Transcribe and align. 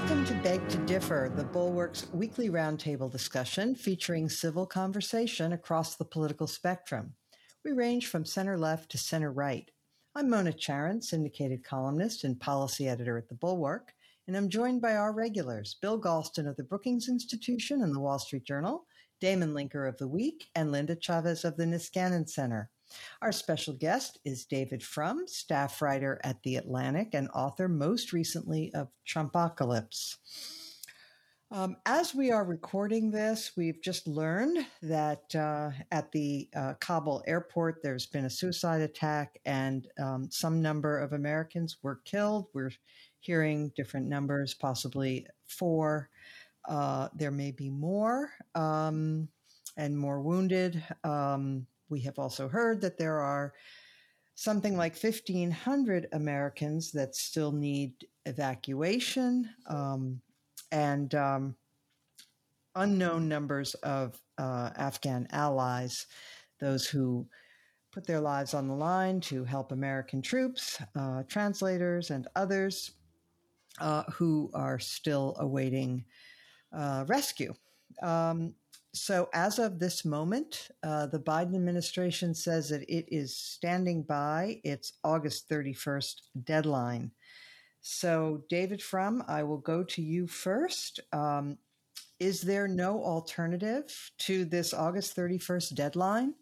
Welcome 0.00 0.24
to 0.24 0.34
Beg 0.36 0.66
to 0.70 0.78
Differ, 0.86 1.30
the 1.36 1.44
Bulwark's 1.44 2.06
weekly 2.14 2.48
roundtable 2.48 3.12
discussion 3.12 3.74
featuring 3.74 4.30
civil 4.30 4.64
conversation 4.64 5.52
across 5.52 5.94
the 5.94 6.06
political 6.06 6.46
spectrum. 6.46 7.12
We 7.66 7.72
range 7.72 8.06
from 8.06 8.24
center 8.24 8.56
left 8.56 8.90
to 8.92 8.98
center 8.98 9.30
right. 9.30 9.70
I'm 10.14 10.30
Mona 10.30 10.52
Charen, 10.52 11.04
syndicated 11.04 11.62
columnist 11.64 12.24
and 12.24 12.40
policy 12.40 12.88
editor 12.88 13.18
at 13.18 13.28
the 13.28 13.34
Bulwark, 13.34 13.92
and 14.26 14.34
I'm 14.34 14.48
joined 14.48 14.80
by 14.80 14.96
our 14.96 15.12
regulars, 15.12 15.76
Bill 15.82 16.00
Galston 16.00 16.48
of 16.48 16.56
the 16.56 16.64
Brookings 16.64 17.10
Institution 17.10 17.82
and 17.82 17.94
the 17.94 18.00
Wall 18.00 18.18
Street 18.18 18.44
Journal, 18.44 18.86
Damon 19.20 19.52
Linker 19.52 19.86
of 19.86 19.98
The 19.98 20.08
Week, 20.08 20.48
and 20.54 20.72
Linda 20.72 20.96
Chavez 20.96 21.44
of 21.44 21.58
the 21.58 21.66
Niskanen 21.66 22.26
Center. 22.26 22.70
Our 23.22 23.32
special 23.32 23.74
guest 23.74 24.18
is 24.24 24.44
David 24.44 24.82
Frum, 24.82 25.24
staff 25.26 25.80
writer 25.82 26.20
at 26.24 26.42
The 26.42 26.56
Atlantic 26.56 27.14
and 27.14 27.28
author 27.34 27.68
most 27.68 28.12
recently 28.12 28.72
of 28.74 28.88
Trumpocalypse. 29.06 30.16
Um, 31.52 31.78
as 31.84 32.14
we 32.14 32.30
are 32.30 32.44
recording 32.44 33.10
this, 33.10 33.52
we've 33.56 33.82
just 33.82 34.06
learned 34.06 34.64
that 34.82 35.34
uh, 35.34 35.70
at 35.90 36.12
the 36.12 36.48
uh, 36.54 36.74
Kabul 36.78 37.24
airport, 37.26 37.82
there's 37.82 38.06
been 38.06 38.26
a 38.26 38.30
suicide 38.30 38.82
attack 38.82 39.36
and 39.44 39.88
um, 40.00 40.28
some 40.30 40.62
number 40.62 40.98
of 40.98 41.12
Americans 41.12 41.78
were 41.82 42.02
killed. 42.04 42.46
We're 42.54 42.70
hearing 43.18 43.72
different 43.74 44.06
numbers, 44.06 44.54
possibly 44.54 45.26
four. 45.48 46.08
Uh, 46.68 47.08
there 47.16 47.32
may 47.32 47.50
be 47.50 47.68
more 47.68 48.30
um, 48.54 49.28
and 49.76 49.98
more 49.98 50.20
wounded. 50.20 50.80
Um, 51.02 51.66
we 51.90 52.00
have 52.00 52.18
also 52.18 52.48
heard 52.48 52.80
that 52.80 52.98
there 52.98 53.18
are 53.18 53.52
something 54.34 54.76
like 54.76 54.96
1,500 54.96 56.08
Americans 56.12 56.92
that 56.92 57.14
still 57.14 57.52
need 57.52 57.92
evacuation 58.24 59.50
um, 59.66 60.20
and 60.72 61.14
um, 61.14 61.54
unknown 62.76 63.28
numbers 63.28 63.74
of 63.74 64.18
uh, 64.38 64.70
Afghan 64.76 65.28
allies, 65.32 66.06
those 66.60 66.86
who 66.86 67.26
put 67.92 68.06
their 68.06 68.20
lives 68.20 68.54
on 68.54 68.68
the 68.68 68.74
line 68.74 69.20
to 69.20 69.44
help 69.44 69.72
American 69.72 70.22
troops, 70.22 70.80
uh, 70.96 71.22
translators, 71.24 72.10
and 72.10 72.28
others 72.36 72.92
uh, 73.80 74.04
who 74.12 74.50
are 74.54 74.78
still 74.78 75.36
awaiting 75.40 76.04
uh, 76.72 77.04
rescue. 77.08 77.52
Um, 78.02 78.54
so, 78.92 79.28
as 79.32 79.60
of 79.60 79.78
this 79.78 80.04
moment, 80.04 80.68
uh, 80.82 81.06
the 81.06 81.20
Biden 81.20 81.54
administration 81.54 82.34
says 82.34 82.70
that 82.70 82.82
it 82.82 83.06
is 83.08 83.36
standing 83.36 84.02
by 84.02 84.60
its 84.64 84.94
August 85.04 85.48
31st 85.48 86.22
deadline. 86.42 87.12
So, 87.82 88.42
David 88.48 88.82
Frum, 88.82 89.22
I 89.28 89.44
will 89.44 89.58
go 89.58 89.84
to 89.84 90.02
you 90.02 90.26
first. 90.26 90.98
Um, 91.12 91.56
is 92.18 92.42
there 92.42 92.66
no 92.66 93.02
alternative 93.02 94.10
to 94.18 94.44
this 94.44 94.74
August 94.74 95.16
31st 95.16 95.74
deadline? 95.74 96.34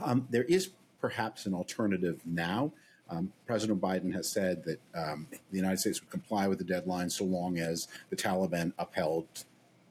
Um, 0.00 0.26
there 0.30 0.44
is 0.44 0.70
perhaps 1.00 1.44
an 1.44 1.54
alternative 1.54 2.20
now. 2.24 2.72
Um, 3.10 3.32
President 3.46 3.80
Biden 3.80 4.12
has 4.14 4.26
said 4.26 4.64
that 4.64 4.80
um, 4.94 5.26
the 5.30 5.56
United 5.56 5.78
States 5.78 6.00
would 6.00 6.10
comply 6.10 6.48
with 6.48 6.58
the 6.58 6.64
deadline 6.64 7.10
so 7.10 7.24
long 7.24 7.58
as 7.58 7.88
the 8.10 8.16
Taliban 8.16 8.72
upheld 8.78 9.26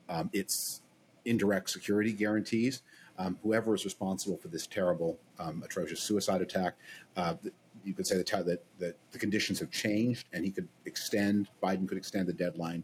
um, 0.09 0.30
its 0.33 0.81
indirect 1.28 1.70
security 1.70 2.14
guarantees. 2.14 2.81
Um, 3.20 3.38
whoever 3.42 3.73
is 3.73 3.83
responsible 3.83 4.38
for 4.38 4.47
this 4.47 4.67
terrible, 4.67 5.20
um, 5.39 5.64
atrocious 5.66 6.00
suicide 6.00 6.42
attack, 6.42 6.75
uh, 7.16 7.36
you 7.83 7.94
could 7.94 8.06
say 8.06 8.17
that, 8.17 8.28
that, 8.28 8.64
that 8.80 8.97
the 9.11 9.20
conditions 9.20 9.59
have 9.59 9.72
changed, 9.72 10.28
and 10.33 10.45
he 10.45 10.52
could 10.52 10.67
extend. 10.86 11.50
Biden 11.64 11.88
could 11.88 11.98
extend 11.98 12.28
the 12.28 12.33
deadline 12.33 12.83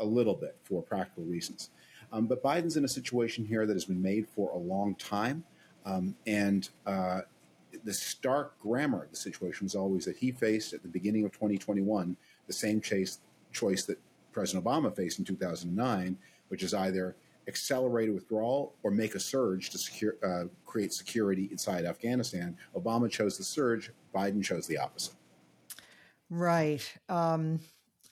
a 0.00 0.04
little 0.04 0.34
bit 0.34 0.56
for 0.64 0.82
practical 0.82 1.24
reasons. 1.24 1.70
Um, 2.12 2.26
but 2.26 2.42
Biden's 2.42 2.76
in 2.76 2.84
a 2.84 2.88
situation 2.88 3.44
here 3.44 3.66
that 3.66 3.72
has 3.72 3.84
been 3.84 4.00
made 4.00 4.28
for 4.28 4.50
a 4.50 4.58
long 4.58 4.94
time, 4.94 5.44
um, 5.84 6.14
and 6.26 6.68
uh, 6.86 7.22
the 7.82 7.92
stark 7.92 8.58
grammar 8.60 9.04
of 9.04 9.10
the 9.10 9.16
situation 9.16 9.64
was 9.64 9.74
always 9.74 10.04
that 10.04 10.16
he 10.16 10.30
faced 10.30 10.72
at 10.72 10.82
the 10.82 10.88
beginning 10.88 11.24
of 11.24 11.32
2021 11.32 12.16
the 12.46 12.52
same 12.52 12.80
chase, 12.80 13.18
choice 13.52 13.84
that 13.84 13.98
President 14.32 14.64
Obama 14.64 14.94
faced 14.94 15.18
in 15.18 15.24
2009, 15.24 16.16
which 16.48 16.62
is 16.62 16.74
either 16.74 17.16
accelerated 17.48 18.14
withdrawal 18.14 18.76
or 18.82 18.90
make 18.90 19.14
a 19.14 19.20
surge 19.20 19.70
to 19.70 19.78
secure, 19.78 20.14
uh, 20.22 20.44
create 20.64 20.92
security 20.92 21.48
inside 21.50 21.84
Afghanistan. 21.84 22.56
Obama 22.76 23.10
chose 23.10 23.38
the 23.38 23.44
surge, 23.44 23.92
Biden 24.14 24.42
chose 24.42 24.66
the 24.66 24.78
opposite. 24.78 25.14
Right. 26.30 26.82
Um, 27.08 27.60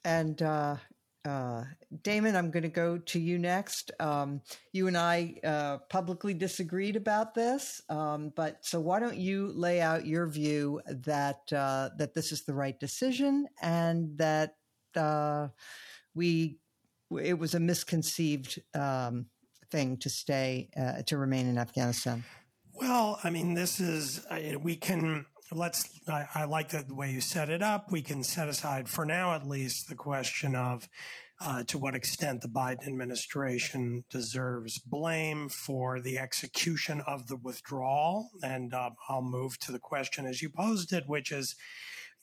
and 0.04 0.40
uh, 0.42 0.76
uh, 1.24 1.64
Damon, 2.02 2.34
I'm 2.34 2.50
going 2.50 2.64
to 2.64 2.68
go 2.68 2.98
to 2.98 3.20
you 3.20 3.38
next. 3.38 3.92
Um, 4.00 4.40
you 4.72 4.88
and 4.88 4.96
I 4.96 5.34
uh, 5.44 5.78
publicly 5.88 6.34
disagreed 6.34 6.96
about 6.96 7.34
this, 7.34 7.80
um, 7.88 8.32
but 8.34 8.64
so 8.64 8.80
why 8.80 8.98
don't 8.98 9.16
you 9.16 9.52
lay 9.54 9.80
out 9.80 10.06
your 10.06 10.26
view 10.26 10.80
that 10.86 11.40
uh, 11.52 11.90
that 11.96 12.14
this 12.14 12.32
is 12.32 12.42
the 12.42 12.54
right 12.54 12.78
decision 12.78 13.46
and 13.60 14.18
that 14.18 14.56
uh, 14.96 15.48
we 16.14 16.58
it 17.18 17.38
was 17.38 17.54
a 17.54 17.60
misconceived 17.60 18.60
um, 18.74 19.26
thing 19.70 19.96
to 19.98 20.10
stay 20.10 20.70
uh, 20.76 21.02
to 21.02 21.16
remain 21.16 21.46
in 21.46 21.58
Afghanistan? 21.58 22.24
Well, 22.74 23.18
I 23.22 23.30
mean, 23.30 23.54
this 23.54 23.80
is 23.80 24.24
we 24.60 24.76
can 24.76 25.26
let's. 25.50 26.00
I, 26.08 26.26
I 26.34 26.44
like 26.44 26.70
the, 26.70 26.84
way 26.94 27.10
you 27.10 27.20
set 27.20 27.48
it 27.48 27.62
up. 27.62 27.90
We 27.90 28.02
can 28.02 28.24
set 28.24 28.48
aside 28.48 28.88
for 28.88 29.04
now, 29.04 29.34
at 29.34 29.46
least, 29.46 29.88
the 29.88 29.94
question 29.94 30.54
of 30.54 30.88
uh, 31.40 31.64
to 31.64 31.78
what 31.78 31.94
extent 31.94 32.40
the 32.40 32.48
Biden 32.48 32.86
administration 32.86 34.04
deserves 34.10 34.78
blame 34.78 35.48
for 35.48 36.00
the 36.00 36.18
execution 36.18 37.02
of 37.06 37.26
the 37.26 37.36
withdrawal, 37.36 38.30
and 38.42 38.72
uh, 38.72 38.90
I'll 39.08 39.22
move 39.22 39.58
to 39.60 39.72
the 39.72 39.78
question 39.78 40.26
as 40.26 40.40
you 40.40 40.48
posed 40.50 40.92
it, 40.92 41.04
which 41.06 41.32
is 41.32 41.56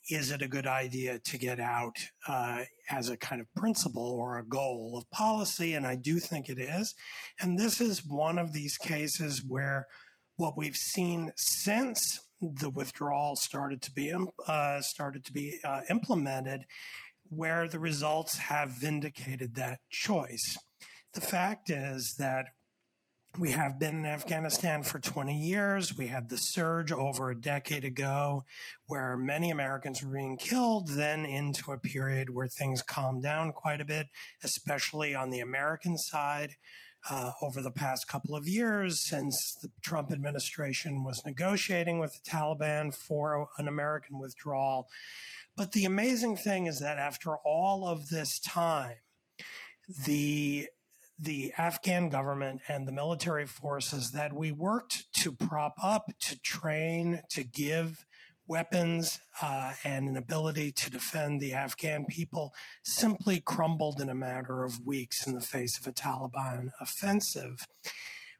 is 0.09 0.31
it 0.31 0.41
a 0.41 0.47
good 0.47 0.67
idea 0.67 1.19
to 1.19 1.37
get 1.37 1.59
out 1.59 1.95
uh, 2.27 2.63
as 2.89 3.09
a 3.09 3.17
kind 3.17 3.41
of 3.41 3.47
principle 3.55 4.11
or 4.11 4.37
a 4.37 4.45
goal 4.45 4.95
of 4.97 5.09
policy? 5.11 5.73
And 5.73 5.85
I 5.85 5.95
do 5.95 6.19
think 6.19 6.49
it 6.49 6.59
is. 6.59 6.95
And 7.39 7.57
this 7.57 7.81
is 7.81 8.05
one 8.05 8.39
of 8.39 8.53
these 8.53 8.77
cases 8.77 9.43
where 9.47 9.87
what 10.37 10.57
we've 10.57 10.75
seen 10.75 11.31
since 11.35 12.19
the 12.41 12.69
withdrawal 12.69 13.35
started 13.35 13.81
to 13.81 13.91
be 13.91 14.13
uh, 14.47 14.81
started 14.81 15.25
to 15.25 15.33
be 15.33 15.59
uh, 15.65 15.81
implemented, 15.89 16.61
where 17.29 17.67
the 17.67 17.79
results 17.79 18.37
have 18.37 18.69
vindicated 18.69 19.55
that 19.55 19.79
choice. 19.89 20.57
The 21.13 21.21
fact 21.21 21.69
is 21.69 22.15
that 22.17 22.45
we 23.37 23.51
have 23.51 23.79
been 23.79 23.99
in 23.99 24.05
Afghanistan 24.05 24.83
for 24.83 24.99
20 24.99 25.37
years. 25.37 25.97
We 25.97 26.07
had 26.07 26.29
the 26.29 26.37
surge 26.37 26.91
over 26.91 27.29
a 27.29 27.39
decade 27.39 27.85
ago 27.85 28.43
where 28.87 29.15
many 29.15 29.51
Americans 29.51 30.03
were 30.03 30.13
being 30.13 30.37
killed, 30.37 30.89
then 30.89 31.25
into 31.25 31.71
a 31.71 31.77
period 31.77 32.31
where 32.31 32.47
things 32.47 32.81
calmed 32.81 33.23
down 33.23 33.51
quite 33.51 33.81
a 33.81 33.85
bit, 33.85 34.07
especially 34.43 35.13
on 35.13 35.29
the 35.29 35.39
American 35.39 35.97
side. 35.97 36.55
Uh, 37.09 37.31
over 37.41 37.61
the 37.61 37.71
past 37.71 38.09
couple 38.09 38.35
of 38.35 38.45
years, 38.45 38.99
since 38.99 39.55
the 39.61 39.71
Trump 39.81 40.11
administration 40.11 41.05
was 41.05 41.25
negotiating 41.25 41.97
with 41.97 42.11
the 42.11 42.29
Taliban 42.29 42.93
for 42.93 43.47
an 43.57 43.69
American 43.69 44.19
withdrawal. 44.19 44.89
But 45.55 45.71
the 45.71 45.85
amazing 45.85 46.35
thing 46.35 46.65
is 46.65 46.81
that 46.81 46.97
after 46.97 47.37
all 47.37 47.87
of 47.87 48.09
this 48.09 48.37
time, 48.37 48.97
the 50.05 50.67
the 51.19 51.53
Afghan 51.57 52.09
government 52.09 52.61
and 52.67 52.87
the 52.87 52.91
military 52.91 53.45
forces 53.45 54.11
that 54.11 54.33
we 54.33 54.51
worked 54.51 55.11
to 55.13 55.31
prop 55.31 55.75
up, 55.83 56.11
to 56.21 56.39
train, 56.39 57.21
to 57.29 57.43
give 57.43 58.05
weapons 58.47 59.19
uh, 59.41 59.73
and 59.83 60.09
an 60.09 60.17
ability 60.17 60.71
to 60.71 60.89
defend 60.89 61.39
the 61.39 61.53
Afghan 61.53 62.05
people 62.05 62.53
simply 62.83 63.39
crumbled 63.39 64.01
in 64.01 64.09
a 64.09 64.15
matter 64.15 64.63
of 64.63 64.85
weeks 64.85 65.27
in 65.27 65.35
the 65.35 65.41
face 65.41 65.79
of 65.79 65.85
a 65.85 65.91
Taliban 65.91 66.71
offensive 66.81 67.67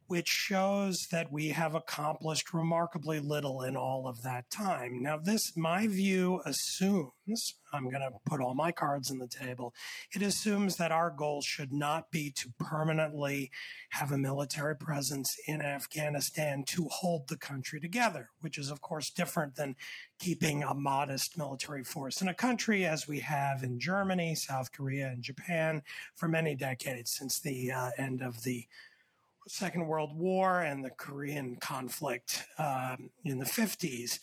which 0.10 0.28
shows 0.28 1.06
that 1.12 1.32
we 1.32 1.50
have 1.50 1.76
accomplished 1.76 2.52
remarkably 2.52 3.20
little 3.20 3.62
in 3.62 3.78
all 3.78 4.08
of 4.08 4.24
that 4.24 4.50
time. 4.50 5.04
Now, 5.04 5.18
this, 5.18 5.56
my 5.56 5.86
view 5.86 6.42
assumes, 6.46 7.54
I'm 7.72 7.92
going 7.92 8.02
to 8.02 8.18
put 8.26 8.42
all 8.42 8.56
my 8.56 8.72
cards 8.72 9.12
on 9.12 9.20
the 9.20 9.28
table, 9.28 9.72
it 10.16 10.24
assumes 10.24 10.78
that 10.78 10.92
our 10.92 11.12
goal 11.12 11.44
should 11.44 11.72
not 11.72 12.10
be 12.10 12.32
to 12.38 12.52
permanently 12.58 13.52
have 13.92 14.12
a 14.12 14.18
military 14.18 14.76
presence 14.76 15.36
in 15.46 15.62
Afghanistan 15.62 16.64
to 16.70 16.88
hold 16.90 17.28
the 17.28 17.38
country 17.38 17.80
together, 17.80 18.30
which 18.42 18.58
is, 18.58 18.72
of 18.72 18.82
course, 18.82 19.12
different 19.12 19.58
than 19.58 19.76
keeping 20.18 20.64
a 20.64 20.74
modest 20.74 21.38
military 21.38 21.84
force 21.84 22.20
in 22.20 22.28
a 22.28 22.34
country 22.34 22.84
as 22.84 23.08
we 23.08 23.20
have 23.20 23.62
in 23.62 23.80
Germany, 23.80 24.34
South 24.34 24.72
Korea, 24.72 25.10
and 25.10 25.22
Japan 25.22 25.84
for 26.16 26.28
many 26.28 26.56
decades 26.56 27.14
since 27.16 27.40
the 27.40 27.72
uh, 27.72 27.92
end 28.00 28.24
of 28.24 28.42
the 28.42 28.66
Second 29.50 29.88
World 29.88 30.12
War 30.16 30.62
and 30.62 30.84
the 30.84 30.92
Korean 30.92 31.56
conflict 31.60 32.44
um, 32.58 33.10
in 33.26 33.40
the 33.40 33.46
50s. 33.46 34.20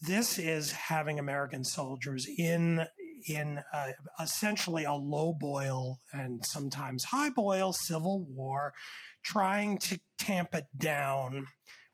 This 0.00 0.38
is 0.38 0.72
having 0.72 1.18
American 1.18 1.64
soldiers 1.64 2.26
in 2.38 2.86
in 3.28 3.60
a, 3.74 3.88
essentially 4.18 4.84
a 4.84 4.94
low 4.94 5.34
boil 5.38 6.00
and 6.12 6.44
sometimes 6.46 7.04
high 7.04 7.28
boil 7.28 7.72
civil 7.72 8.24
war, 8.24 8.72
trying 9.22 9.76
to 9.76 10.00
tamp 10.18 10.54
it 10.54 10.64
down 10.78 11.46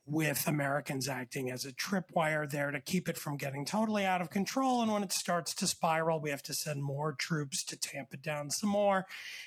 with 0.06 0.46
Americans 0.46 1.08
acting 1.08 1.50
as 1.50 1.64
a 1.64 1.72
tripwire 1.72 2.48
there 2.48 2.70
to 2.70 2.80
keep 2.80 3.08
it 3.08 3.18
from 3.18 3.36
getting 3.36 3.64
totally 3.64 4.04
out 4.04 4.20
of 4.20 4.30
control. 4.30 4.80
And 4.80 4.92
when 4.92 5.02
it 5.02 5.12
starts 5.12 5.52
to 5.56 5.66
spiral, 5.66 6.20
we 6.20 6.30
have 6.30 6.44
to 6.44 6.54
send 6.54 6.84
more 6.84 7.12
troops 7.12 7.64
to 7.64 7.76
tamp 7.76 8.14
it 8.14 8.22
down 8.22 8.50
some 8.50 8.70
more. 8.70 9.06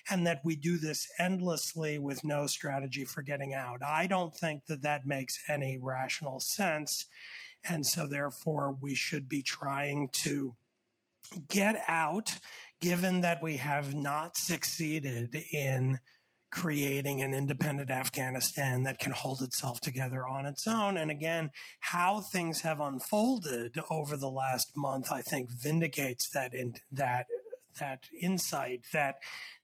And 0.10 0.28
that 0.28 0.42
we 0.44 0.58
do 0.58 0.78
this 0.78 1.08
endlessly 1.18 1.98
with 1.98 2.26
no 2.26 2.46
strategy 2.46 3.06
for 3.06 3.22
getting 3.22 3.54
out. 3.54 3.82
I 3.82 4.08
don't 4.08 4.36
think 4.36 4.66
that 4.68 4.82
that 4.82 5.06
makes 5.06 5.40
any 5.48 5.80
rational 5.82 6.42
sense. 6.42 7.06
And 7.68 7.86
so, 7.86 8.08
therefore, 8.08 8.76
we 8.82 8.96
should 8.96 9.30
be 9.30 9.42
trying 9.42 10.10
to 10.24 10.56
get 11.50 11.82
out, 11.88 12.40
given 12.82 13.22
that 13.22 13.44
we 13.44 13.58
have 13.58 13.94
not 13.94 14.38
succeeded 14.38 15.36
in 15.52 16.00
creating 16.52 17.22
an 17.22 17.34
independent 17.34 17.92
Afghanistan 17.92 18.84
that 18.84 19.00
can 19.00 19.12
hold 19.12 19.42
itself 19.42 19.80
together 19.82 20.28
on 20.28 20.46
its 20.46 20.68
own. 20.68 20.98
And 20.98 21.12
again, 21.12 21.52
how 21.80 22.22
things 22.22 22.62
have 22.62 22.80
unfolded 22.80 23.80
over 23.90 24.18
the 24.18 24.30
last 24.30 24.76
month, 24.76 25.12
I 25.12 25.22
think 25.22 25.50
vindicates 25.52 26.30
that 26.30 26.54
in 26.54 26.76
that 26.92 27.28
that 27.80 28.04
insight 28.20 28.84
that 28.92 29.20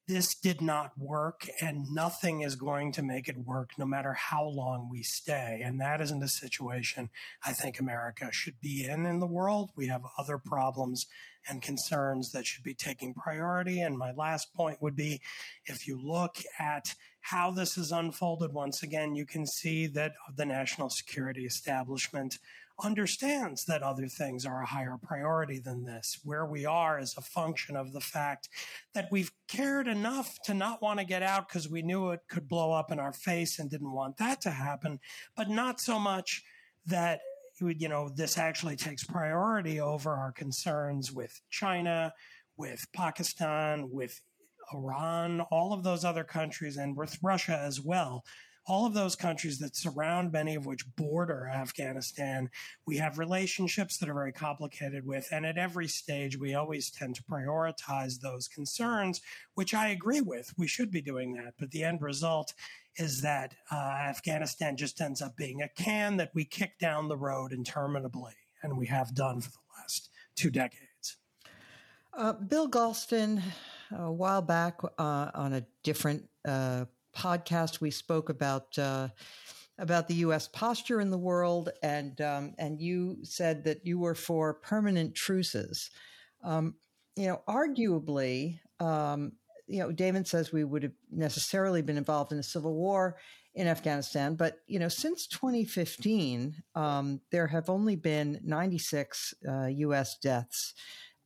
this 0.07 0.35
did 0.35 0.61
not 0.61 0.91
work 0.97 1.47
and 1.61 1.91
nothing 1.91 2.41
is 2.41 2.55
going 2.55 2.91
to 2.91 3.01
make 3.01 3.27
it 3.27 3.37
work 3.37 3.71
no 3.77 3.85
matter 3.85 4.13
how 4.13 4.45
long 4.45 4.87
we 4.89 5.01
stay. 5.01 5.61
And 5.63 5.81
that 5.81 5.99
isn't 5.99 6.21
a 6.21 6.27
situation 6.27 7.09
I 7.43 7.53
think 7.53 7.79
America 7.79 8.29
should 8.31 8.59
be 8.61 8.85
in 8.85 9.05
in 9.05 9.19
the 9.19 9.25
world. 9.25 9.71
We 9.75 9.87
have 9.87 10.03
other 10.17 10.37
problems 10.37 11.07
and 11.47 11.61
concerns 11.61 12.31
that 12.31 12.45
should 12.45 12.63
be 12.63 12.73
taking 12.73 13.13
priority. 13.13 13.81
And 13.81 13.97
my 13.97 14.11
last 14.11 14.53
point 14.53 14.81
would 14.81 14.95
be 14.95 15.21
if 15.65 15.87
you 15.87 15.99
look 15.99 16.37
at 16.59 16.93
how 17.21 17.49
this 17.49 17.75
has 17.75 17.91
unfolded, 17.91 18.53
once 18.53 18.83
again, 18.83 19.15
you 19.15 19.25
can 19.25 19.47
see 19.47 19.87
that 19.87 20.13
the 20.35 20.45
national 20.45 20.89
security 20.89 21.45
establishment 21.45 22.37
understands 22.83 23.65
that 23.65 23.83
other 23.83 24.07
things 24.07 24.45
are 24.45 24.61
a 24.61 24.65
higher 24.65 24.97
priority 25.01 25.59
than 25.59 25.85
this. 25.85 26.19
Where 26.23 26.45
we 26.45 26.65
are 26.65 26.99
is 26.99 27.15
a 27.17 27.21
function 27.21 27.75
of 27.75 27.93
the 27.93 28.01
fact 28.01 28.49
that 28.93 29.07
we've 29.11 29.31
cared 29.47 29.87
enough 29.87 30.37
to 30.45 30.53
not 30.53 30.81
want 30.81 30.99
to 30.99 31.05
get 31.05 31.23
out 31.23 31.47
because 31.47 31.69
we 31.69 31.81
knew 31.81 32.09
it 32.09 32.21
could 32.29 32.47
blow 32.47 32.71
up 32.71 32.91
in 32.91 32.99
our 32.99 33.13
face 33.13 33.59
and 33.59 33.69
didn't 33.69 33.93
want 33.93 34.17
that 34.17 34.41
to 34.41 34.51
happen, 34.51 34.99
but 35.35 35.49
not 35.49 35.79
so 35.79 35.99
much 35.99 36.43
that 36.85 37.21
you 37.59 37.87
know, 37.87 38.09
this 38.09 38.37
actually 38.37 38.75
takes 38.75 39.03
priority 39.03 39.79
over 39.79 40.11
our 40.11 40.31
concerns 40.31 41.11
with 41.11 41.39
China, 41.49 42.13
with 42.57 42.85
Pakistan, 42.93 43.89
with 43.89 44.19
Iran, 44.73 45.41
all 45.51 45.73
of 45.73 45.83
those 45.83 46.03
other 46.03 46.23
countries, 46.23 46.77
and 46.77 46.95
with 46.95 47.17
Russia 47.21 47.57
as 47.57 47.79
well. 47.79 48.23
All 48.67 48.85
of 48.85 48.93
those 48.93 49.15
countries 49.15 49.59
that 49.59 49.75
surround 49.75 50.31
many 50.31 50.55
of 50.55 50.65
which 50.65 50.85
border 50.95 51.47
Afghanistan, 51.53 52.49
we 52.87 52.97
have 52.97 53.19
relationships 53.19 53.97
that 53.97 54.09
are 54.09 54.13
very 54.13 54.31
complicated 54.31 55.05
with. 55.05 55.27
And 55.31 55.45
at 55.45 55.57
every 55.57 55.87
stage, 55.87 56.39
we 56.39 56.55
always 56.55 56.89
tend 56.89 57.15
to 57.15 57.23
prioritize 57.23 58.19
those 58.19 58.47
concerns, 58.47 59.21
which 59.53 59.73
I 59.73 59.89
agree 59.89 60.21
with. 60.21 60.51
We 60.57 60.67
should 60.67 60.89
be 60.89 61.01
doing 61.01 61.33
that. 61.33 61.53
But 61.59 61.69
the 61.71 61.83
end 61.83 62.01
result 62.01 62.53
is 62.97 63.21
that 63.21 63.53
uh, 63.71 63.75
Afghanistan 63.75 64.77
just 64.77 64.99
ends 65.01 65.21
up 65.21 65.35
being 65.35 65.61
a 65.61 65.69
can 65.69 66.17
that 66.17 66.31
we 66.33 66.45
kick 66.45 66.79
down 66.79 67.07
the 67.07 67.17
road 67.17 67.51
interminably, 67.51 68.33
and 68.63 68.77
we 68.77 68.87
have 68.87 69.13
done 69.13 69.41
for 69.41 69.49
the 69.49 69.81
last 69.81 70.09
two 70.35 70.49
decades. 70.49 71.17
Uh, 72.13 72.33
Bill 72.33 72.69
Galston, 72.69 73.41
a 73.91 74.11
while 74.11 74.41
back 74.41 74.79
uh, 74.97 75.31
on 75.33 75.53
a 75.53 75.65
different 75.83 76.23
uh, 76.47 76.85
podcast, 77.15 77.81
we 77.81 77.91
spoke 77.91 78.29
about 78.29 78.77
uh, 78.77 79.09
about 79.77 80.07
the 80.07 80.15
U.S. 80.15 80.47
posture 80.47 81.01
in 81.01 81.09
the 81.09 81.17
world, 81.17 81.69
and 81.83 82.19
um, 82.21 82.53
and 82.57 82.79
you 82.79 83.17
said 83.23 83.63
that 83.65 83.85
you 83.85 83.99
were 83.99 84.15
for 84.15 84.53
permanent 84.53 85.15
truces. 85.15 85.89
Um, 86.43 86.75
you 87.15 87.27
know, 87.27 87.41
arguably, 87.47 88.59
um, 88.79 89.33
you 89.67 89.79
know, 89.79 89.91
Damon 89.91 90.25
says 90.25 90.51
we 90.51 90.63
would 90.63 90.83
have 90.83 90.93
necessarily 91.11 91.81
been 91.81 91.97
involved 91.97 92.31
in 92.31 92.39
a 92.39 92.43
civil 92.43 92.75
war 92.75 93.17
in 93.53 93.67
Afghanistan, 93.67 94.35
but 94.35 94.59
you 94.67 94.79
know, 94.79 94.89
since 94.89 95.27
2015, 95.27 96.55
um, 96.75 97.21
there 97.31 97.47
have 97.47 97.69
only 97.69 97.95
been 97.95 98.39
96 98.43 99.33
uh, 99.47 99.65
U.S. 99.67 100.17
deaths 100.19 100.73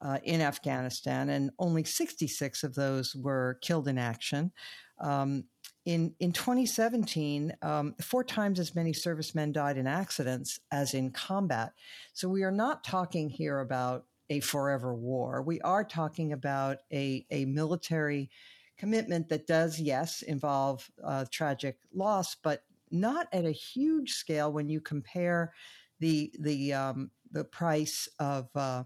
uh, 0.02 0.20
in 0.24 0.42
Afghanistan, 0.42 1.30
and 1.30 1.52
only 1.60 1.84
66 1.84 2.64
of 2.64 2.76
those 2.76 3.16
were 3.16 3.58
killed 3.62 3.88
in 3.88 3.98
action. 3.98 4.52
Um, 5.00 5.46
in 5.90 6.14
in 6.20 6.32
2017, 6.32 7.52
um, 7.64 7.96
four 8.00 8.24
times 8.24 8.60
as 8.60 8.76
many 8.76 8.94
servicemen 8.94 9.52
died 9.52 9.76
in 9.76 9.88
accidents 9.88 10.60
as 10.72 10.94
in 10.94 11.10
combat. 11.10 11.74
So 12.14 12.30
we 12.30 12.44
are 12.44 12.52
not 12.52 12.84
talking 12.84 13.28
here 13.28 13.62
about 13.62 14.06
a 14.30 14.40
forever 14.42 14.94
war. 14.94 15.42
We 15.42 15.60
are 15.62 15.84
talking 15.84 16.32
about 16.32 16.78
a, 16.94 17.26
a 17.32 17.46
military 17.46 18.30
commitment 18.78 19.30
that 19.30 19.48
does, 19.48 19.80
yes, 19.80 20.22
involve 20.22 20.88
uh, 21.04 21.26
tragic 21.32 21.80
loss, 21.92 22.36
but 22.36 22.64
not 22.92 23.28
at 23.34 23.46
a 23.46 23.52
huge 23.52 24.12
scale 24.12 24.54
when 24.54 24.70
you 24.70 24.82
compare 24.82 25.54
the 26.00 26.32
the 26.40 26.72
um, 26.72 27.10
the 27.32 27.46
price 27.46 28.08
of 28.20 28.48
uh, 28.56 28.84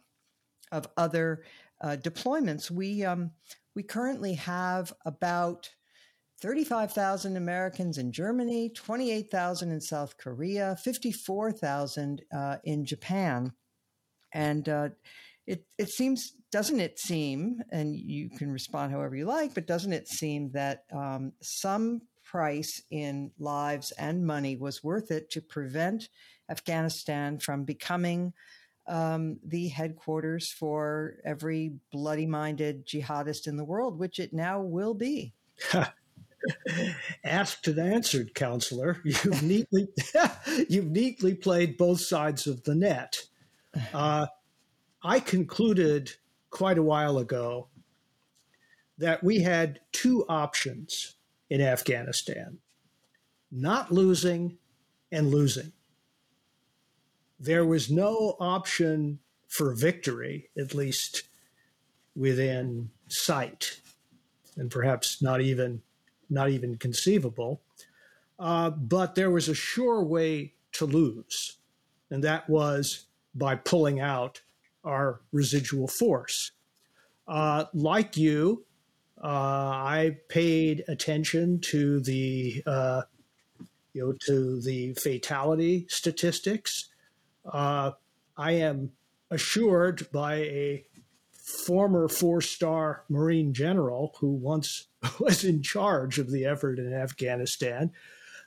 of 0.72 0.88
other 0.96 1.44
uh, 1.82 1.98
deployments. 2.00 2.72
We 2.72 3.04
um, 3.04 3.32
we 3.76 3.84
currently 3.84 4.36
have 4.36 4.94
about 5.06 5.70
35,000 6.44 7.38
Americans 7.38 7.98
in 7.98 8.12
Germany, 8.12 8.70
28,000 8.76 9.72
in 9.72 9.80
South 9.80 10.18
Korea, 10.18 10.76
54,000 10.84 12.22
uh, 12.36 12.58
in 12.66 12.84
Japan, 12.84 13.54
and 14.34 14.68
uh, 14.68 14.90
it 15.48 15.66
it 15.78 15.90
seems 15.90 16.34
doesn't 16.52 16.82
it 16.82 17.00
seem 17.00 17.62
and 17.72 17.96
you 17.96 18.30
can 18.30 18.52
respond 18.52 18.92
however 18.92 19.16
you 19.16 19.26
like 19.26 19.54
but 19.54 19.68
doesn't 19.68 19.94
it 19.94 20.08
seem 20.08 20.52
that 20.52 20.84
um, 20.94 21.34
some 21.42 22.02
price 22.24 22.82
in 22.92 23.32
lives 23.40 23.92
and 23.98 24.26
money 24.26 24.56
was 24.56 24.84
worth 24.84 25.12
it 25.12 25.30
to 25.30 25.42
prevent 25.42 26.08
afghanistan 26.50 27.38
from 27.38 27.66
becoming 27.66 28.32
um, 28.88 29.38
the 29.46 29.68
headquarters 29.68 30.50
for 30.52 31.16
every 31.26 31.74
bloody 31.92 32.26
minded 32.26 32.88
jihadist 32.88 33.48
in 33.48 33.58
the 33.58 33.66
world 33.66 34.00
which 34.00 34.20
it 34.20 34.32
now 34.34 34.62
will 34.62 34.94
be 34.94 35.34
asked 37.24 37.68
and 37.68 37.80
answered 37.80 38.34
counselor 38.34 39.00
you've 39.04 39.44
neatly 39.44 39.88
you've 40.70 40.92
neatly 40.92 41.34
played 41.34 41.78
both 41.78 42.02
sides 42.02 42.48
of 42.48 42.64
the 42.64 42.76
net 42.76 43.24
uh, 43.94 44.28
I 45.04 45.20
concluded 45.20 46.12
quite 46.50 46.78
a 46.78 46.84
while 46.84 47.18
ago 47.18 47.68
that 48.98 49.24
we 49.24 49.40
had 49.40 49.80
two 49.92 50.26
options 50.30 51.16
in 51.50 51.62
Afghanistan 51.62 52.60
not 53.54 53.92
losing 53.92 54.58
and 55.12 55.30
losing. 55.30 55.72
There 57.40 57.66
was 57.66 57.92
no 57.92 58.36
option 58.40 59.20
for 59.48 59.76
victory, 59.76 60.50
at 60.58 60.74
least 60.74 61.24
within 62.16 62.90
sight, 63.10 63.80
and 64.58 64.72
perhaps 64.72 65.22
not 65.22 65.42
even 65.42 65.84
not 66.34 66.50
even 66.50 66.78
conceivable. 66.78 67.62
Uh, 68.40 68.72
but 68.72 69.16
there 69.16 69.32
was 69.32 69.48
a 69.48 69.56
sure 69.56 70.04
way 70.04 70.54
to 70.74 70.86
lose, 70.86 71.58
and 72.10 72.24
that 72.24 72.50
was 72.50 73.06
by 73.36 73.56
pulling 73.56 74.00
out 74.00 74.42
our 74.84 75.22
residual 75.32 75.88
force. 75.88 76.52
Uh, 77.28 77.66
like 77.74 78.18
you, 78.18 78.66
uh, 79.24 79.28
I 79.28 80.18
paid 80.28 80.84
attention 80.88 81.60
to 81.62 82.02
the 82.02 82.62
uh, 82.66 83.04
you 83.94 84.02
know 84.02 84.14
to 84.26 84.60
the 84.62 84.94
fatality 84.96 85.86
statistics. 85.88 86.90
Uh, 87.46 87.92
I 88.36 88.54
am 88.54 88.92
assured 89.30 90.12
by 90.12 90.36
a 90.36 90.86
former 91.54 92.08
four-star 92.08 93.04
Marine 93.10 93.54
general 93.54 94.16
who 94.20 94.34
once 94.34 94.88
was 95.20 95.44
in 95.44 95.62
charge 95.62 96.20
of 96.20 96.32
the 96.32 96.46
effort 96.46 96.80
in 96.80 96.94
Afghanistan 96.94 97.92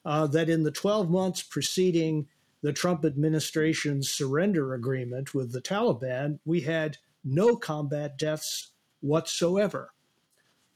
uh, 0.04 0.26
that 0.28 0.48
in 0.48 0.62
the 0.62 0.70
12 0.70 1.10
months 1.10 1.42
preceding 1.42 2.26
the 2.62 2.72
Trump 2.72 3.04
administration's 3.04 4.10
surrender 4.10 4.75
agreement 4.75 5.34
with 5.34 5.52
the 5.52 5.60
Taliban, 5.60 6.38
we 6.44 6.60
had 6.60 6.96
no 7.25 7.56
combat 7.56 8.18
deaths 8.18 8.72
whatsoever. 9.00 9.92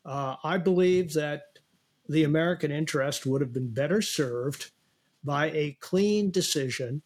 Uh, 0.04 0.36
I 0.42 0.58
believe 0.58 1.12
that 1.14 1.42
the 2.08 2.24
American 2.24 2.70
interest 2.70 3.26
would 3.26 3.40
have 3.40 3.52
been 3.52 3.72
better 3.72 4.02
served 4.02 4.70
by 5.22 5.50
a 5.50 5.76
clean 5.80 6.30
decision 6.30 7.02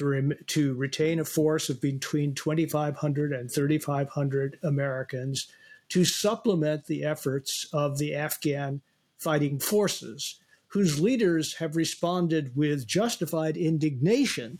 to, 0.00 0.06
rem- 0.06 0.38
to 0.48 0.74
retain 0.74 1.20
a 1.20 1.24
force 1.24 1.68
of 1.68 1.80
between 1.80 2.34
2,500 2.34 3.32
and 3.32 3.50
3,500 3.50 4.58
Americans 4.62 5.48
to 5.90 6.04
supplement 6.04 6.86
the 6.86 7.04
efforts 7.04 7.68
of 7.72 7.98
the 7.98 8.14
Afghan 8.14 8.80
fighting 9.18 9.58
forces, 9.58 10.40
whose 10.68 11.00
leaders 11.00 11.54
have 11.54 11.76
responded 11.76 12.56
with 12.56 12.86
justified 12.86 13.56
indignation 13.56 14.58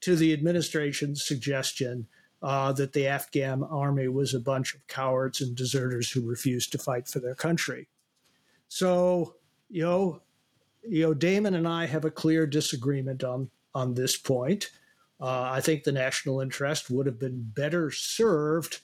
to 0.00 0.16
the 0.16 0.32
administration's 0.32 1.24
suggestion 1.24 2.06
uh, 2.42 2.72
that 2.72 2.92
the 2.92 3.06
Afghan 3.06 3.62
army 3.62 4.08
was 4.08 4.34
a 4.34 4.40
bunch 4.40 4.74
of 4.74 4.86
cowards 4.88 5.40
and 5.40 5.54
deserters 5.54 6.10
who 6.10 6.28
refused 6.28 6.72
to 6.72 6.78
fight 6.78 7.06
for 7.06 7.20
their 7.20 7.36
country. 7.36 7.86
So, 8.68 9.36
you 9.70 9.82
know, 9.82 10.22
you 10.88 11.02
know, 11.02 11.14
Damon 11.14 11.54
and 11.54 11.68
I 11.68 11.86
have 11.86 12.04
a 12.04 12.10
clear 12.10 12.46
disagreement 12.46 13.22
on 13.22 13.48
on 13.74 13.94
this 13.94 14.16
point. 14.16 14.70
Uh, 15.20 15.50
I 15.52 15.60
think 15.60 15.84
the 15.84 15.92
national 15.92 16.40
interest 16.40 16.90
would 16.90 17.06
have 17.06 17.18
been 17.18 17.42
better 17.54 17.90
served 17.90 18.80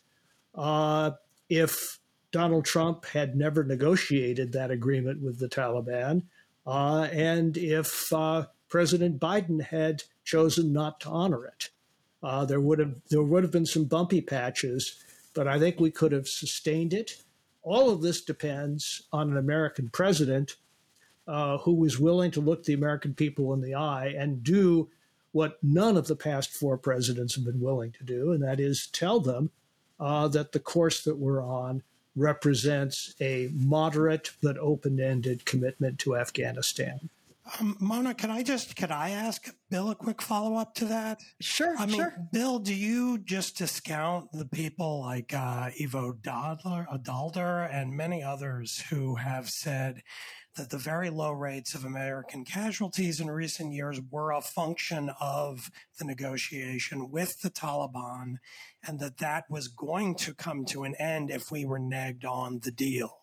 uh, 0.54 1.12
if 1.48 1.98
Donald 2.30 2.64
Trump 2.64 3.06
had 3.06 3.36
never 3.36 3.64
negotiated 3.64 4.52
that 4.52 4.70
agreement 4.70 5.22
with 5.22 5.38
the 5.38 5.48
Taliban, 5.48 6.22
uh, 6.66 7.08
and 7.10 7.56
if 7.56 8.12
uh, 8.12 8.44
President 8.68 9.18
Biden 9.18 9.62
had 9.62 10.02
chosen 10.24 10.72
not 10.72 11.00
to 11.00 11.08
honor 11.08 11.46
it. 11.46 11.70
Uh, 12.22 12.44
there 12.44 12.60
would 12.60 12.78
have 12.78 12.94
there 13.10 13.22
would 13.22 13.42
have 13.44 13.52
been 13.52 13.66
some 13.66 13.84
bumpy 13.84 14.20
patches, 14.20 14.96
but 15.34 15.48
I 15.48 15.58
think 15.58 15.80
we 15.80 15.90
could 15.90 16.12
have 16.12 16.28
sustained 16.28 16.92
it. 16.92 17.22
All 17.62 17.90
of 17.90 18.02
this 18.02 18.22
depends 18.22 19.02
on 19.12 19.30
an 19.30 19.36
American 19.36 19.88
president 19.90 20.56
uh, 21.28 21.58
who 21.58 21.74
was 21.74 22.00
willing 22.00 22.30
to 22.32 22.40
look 22.40 22.64
the 22.64 22.72
American 22.72 23.14
people 23.14 23.52
in 23.52 23.60
the 23.60 23.74
eye 23.74 24.14
and 24.18 24.42
do 24.42 24.88
what 25.32 25.58
none 25.62 25.96
of 25.96 26.06
the 26.06 26.16
past 26.16 26.50
four 26.50 26.78
presidents 26.78 27.34
have 27.34 27.44
been 27.44 27.60
willing 27.60 27.92
to 27.92 28.02
do, 28.02 28.32
and 28.32 28.42
that 28.42 28.58
is 28.58 28.86
tell 28.86 29.20
them 29.20 29.50
uh, 30.00 30.26
that 30.28 30.52
the 30.52 30.60
course 30.60 31.04
that 31.04 31.18
we're 31.18 31.44
on 31.44 31.82
represents 32.16 33.14
a 33.20 33.50
moderate 33.52 34.30
but 34.42 34.56
open-ended 34.58 35.44
commitment 35.44 35.98
to 35.98 36.16
Afghanistan. 36.16 37.10
Um, 37.58 37.76
Mona, 37.80 38.14
can 38.14 38.30
I 38.30 38.42
just 38.42 38.76
can 38.76 38.92
I 38.92 39.10
ask 39.10 39.54
Bill 39.70 39.90
a 39.90 39.94
quick 39.94 40.20
follow 40.20 40.56
up 40.56 40.74
to 40.76 40.84
that? 40.86 41.20
Sure. 41.40 41.74
I 41.78 41.86
mean, 41.86 41.96
sure. 41.96 42.14
Bill, 42.32 42.58
do 42.58 42.74
you 42.74 43.18
just 43.18 43.56
discount 43.56 44.30
the 44.32 44.44
people 44.44 45.00
like 45.00 45.32
uh, 45.32 45.70
Ivo 45.80 46.12
Daalder, 46.12 46.86
Daalder 47.02 47.72
and 47.72 47.96
many 47.96 48.22
others 48.22 48.84
who 48.90 49.14
have 49.14 49.48
said 49.48 50.02
that 50.58 50.70
the 50.70 50.76
very 50.76 51.08
low 51.08 51.30
rates 51.30 51.74
of 51.74 51.84
American 51.84 52.44
casualties 52.44 53.20
in 53.20 53.30
recent 53.30 53.72
years 53.72 54.00
were 54.10 54.32
a 54.32 54.42
function 54.42 55.10
of 55.20 55.70
the 55.98 56.04
negotiation 56.04 57.10
with 57.10 57.40
the 57.40 57.48
Taliban, 57.48 58.36
and 58.86 58.98
that 59.00 59.18
that 59.18 59.44
was 59.48 59.68
going 59.68 60.16
to 60.16 60.34
come 60.34 60.64
to 60.66 60.82
an 60.82 60.94
end 60.96 61.30
if 61.30 61.50
we 61.50 61.64
were 61.64 61.78
negged 61.78 62.24
on 62.24 62.60
the 62.62 62.72
deal. 62.72 63.18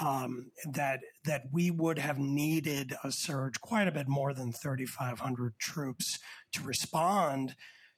Um, 0.00 0.52
that 0.64 1.00
that 1.26 1.42
we 1.52 1.70
would 1.70 1.98
have 1.98 2.18
needed 2.18 2.94
a 3.04 3.12
surge 3.12 3.60
quite 3.60 3.86
a 3.86 3.92
bit 3.92 4.08
more 4.08 4.32
than 4.32 4.50
3,500 4.50 5.58
troops 5.58 6.18
to 6.52 6.62
respond 6.62 7.54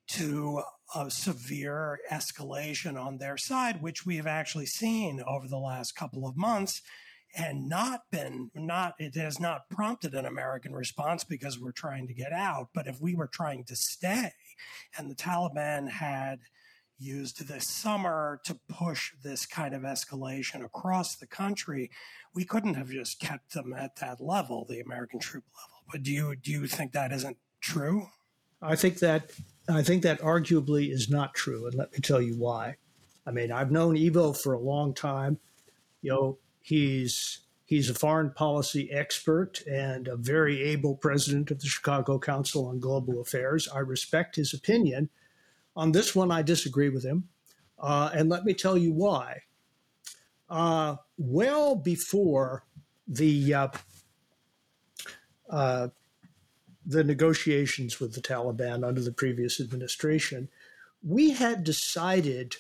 to 0.09 0.63
a 0.97 1.11
severe 1.11 2.01
escalation 2.11 3.01
on 3.01 3.19
their 3.19 3.37
side, 3.37 3.81
which 3.81 4.05
we 4.05 4.17
have 4.17 4.27
actually 4.27 4.67
seen 4.67 5.23
over 5.29 5.47
the 5.47 5.59
last 5.59 5.95
couple 5.95 6.27
of 6.27 6.37
months 6.37 6.83
and 7.37 7.69
not 7.69 8.03
been 8.11 8.51
not 8.55 8.95
it 8.99 9.15
has 9.15 9.41
not 9.41 9.69
prompted 9.69 10.15
an 10.15 10.25
american 10.25 10.73
response 10.73 11.25
because 11.25 11.59
we're 11.59 11.73
trying 11.73 12.07
to 12.07 12.15
get 12.15 12.33
out 12.33 12.69
but 12.75 12.87
if 12.87 13.01
we 13.01 13.15
were 13.15 13.27
trying 13.27 13.65
to 13.65 13.75
stay 13.75 14.33
and 14.97 15.11
the 15.11 15.15
taliban 15.15 15.91
had 15.91 16.41
used 16.99 17.47
this 17.47 17.69
summer 17.69 18.41
to 18.45 18.59
push 18.69 19.13
this 19.23 19.47
kind 19.47 19.75
of 19.75 19.83
escalation 19.83 20.65
across 20.65 21.17
the 21.17 21.27
country, 21.27 21.91
we 22.35 22.45
couldn't 22.45 22.75
have 22.75 22.91
just 22.91 23.21
kept 23.21 23.53
them 23.55 23.73
at 23.73 23.97
that 23.97 24.21
level, 24.21 24.65
the 24.69 24.81
American 24.81 25.21
troop 25.21 25.45
level. 25.55 25.85
But 25.91 26.03
do 26.03 26.11
you 26.13 26.37
do 26.37 26.51
you 26.51 26.67
think 26.67 26.93
that 26.93 27.13
isn't 27.13 27.37
true? 27.61 28.09
I 28.63 28.77
think 28.77 29.01
that 29.01 29.33
I 29.69 29.83
think 29.83 30.03
that 30.03 30.21
arguably 30.21 30.91
is 30.91 31.11
not 31.11 31.35
true, 31.35 31.67
and 31.67 31.75
let 31.75 31.93
me 31.93 31.99
tell 31.99 32.21
you 32.21 32.35
why. 32.35 32.77
I 33.27 33.31
mean, 33.31 33.53
I've 33.53 33.71
known 33.71 33.97
Ivo 33.97 34.33
for 34.33 34.53
a 34.53 34.61
long 34.61 34.95
time. 34.95 35.39
You 36.03 36.11
know, 36.13 36.39
he's 36.65 37.41
he's 37.67 37.91
a 37.91 37.95
foreign 37.95 38.31
policy 38.31 38.91
expert 38.91 39.63
and 39.67 40.09
a 40.09 40.17
very 40.17 40.63
able 40.63 40.97
president 40.97 41.51
of 41.51 41.61
the 41.61 41.67
Chicago 41.67 42.19
Council 42.19 42.67
on 42.67 42.81
Global 42.81 43.21
Affairs. 43.21 43.69
I 43.69 43.79
respect 43.79 44.37
his 44.37 44.53
opinion 44.53 45.11
on 45.77 45.93
this 45.93 46.15
one, 46.15 46.31
I 46.31 46.43
disagree 46.43 46.89
with 46.89 47.05
him. 47.05 47.29
Uh, 47.79 48.11
and 48.15 48.29
let 48.29 48.45
me 48.45 48.55
tell 48.55 48.79
you 48.79 48.93
why. 48.93 49.43
Uh, 50.49 50.97
well 51.19 51.75
before 51.75 52.65
the 53.09 53.55
uh, 53.55 53.69
uh, 55.51 55.89
the 56.87 57.03
negotiations 57.03 57.99
with 57.99 58.15
the 58.15 58.21
Taliban 58.21 58.87
under 58.87 59.01
the 59.01 59.13
previous 59.13 59.61
administration, 59.61 60.49
we 61.03 61.31
had 61.31 61.65
decided 61.65 62.57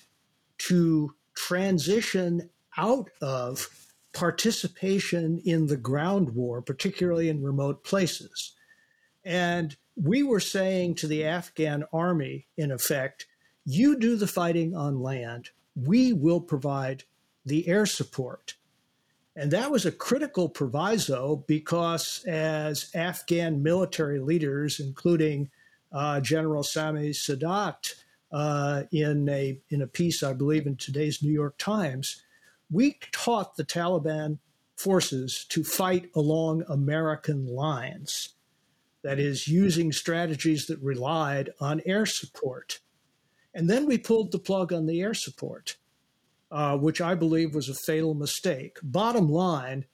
to 0.58 1.14
transition 1.34 2.50
out 2.76 3.11
of 3.20 3.84
participation 4.14 5.40
in 5.44 5.66
the 5.66 5.76
ground 5.76 6.35
war, 6.35 6.62
particularly 6.62 7.28
in 7.28 7.42
remote 7.42 7.85
places. 7.85 8.52
And 9.25 9.76
we 9.97 10.23
were 10.23 10.40
saying 10.40 10.94
to 10.97 11.06
the 11.06 11.25
Afghan 11.25 11.85
army, 11.92 12.47
in 12.56 12.71
effect, 12.71 13.26
you 13.64 13.99
do 13.99 14.16
the 14.16 14.26
fighting 14.26 14.76
on 14.76 15.00
land, 15.00 15.50
we 15.75 16.12
will 16.12 16.40
provide 16.40 17.04
the 17.44 17.66
air 17.68 17.87
support. 17.87 18.54
And 19.37 19.50
that 19.50 19.71
was 19.71 19.85
a 19.85 19.92
critical 19.92 20.49
proviso 20.49 21.44
because, 21.49 22.25
as 22.26 22.90
Afghan 22.94 23.62
military 23.62 24.21
leaders, 24.21 24.78
including 24.78 25.50
uh, 25.92 26.21
General 26.21 26.62
Sami 26.62 27.11
Sadat, 27.11 27.94
uh, 28.30 28.83
in 28.90 29.28
a 29.28 29.59
in 29.71 29.83
a 29.83 29.87
piece 29.87 30.23
I 30.23 30.33
believe 30.33 30.66
in 30.66 30.76
today's 30.76 31.23
New 31.23 31.33
York 31.33 31.56
Times, 31.56 32.24
we 32.71 32.99
taught 33.12 33.56
the 33.56 33.64
Taliban 33.64 34.38
forces 34.76 35.44
to 35.50 35.62
fight 35.62 36.11
along 36.14 36.64
American 36.68 37.47
lines 37.47 38.35
that 39.04 39.21
is, 39.21 39.47
using 39.47 39.92
strategies 39.92 40.66
that 40.66 40.80
relied 40.80 41.50
on 41.61 41.83
air 41.85 42.06
support. 42.06 42.80
And 43.54 43.68
then 43.71 43.87
we 43.87 43.99
pulled 43.99 44.33
the 44.33 44.38
plug 44.38 44.73
on 44.73 44.87
the 44.87 45.00
air 45.02 45.14
support, 45.14 45.76
uh, 46.50 46.76
which 46.78 47.00
I 47.00 47.14
believe 47.14 47.54
was 47.54 47.68
a 47.68 47.75
fatal 47.75 48.14
mistake. 48.14 48.78
Bottom 48.83 49.28
line, 49.28 49.85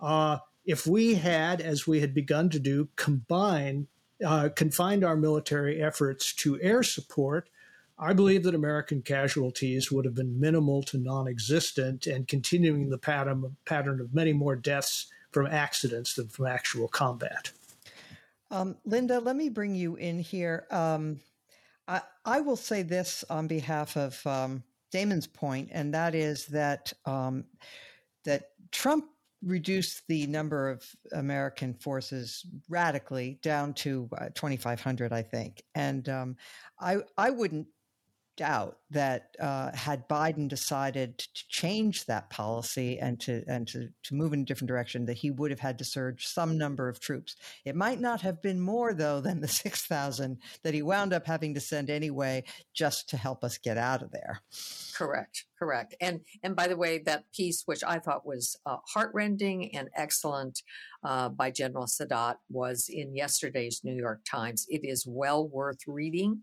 uh, 0.00 0.38
if 0.66 0.86
we 0.86 1.14
had, 1.14 1.60
as 1.60 1.86
we 1.86 2.00
had 2.00 2.12
begun 2.12 2.50
to 2.50 2.58
do, 2.58 2.88
combine, 2.96 3.86
uh, 4.24 4.50
confined 4.54 5.04
our 5.04 5.16
military 5.16 5.80
efforts 5.80 6.34
to 6.34 6.60
air 6.60 6.82
support, 6.82 7.48
I 8.02 8.14
believe 8.14 8.44
that 8.44 8.54
American 8.54 9.02
casualties 9.02 9.92
would 9.92 10.06
have 10.06 10.14
been 10.14 10.40
minimal 10.40 10.82
to 10.84 10.96
non 10.96 11.28
existent 11.28 12.06
and 12.06 12.26
continuing 12.26 12.88
the 12.88 12.96
pattern, 12.96 13.56
pattern 13.66 14.00
of 14.00 14.14
many 14.14 14.32
more 14.32 14.56
deaths 14.56 15.08
from 15.32 15.46
accidents 15.46 16.14
than 16.14 16.28
from 16.28 16.46
actual 16.46 16.88
combat. 16.88 17.52
Um, 18.50 18.76
Linda, 18.86 19.20
let 19.20 19.36
me 19.36 19.50
bring 19.50 19.74
you 19.74 19.96
in 19.96 20.18
here. 20.18 20.66
Um, 20.70 21.20
I, 21.86 22.00
I, 22.24 22.40
will 22.40 22.56
say 22.56 22.82
this 22.82 23.22
on 23.28 23.46
behalf 23.46 23.96
of 23.96 24.26
um, 24.26 24.64
Damon's 24.90 25.26
point, 25.26 25.68
and 25.70 25.92
that 25.92 26.14
is 26.14 26.46
that 26.46 26.92
um, 27.04 27.44
that 28.24 28.50
Trump 28.72 29.04
reduced 29.42 30.02
the 30.08 30.26
number 30.26 30.70
of 30.70 30.84
American 31.12 31.74
forces 31.74 32.46
radically 32.68 33.38
down 33.42 33.72
to 33.72 34.08
uh, 34.18 34.28
2,500, 34.34 35.12
I 35.12 35.22
think. 35.22 35.62
And 35.74 36.08
um, 36.08 36.36
I 36.80 36.98
I 37.16 37.30
wouldn't 37.30 37.66
doubt 38.40 38.78
that 38.90 39.36
uh, 39.38 39.70
had 39.76 40.08
Biden 40.08 40.48
decided 40.48 41.18
to 41.18 41.48
change 41.50 42.06
that 42.06 42.30
policy 42.30 42.98
and 42.98 43.20
to 43.20 43.44
and 43.46 43.68
to, 43.68 43.90
to 44.04 44.14
move 44.14 44.32
in 44.32 44.40
a 44.40 44.44
different 44.44 44.68
direction, 44.68 45.04
that 45.04 45.18
he 45.18 45.30
would 45.30 45.50
have 45.50 45.60
had 45.60 45.76
to 45.78 45.84
surge 45.84 46.26
some 46.26 46.56
number 46.56 46.88
of 46.88 47.00
troops. 47.00 47.36
It 47.66 47.76
might 47.76 48.00
not 48.00 48.22
have 48.22 48.40
been 48.40 48.58
more 48.58 48.94
though 48.94 49.20
than 49.20 49.42
the 49.42 49.48
six 49.62 49.84
thousand 49.84 50.38
that 50.62 50.72
he 50.72 50.80
wound 50.80 51.12
up 51.12 51.26
having 51.26 51.52
to 51.52 51.60
send 51.60 51.90
anyway, 51.90 52.44
just 52.72 53.10
to 53.10 53.18
help 53.18 53.44
us 53.44 53.58
get 53.58 53.76
out 53.76 54.02
of 54.02 54.10
there. 54.10 54.40
Correct, 54.96 55.44
correct. 55.58 55.94
And 56.00 56.20
and 56.42 56.56
by 56.56 56.66
the 56.66 56.78
way, 56.78 56.98
that 57.00 57.24
piece, 57.34 57.64
which 57.66 57.84
I 57.86 57.98
thought 57.98 58.26
was 58.26 58.56
uh, 58.64 58.78
heartrending 58.94 59.76
and 59.76 59.90
excellent 59.94 60.62
uh, 61.04 61.28
by 61.28 61.50
General 61.50 61.84
Sadat, 61.84 62.36
was 62.48 62.88
in 62.88 63.14
yesterday's 63.14 63.82
New 63.84 63.94
York 63.94 64.20
Times. 64.24 64.64
It 64.70 64.80
is 64.82 65.06
well 65.06 65.46
worth 65.46 65.80
reading. 65.86 66.40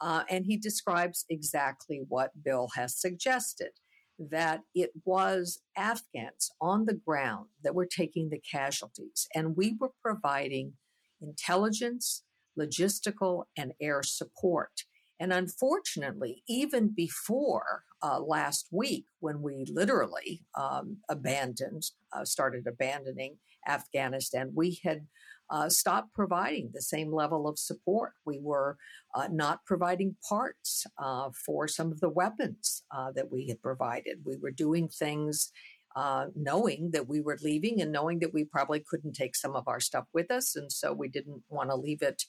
Uh, 0.00 0.24
and 0.28 0.44
he 0.44 0.56
describes 0.56 1.24
exactly 1.30 2.02
what 2.08 2.42
Bill 2.42 2.68
has 2.74 3.00
suggested 3.00 3.70
that 4.18 4.60
it 4.74 4.90
was 5.04 5.60
Afghans 5.76 6.50
on 6.60 6.86
the 6.86 6.94
ground 6.94 7.46
that 7.62 7.74
were 7.74 7.86
taking 7.86 8.30
the 8.30 8.40
casualties, 8.40 9.26
and 9.34 9.56
we 9.56 9.76
were 9.80 9.92
providing 10.02 10.74
intelligence, 11.20 12.22
logistical 12.58 13.44
and 13.56 13.72
air 13.80 14.02
support. 14.02 14.84
And 15.20 15.32
unfortunately, 15.32 16.42
even 16.48 16.88
before 16.94 17.84
uh, 18.02 18.20
last 18.20 18.68
week, 18.70 19.06
when 19.20 19.42
we 19.42 19.64
literally 19.68 20.42
um, 20.58 20.98
abandoned, 21.08 21.84
uh, 22.12 22.24
started 22.24 22.66
abandoning 22.66 23.38
Afghanistan, 23.66 24.52
we 24.54 24.80
had 24.84 25.06
uh, 25.50 25.68
stopped 25.68 26.14
providing 26.14 26.70
the 26.72 26.82
same 26.82 27.12
level 27.12 27.48
of 27.48 27.58
support. 27.58 28.12
We 28.24 28.38
were 28.40 28.76
uh, 29.14 29.28
not 29.30 29.64
providing 29.66 30.16
parts 30.28 30.86
uh, 30.98 31.30
for 31.46 31.68
some 31.68 31.92
of 31.92 32.00
the 32.00 32.08
weapons 32.08 32.82
uh, 32.90 33.12
that 33.12 33.30
we 33.30 33.48
had 33.48 33.62
provided. 33.62 34.18
We 34.24 34.36
were 34.40 34.50
doing 34.50 34.88
things 34.88 35.50
uh, 35.96 36.26
knowing 36.34 36.90
that 36.92 37.08
we 37.08 37.20
were 37.20 37.38
leaving 37.42 37.80
and 37.80 37.92
knowing 37.92 38.18
that 38.18 38.34
we 38.34 38.44
probably 38.44 38.82
couldn't 38.88 39.12
take 39.12 39.36
some 39.36 39.54
of 39.54 39.68
our 39.68 39.80
stuff 39.80 40.06
with 40.12 40.30
us. 40.30 40.56
And 40.56 40.72
so 40.72 40.92
we 40.92 41.08
didn't 41.08 41.42
want 41.48 41.70
to 41.70 41.76
leave 41.76 42.02
it 42.02 42.24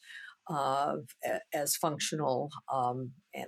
uh, 0.47 0.97
as 1.53 1.75
functional. 1.75 2.51
Um, 2.71 3.11
and, 3.33 3.47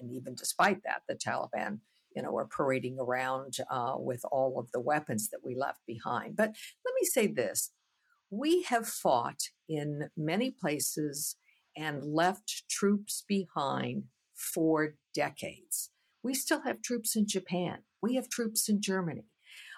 and 0.00 0.10
even 0.12 0.34
despite 0.34 0.82
that, 0.84 1.02
the 1.06 1.14
Taliban 1.14 1.80
you 2.16 2.22
know, 2.22 2.32
were 2.32 2.46
parading 2.46 2.98
around 2.98 3.58
uh, 3.70 3.94
with 3.96 4.24
all 4.32 4.58
of 4.58 4.70
the 4.72 4.80
weapons 4.80 5.28
that 5.30 5.40
we 5.44 5.54
left 5.54 5.80
behind. 5.86 6.36
But 6.36 6.48
let 6.48 6.94
me 7.00 7.04
say 7.04 7.26
this 7.26 7.70
we 8.30 8.62
have 8.62 8.86
fought 8.86 9.40
in 9.68 10.10
many 10.16 10.50
places 10.50 11.36
and 11.76 12.04
left 12.04 12.64
troops 12.68 13.24
behind 13.26 14.04
for 14.34 14.94
decades. 15.14 15.90
We 16.22 16.34
still 16.34 16.62
have 16.62 16.82
troops 16.82 17.16
in 17.16 17.26
Japan. 17.26 17.78
We 18.02 18.16
have 18.16 18.28
troops 18.28 18.68
in 18.68 18.80
Germany. 18.80 19.24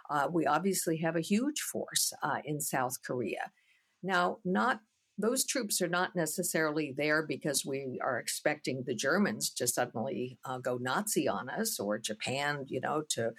Uh, 0.08 0.28
we 0.30 0.46
obviously 0.46 0.98
have 0.98 1.14
a 1.14 1.20
huge 1.20 1.60
force 1.60 2.12
uh, 2.22 2.38
in 2.44 2.60
South 2.60 2.96
Korea. 3.04 3.52
Now, 4.02 4.38
not 4.44 4.80
those 5.18 5.44
troops 5.44 5.82
are 5.82 5.88
not 5.88 6.16
necessarily 6.16 6.94
there 6.96 7.22
because 7.26 7.66
we 7.66 8.00
are 8.02 8.18
expecting 8.18 8.84
the 8.86 8.94
Germans 8.94 9.50
to 9.50 9.66
suddenly 9.66 10.38
uh, 10.46 10.58
go 10.58 10.78
Nazi 10.80 11.28
on 11.28 11.50
us 11.50 11.78
or 11.78 11.98
Japan, 11.98 12.64
you 12.66 12.80
know, 12.80 13.02
to 13.10 13.32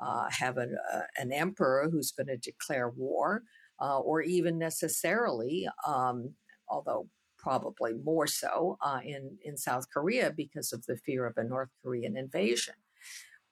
uh, 0.00 0.28
have 0.30 0.58
a, 0.58 0.68
an 1.16 1.32
emperor 1.32 1.88
who's 1.90 2.12
going 2.12 2.26
to 2.26 2.36
declare 2.36 2.90
war, 2.90 3.44
uh, 3.80 3.98
or 3.98 4.22
even 4.22 4.58
necessarily, 4.58 5.68
um, 5.86 6.34
although 6.68 7.08
probably 7.38 7.94
more 8.04 8.26
so 8.26 8.78
uh, 8.80 9.00
in, 9.04 9.36
in 9.44 9.56
South 9.56 9.86
Korea 9.92 10.32
because 10.34 10.72
of 10.72 10.86
the 10.86 10.96
fear 10.96 11.26
of 11.26 11.36
a 11.36 11.44
North 11.44 11.70
Korean 11.82 12.16
invasion. 12.16 12.74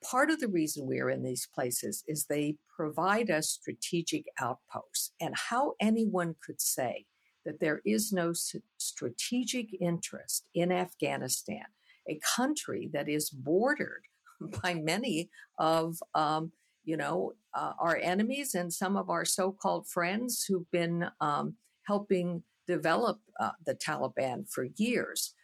Part 0.08 0.30
of 0.30 0.40
the 0.40 0.48
reason 0.48 0.86
we 0.86 1.00
are 1.00 1.10
in 1.10 1.22
these 1.22 1.48
places 1.52 2.04
is 2.06 2.24
they 2.24 2.56
provide 2.74 3.30
us 3.30 3.50
strategic 3.50 4.24
outposts. 4.40 5.12
And 5.20 5.34
how 5.36 5.74
anyone 5.80 6.36
could 6.44 6.60
say 6.60 7.04
that 7.44 7.60
there 7.60 7.82
is 7.84 8.12
no 8.12 8.32
strategic 8.78 9.68
interest 9.80 10.46
in 10.54 10.70
Afghanistan, 10.70 11.64
a 12.08 12.18
country 12.36 12.88
that 12.92 13.08
is 13.08 13.28
bordered 13.30 14.04
by 14.62 14.74
many 14.74 15.28
of 15.58 15.96
um, 16.14 16.52
you 16.84 16.96
know 16.96 17.32
uh, 17.54 17.72
our 17.78 17.96
enemies 17.96 18.54
and 18.54 18.72
some 18.72 18.96
of 18.96 19.10
our 19.10 19.24
so-called 19.24 19.88
friends 19.88 20.44
who've 20.46 20.70
been 20.70 21.06
um, 21.20 21.54
helping 21.86 22.42
develop 22.66 23.18
uh, 23.40 23.50
the 23.66 23.74
Taliban 23.74 24.50
for 24.50 24.66
years. 24.76 25.34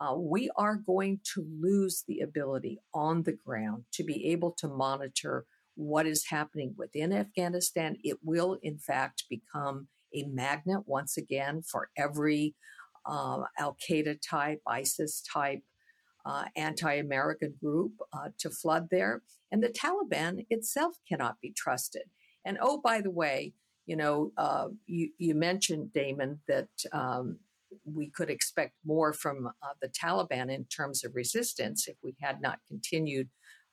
Uh, 0.00 0.14
we 0.16 0.48
are 0.56 0.76
going 0.76 1.20
to 1.34 1.46
lose 1.60 2.04
the 2.08 2.20
ability 2.20 2.78
on 2.94 3.22
the 3.22 3.36
ground 3.44 3.84
to 3.92 4.02
be 4.02 4.28
able 4.28 4.50
to 4.52 4.66
monitor 4.66 5.44
what 5.74 6.06
is 6.06 6.26
happening 6.26 6.74
within 6.76 7.12
Afghanistan. 7.12 7.96
It 8.02 8.18
will, 8.22 8.58
in 8.62 8.78
fact, 8.78 9.24
become 9.28 9.88
a 10.14 10.24
magnet 10.24 10.82
once 10.86 11.16
again 11.16 11.62
for 11.62 11.90
every 11.96 12.54
uh, 13.06 13.42
Al 13.58 13.76
Qaeda 13.88 14.18
type, 14.26 14.60
ISIS 14.66 15.22
type, 15.22 15.62
uh, 16.24 16.44
anti 16.56 16.94
American 16.94 17.54
group 17.62 17.92
uh, 18.12 18.28
to 18.38 18.50
flood 18.50 18.88
there. 18.90 19.22
And 19.52 19.62
the 19.62 19.68
Taliban 19.68 20.46
itself 20.50 20.96
cannot 21.08 21.36
be 21.40 21.52
trusted. 21.56 22.04
And 22.44 22.58
oh, 22.60 22.80
by 22.82 23.00
the 23.00 23.10
way, 23.10 23.52
you 23.86 23.96
know, 23.96 24.32
uh, 24.36 24.68
you, 24.86 25.10
you, 25.18 25.34
mentioned, 25.34 25.92
Damon, 25.92 26.40
that 26.46 26.68
um, 26.92 27.38
we 27.84 28.10
could 28.10 28.30
expect 28.30 28.74
more 28.84 29.12
from 29.12 29.46
uh, 29.46 29.72
the 29.82 29.88
Taliban 29.88 30.52
in 30.52 30.64
terms 30.64 31.04
of 31.04 31.14
resistance 31.14 31.88
if 31.88 31.96
we 32.02 32.14
had 32.20 32.40
not 32.40 32.60
continued 32.68 33.28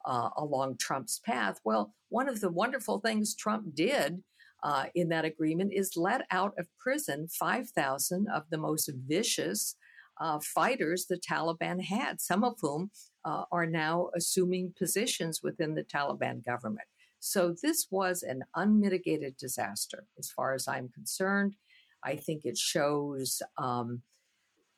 uh, 0.05 0.29
along 0.37 0.77
Trump's 0.79 1.19
path. 1.19 1.59
Well, 1.63 1.93
one 2.09 2.29
of 2.29 2.41
the 2.41 2.49
wonderful 2.49 2.99
things 2.99 3.35
Trump 3.35 3.75
did 3.75 4.23
uh, 4.63 4.85
in 4.95 5.09
that 5.09 5.25
agreement 5.25 5.71
is 5.73 5.93
let 5.95 6.21
out 6.31 6.53
of 6.57 6.67
prison 6.79 7.27
5,000 7.27 8.27
of 8.33 8.43
the 8.49 8.57
most 8.57 8.89
vicious 9.07 9.75
uh, 10.19 10.39
fighters 10.39 11.05
the 11.05 11.19
Taliban 11.19 11.83
had, 11.83 12.19
some 12.19 12.43
of 12.43 12.55
whom 12.61 12.89
uh, 13.27 13.43
are 13.51 13.65
now 13.65 14.09
assuming 14.15 14.73
positions 14.77 15.41
within 15.43 15.75
the 15.75 15.83
Taliban 15.83 16.43
government. 16.45 16.87
So 17.19 17.55
this 17.61 17.87
was 17.91 18.23
an 18.23 18.43
unmitigated 18.55 19.35
disaster 19.37 20.05
as 20.17 20.29
far 20.29 20.53
as 20.53 20.67
I'm 20.67 20.89
concerned. 20.89 21.55
I 22.03 22.15
think 22.15 22.45
it 22.45 22.57
shows 22.57 23.41
um, 23.57 24.01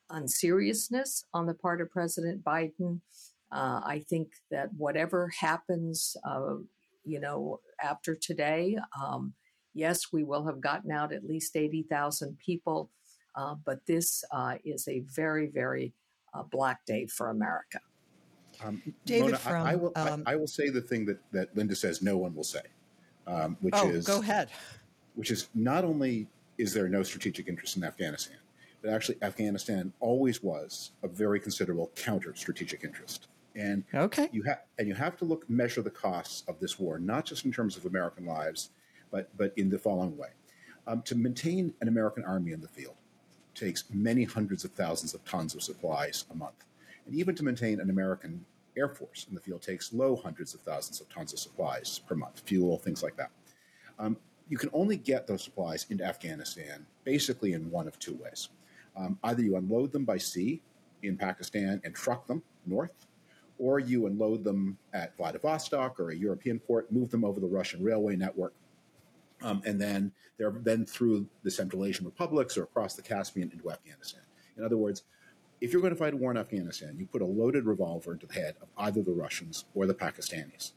unseriousness 0.09 1.25
on 1.33 1.45
the 1.45 1.53
part 1.53 1.81
of 1.81 1.91
President 1.91 2.43
Biden. 2.43 3.01
Uh, 3.51 3.81
I 3.83 4.03
think 4.09 4.29
that 4.51 4.69
whatever 4.75 5.31
happens, 5.39 6.15
uh, 6.23 6.55
you 7.03 7.19
know, 7.19 7.59
after 7.83 8.15
today, 8.15 8.77
um, 8.99 9.33
Yes, 9.73 10.11
we 10.11 10.23
will 10.23 10.45
have 10.45 10.61
gotten 10.61 10.91
out 10.91 11.13
at 11.13 11.23
least 11.23 11.55
80,000 11.55 12.37
people, 12.37 12.89
uh, 13.35 13.55
but 13.65 13.85
this 13.85 14.23
uh, 14.31 14.55
is 14.65 14.87
a 14.87 15.01
very, 15.01 15.47
very 15.47 15.93
uh, 16.33 16.43
black 16.43 16.85
day 16.85 17.05
for 17.05 17.29
America. 17.29 17.79
Um, 18.63 18.81
David, 19.05 19.25
Mona, 19.25 19.37
from, 19.37 19.53
I, 19.53 19.71
I, 19.71 19.75
will, 19.75 19.91
um, 19.95 20.23
I, 20.25 20.33
I, 20.33 20.35
will 20.35 20.47
say 20.47 20.69
the 20.69 20.81
thing 20.81 21.05
that, 21.05 21.19
that 21.31 21.55
Linda 21.55 21.75
says 21.75 22.01
no 22.01 22.17
one 22.17 22.35
will 22.35 22.43
say, 22.43 22.61
um, 23.27 23.57
which 23.61 23.73
oh, 23.77 23.89
is 23.89 24.05
go 24.05 24.19
ahead. 24.19 24.49
Which 25.15 25.31
is 25.31 25.49
not 25.55 25.83
only 25.83 26.27
is 26.57 26.73
there 26.73 26.87
no 26.89 27.03
strategic 27.03 27.47
interest 27.47 27.77
in 27.77 27.83
Afghanistan, 27.83 28.37
but 28.81 28.91
actually 28.91 29.17
Afghanistan 29.21 29.93
always 29.99 30.43
was 30.43 30.91
a 31.03 31.07
very 31.07 31.39
considerable 31.39 31.91
counter 31.95 32.33
strategic 32.35 32.83
interest. 32.83 33.27
And 33.55 33.83
okay. 33.93 34.29
you 34.31 34.43
have 34.43 34.59
and 34.77 34.87
you 34.87 34.93
have 34.93 35.17
to 35.17 35.25
look 35.25 35.49
measure 35.49 35.81
the 35.81 35.89
costs 35.89 36.43
of 36.47 36.59
this 36.59 36.79
war, 36.79 36.99
not 36.99 37.25
just 37.25 37.45
in 37.45 37.51
terms 37.51 37.77
of 37.77 37.85
American 37.85 38.25
lives, 38.25 38.69
but, 39.11 39.29
but 39.37 39.53
in 39.57 39.69
the 39.69 39.79
following 39.79 40.15
way. 40.17 40.29
Um, 40.87 41.01
to 41.03 41.15
maintain 41.15 41.73
an 41.81 41.87
American 41.87 42.23
army 42.23 42.51
in 42.51 42.61
the 42.61 42.67
field 42.67 42.95
takes 43.53 43.83
many 43.91 44.23
hundreds 44.23 44.63
of 44.63 44.71
thousands 44.71 45.13
of 45.13 45.23
tons 45.25 45.55
of 45.55 45.61
supplies 45.61 46.25
a 46.31 46.35
month. 46.35 46.63
And 47.09 47.17
even 47.17 47.33
to 47.37 47.43
maintain 47.43 47.79
an 47.79 47.89
American 47.89 48.45
Air 48.77 48.87
Force 48.87 49.25
in 49.27 49.33
the 49.33 49.41
field 49.41 49.63
takes 49.63 49.91
low 49.91 50.15
hundreds 50.15 50.53
of 50.53 50.61
thousands 50.61 51.01
of 51.01 51.09
tons 51.09 51.33
of 51.33 51.39
supplies 51.39 51.97
per 52.07 52.13
month, 52.13 52.43
fuel, 52.45 52.77
things 52.77 53.01
like 53.01 53.17
that. 53.17 53.31
Um, 53.97 54.15
you 54.47 54.57
can 54.57 54.69
only 54.73 54.95
get 54.95 55.25
those 55.25 55.43
supplies 55.43 55.87
into 55.89 56.03
Afghanistan 56.03 56.85
basically 57.03 57.53
in 57.53 57.71
one 57.71 57.87
of 57.87 57.97
two 57.97 58.13
ways. 58.13 58.49
Um, 58.95 59.17
either 59.23 59.41
you 59.41 59.55
unload 59.55 59.91
them 59.91 60.05
by 60.05 60.19
sea 60.19 60.61
in 61.01 61.17
Pakistan 61.17 61.81
and 61.83 61.95
truck 61.95 62.27
them 62.27 62.43
north, 62.67 63.07
or 63.57 63.79
you 63.79 64.05
unload 64.05 64.43
them 64.43 64.77
at 64.93 65.17
Vladivostok 65.17 65.99
or 65.99 66.11
a 66.11 66.15
European 66.15 66.59
port, 66.59 66.91
move 66.91 67.09
them 67.09 67.25
over 67.25 67.39
the 67.39 67.47
Russian 67.47 67.83
railway 67.83 68.15
network, 68.15 68.53
um, 69.41 69.63
and 69.65 69.81
then 69.81 70.11
they're 70.37 70.53
then 70.61 70.85
through 70.85 71.27
the 71.41 71.49
Central 71.49 71.85
Asian 71.85 72.05
republics 72.05 72.55
or 72.55 72.63
across 72.63 72.93
the 72.93 73.01
Caspian 73.01 73.49
into 73.51 73.71
Afghanistan. 73.71 74.21
In 74.57 74.63
other 74.63 74.77
words, 74.77 75.03
if 75.61 75.73
you're 75.73 75.81
going 75.81 75.93
to 75.93 75.99
fight 75.99 76.13
a 76.13 76.17
war 76.17 76.31
in 76.31 76.37
Afghanistan, 76.37 76.95
you 76.97 77.05
put 77.05 77.21
a 77.21 77.25
loaded 77.25 77.65
revolver 77.65 78.13
into 78.13 78.25
the 78.25 78.33
head 78.33 78.55
of 78.61 78.69
either 78.77 79.01
the 79.01 79.11
Russians 79.11 79.65
or 79.73 79.85
the 79.85 79.93
Pakistanis. 79.93 80.71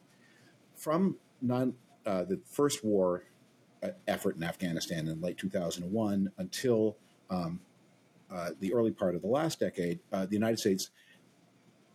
From 0.77 1.16
non, 1.40 1.75
uh, 2.07 2.25
the 2.25 2.40
first 2.45 2.85
war 2.85 3.25
uh, 3.83 3.88
effort 4.09 4.37
in 4.37 4.42
Afghanistan 4.42 5.07
in 5.09 5.21
late 5.21 5.38
2001 5.38 6.31
until 6.38 6.97
um, 7.31 7.61
uh, 8.31 8.51
the 8.61 8.73
early 8.73 8.90
part 8.90 9.14
of 9.14 9.23
the 9.23 9.29
last 9.29 9.61
decade, 9.61 10.01
uh, 10.12 10.27
the 10.27 10.35
United 10.35 10.59
States 10.59 10.90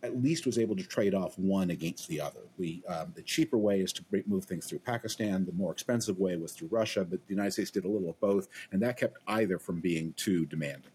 at 0.04 0.22
least 0.22 0.46
was 0.46 0.60
able 0.60 0.76
to 0.76 0.84
trade 0.84 1.16
off 1.16 1.38
one 1.40 1.72
against 1.72 2.08
the 2.08 2.22
other. 2.22 2.42
We 2.58 2.84
um, 2.88 3.14
the 3.16 3.24
cheaper 3.24 3.58
way 3.58 3.82
is 3.82 3.92
to 3.94 4.06
move 4.28 4.46
things 4.46 4.68
through 4.68 4.80
Pakistan. 4.80 5.46
The 5.46 5.52
more 5.54 5.72
expensive 5.72 6.20
way 6.20 6.36
was 6.38 6.52
through 6.52 6.70
Russia. 6.70 7.04
But 7.04 7.26
the 7.26 7.34
United 7.34 7.52
States 7.54 7.72
did 7.72 7.84
a 7.84 7.88
little 7.88 8.10
of 8.10 8.20
both, 8.20 8.48
and 8.72 8.82
that 8.84 8.98
kept 8.98 9.18
either 9.28 9.58
from 9.58 9.80
being 9.80 10.14
too 10.16 10.46
demanding. 10.46 10.92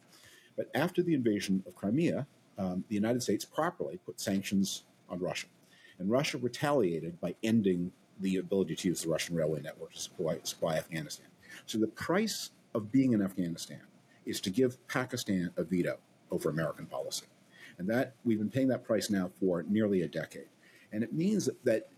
But 0.57 0.71
after 0.75 1.03
the 1.03 1.15
invasion 1.15 1.63
of 1.67 1.75
Crimea, 1.75 2.27
um, 2.59 2.85
the 2.89 2.95
United 2.95 3.23
States 3.23 3.45
properly 3.45 3.99
put 4.05 4.21
sanctions 4.21 4.85
on 5.09 5.19
Russia, 5.19 5.47
and 5.99 6.11
Russia 6.11 6.39
retaliated 6.39 7.21
by 7.21 7.35
ending 7.43 7.93
the 8.21 8.37
ability 8.37 8.77
to 8.77 8.89
use 8.89 9.03
the 9.03 9.09
Russian 9.09 9.35
railway 9.35 9.61
network 9.61 9.93
to 9.93 9.99
supply, 9.99 10.39
supply 10.43 10.77
Afghanistan. 10.77 11.27
So 11.67 11.79
the 11.79 11.89
price 11.89 12.51
of 12.75 12.93
being 12.93 13.13
in 13.13 13.23
Afghanistan 13.23 13.81
is 14.25 14.41
to 14.43 14.51
give 14.51 14.87
Pakistan 14.89 15.51
a 15.57 15.65
veto 15.65 15.99
over 16.31 16.51
American 16.51 16.87
policy. 16.87 17.27
And 17.79 17.89
that 17.89 18.15
we've 18.25 18.39
been 18.39 18.51
paying 18.51 18.69
that 18.69 18.85
price 18.85 19.11
now 19.11 19.31
for 19.41 19.65
nearly 19.65 20.03
a 20.03 20.09
decade. 20.09 20.49
And 20.93 21.03
it 21.03 21.13
means 21.13 21.49
that 21.65 21.89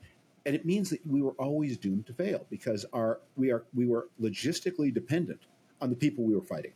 and 0.46 0.54
it 0.54 0.66
means 0.66 0.90
that 0.90 1.04
we 1.06 1.22
were 1.22 1.32
always 1.32 1.78
doomed 1.78 2.06
to 2.06 2.12
fail 2.12 2.46
because 2.50 2.84
our 2.92 3.20
we 3.36 3.50
are 3.50 3.64
we 3.74 3.86
were 3.86 4.08
logistically 4.20 4.92
dependent 4.92 5.40
on 5.80 5.90
the 5.90 5.96
people 5.96 6.24
we 6.24 6.34
were 6.34 6.42
fighting. 6.42 6.72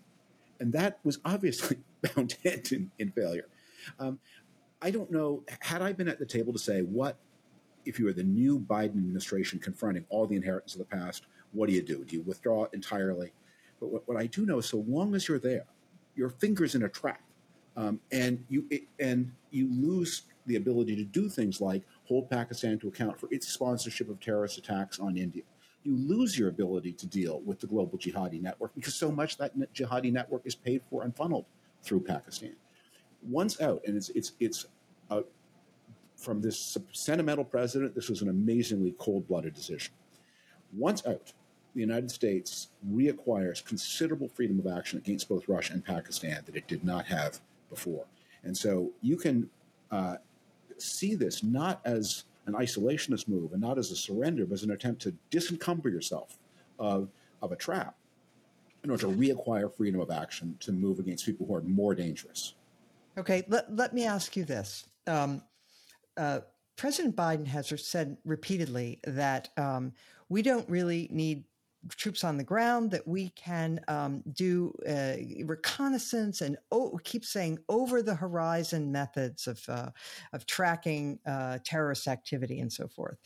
And 0.61 0.73
that 0.73 0.99
was 1.05 1.19
obviously 1.25 1.79
bound 2.15 2.31
to 2.31 2.53
end 2.53 2.73
in, 2.73 2.91
in 2.99 3.11
failure. 3.11 3.49
Um, 3.99 4.19
I 4.81 4.91
don't 4.91 5.11
know. 5.11 5.45
Had 5.61 5.83
I 5.83 5.93
been 5.93 6.09
at 6.09 6.19
the 6.19 6.27
table 6.27 6.53
to 6.53 6.59
say, 6.59 6.83
what 6.83 7.19
if 7.85 7.99
you 7.99 8.05
were 8.05 8.13
the 8.13 8.23
new 8.23 8.61
Biden 8.61 8.97
administration 8.97 9.59
confronting 9.59 10.05
all 10.09 10.27
the 10.27 10.37
inheritance 10.37 10.75
of 10.75 10.79
the 10.79 10.85
past, 10.85 11.25
what 11.53 11.69
do 11.69 11.75
you 11.75 11.83
do? 11.83 12.05
Do 12.05 12.17
you 12.17 12.23
withdraw 12.23 12.67
entirely? 12.73 13.33
But 13.81 13.89
what, 13.89 14.07
what 14.07 14.17
I 14.17 14.27
do 14.27 14.45
know 14.45 14.59
is 14.59 14.67
so 14.67 14.85
long 14.87 15.15
as 15.15 15.29
you're 15.29 15.39
there, 15.39 15.65
your 16.15 16.29
finger's 16.29 16.75
in 16.75 16.83
a 16.83 16.89
trap. 16.89 17.23
Um, 17.77 18.01
and 18.11 18.45
you 18.49 18.67
it, 18.71 18.83
and 18.99 19.31
you 19.51 19.69
lose 19.73 20.23
the 20.47 20.57
ability 20.57 20.97
to 20.97 21.05
do 21.05 21.29
things 21.29 21.61
like 21.61 21.85
hold 22.05 22.29
Pakistan 22.29 22.77
to 22.81 22.89
account 22.89 23.21
for 23.21 23.29
its 23.31 23.47
sponsorship 23.47 24.11
of 24.11 24.19
terrorist 24.19 24.59
attacks 24.59 24.99
on 24.99 25.17
India. 25.17 25.45
You 25.89 25.97
lose 25.97 26.39
your 26.39 26.51
ability 26.51 26.93
to 26.93 27.07
deal 27.07 27.41
with 27.47 27.61
the 27.61 27.67
global 27.67 27.97
jihadi 27.97 28.43
network 28.43 28.75
because 28.75 28.95
so 28.95 29.11
much 29.11 29.39
that 29.39 29.59
jihadi 29.73 30.13
network 30.13 30.43
is 30.45 30.55
paid 30.55 30.83
for 30.91 31.03
and 31.05 31.17
funneled 31.17 31.47
through 31.83 32.01
Pakistan. 32.01 32.55
Once 33.23 33.59
out, 33.63 33.81
and 33.87 33.97
it's 33.97 34.11
it's 34.11 34.33
it's 34.39 34.67
a, 35.09 35.23
from 36.15 36.43
this 36.43 36.77
sentimental 36.93 37.45
president, 37.45 37.95
this 37.95 38.11
was 38.11 38.21
an 38.21 38.29
amazingly 38.29 38.95
cold-blooded 38.99 39.55
decision. 39.55 39.95
Once 40.77 41.07
out, 41.07 41.33
the 41.75 41.81
United 41.81 42.11
States 42.11 42.69
reacquires 42.91 43.65
considerable 43.65 44.29
freedom 44.29 44.59
of 44.59 44.67
action 44.67 44.99
against 44.99 45.27
both 45.27 45.49
Russia 45.49 45.73
and 45.73 45.83
Pakistan 45.83 46.43
that 46.45 46.55
it 46.55 46.69
did 46.69 46.85
not 46.85 47.07
have 47.07 47.41
before. 47.71 48.05
And 48.45 48.55
so 48.55 48.91
you 49.01 49.17
can 49.17 49.49
uh, 49.91 50.17
see 50.77 51.15
this 51.15 51.43
not 51.43 51.81
as 51.87 52.25
an 52.49 52.55
isolationist 52.55 53.29
move 53.29 53.53
and 53.53 53.61
not 53.61 53.79
as 53.79 53.91
a 53.91 53.97
surrender, 53.97 54.47
but 54.47 54.55
as 54.55 54.63
an 54.65 54.71
attempt 54.71 55.03
to 55.03 55.15
disencumber 55.31 55.91
yourself 55.91 56.39
of, 56.79 57.09
of 57.43 57.53
a 57.53 57.57
trap 57.57 57.95
in 58.83 58.91
order 58.91 59.03
to 59.03 59.13
reacquire 59.13 59.73
freedom 59.73 60.01
of 60.01 60.11
action 60.11 60.57
to 60.61 60.73
move 60.73 60.99
against 60.99 61.27
people 61.27 61.47
who 61.47 61.55
are 61.55 61.61
more 61.63 61.95
dangerous. 61.95 62.55
Okay, 63.19 63.45
let, 63.49 63.75
let 63.75 63.93
me 63.93 64.07
ask 64.07 64.37
you 64.37 64.45
this. 64.45 64.87
Um, 65.07 65.43
uh, 66.17 66.41
President 66.77 67.15
Biden 67.15 67.47
has 67.47 67.73
said 67.85 68.17
repeatedly 68.25 69.01
that 69.05 69.51
um, 69.57 69.93
we 70.29 70.43
don't 70.43 70.69
really 70.71 71.09
need 71.11 71.45
troops 71.91 72.25
on 72.25 72.37
the 72.37 72.45
ground, 72.45 72.91
that 72.91 73.07
we 73.07 73.31
can 73.31 73.81
um, 73.89 74.23
do 74.33 74.73
uh, 74.89 75.15
reconnaissance 75.45 76.41
and 76.41 76.57
oh, 76.71 76.99
keep 77.05 77.25
saying 77.25 77.59
over 77.69 78.03
the 78.03 78.15
horizon 78.15 78.91
methods 78.91 79.47
of 79.47 79.63
uh, 79.69 79.91
of 80.33 80.47
tracking 80.47 81.19
uh, 81.27 81.59
terrorist 81.65 82.09
activity 82.09 82.61
and 82.61 82.73
so 82.73 82.89
forth. 82.89 83.19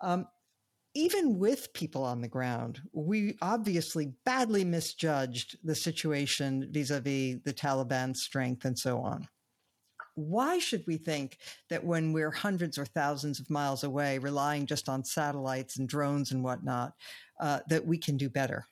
Um, 0.00 0.26
even 0.94 1.38
with 1.38 1.72
people 1.72 2.04
on 2.04 2.20
the 2.20 2.28
ground, 2.28 2.80
we 2.92 3.38
obviously 3.40 4.12
badly 4.26 4.62
misjudged 4.62 5.56
the 5.64 5.74
situation 5.74 6.68
vis-a-vis 6.70 7.38
the 7.44 7.54
Taliban's 7.54 8.22
strength 8.22 8.66
and 8.66 8.78
so 8.78 8.98
on 8.98 9.26
why 10.14 10.58
should 10.58 10.84
we 10.86 10.96
think 10.96 11.38
that 11.70 11.84
when 11.84 12.12
we're 12.12 12.30
hundreds 12.30 12.78
or 12.78 12.84
thousands 12.84 13.40
of 13.40 13.48
miles 13.48 13.84
away, 13.84 14.18
relying 14.18 14.66
just 14.66 14.88
on 14.88 15.04
satellites 15.04 15.78
and 15.78 15.88
drones 15.88 16.32
and 16.32 16.44
whatnot, 16.44 16.92
uh, 17.42 17.58
that 17.68 17.84
we 17.84 17.98
can 17.98 18.16
do 18.16 18.30
better? 18.30 18.66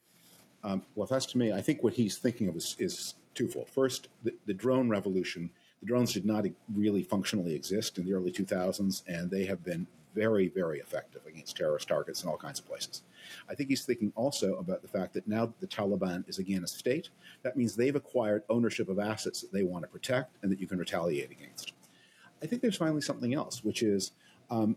Um, 0.62 0.82
well, 0.94 1.06
that's 1.06 1.26
to 1.26 1.38
me, 1.38 1.52
I 1.52 1.60
think 1.60 1.82
what 1.82 1.92
he's 1.92 2.16
thinking 2.16 2.48
of 2.48 2.56
is, 2.56 2.76
is 2.78 3.14
twofold. 3.34 3.68
First, 3.68 4.08
the, 4.22 4.32
the, 4.46 4.54
drone 4.54 4.88
revolution. 4.88 5.50
The 5.80 5.86
drones 5.86 6.12
did 6.12 6.24
not 6.24 6.44
really 6.74 7.02
functionally 7.02 7.54
exist 7.54 7.98
in 7.98 8.04
the 8.04 8.12
early 8.12 8.30
2000s, 8.30 9.02
and 9.08 9.30
they 9.30 9.44
have 9.46 9.64
been 9.64 9.86
very, 10.14 10.48
very 10.48 10.78
effective 10.78 11.22
against 11.26 11.56
terrorist 11.56 11.88
targets 11.88 12.22
in 12.22 12.28
all 12.28 12.36
kinds 12.36 12.58
of 12.60 12.66
places. 12.66 13.02
I 13.48 13.54
think 13.54 13.70
he's 13.70 13.84
thinking 13.84 14.12
also 14.14 14.54
about 14.56 14.82
the 14.82 14.88
fact 14.88 15.14
that 15.14 15.26
now 15.26 15.46
that 15.46 15.60
the 15.60 15.66
Taliban 15.66 16.28
is 16.28 16.38
again 16.38 16.62
a 16.62 16.66
state, 16.66 17.10
that 17.42 17.56
means 17.56 17.74
they've 17.74 17.96
acquired 17.96 18.42
ownership 18.50 18.88
of 18.88 18.98
assets 18.98 19.40
that 19.40 19.52
they 19.52 19.62
want 19.62 19.82
to 19.84 19.88
protect 19.88 20.36
and 20.42 20.52
that 20.52 20.60
you 20.60 20.66
can 20.66 20.78
retaliate 20.78 21.30
against. 21.30 21.72
I 22.42 22.46
think 22.46 22.62
there's 22.62 22.76
finally 22.76 23.02
something 23.02 23.34
else, 23.34 23.64
which 23.64 23.82
is 23.82 24.12
um, 24.50 24.76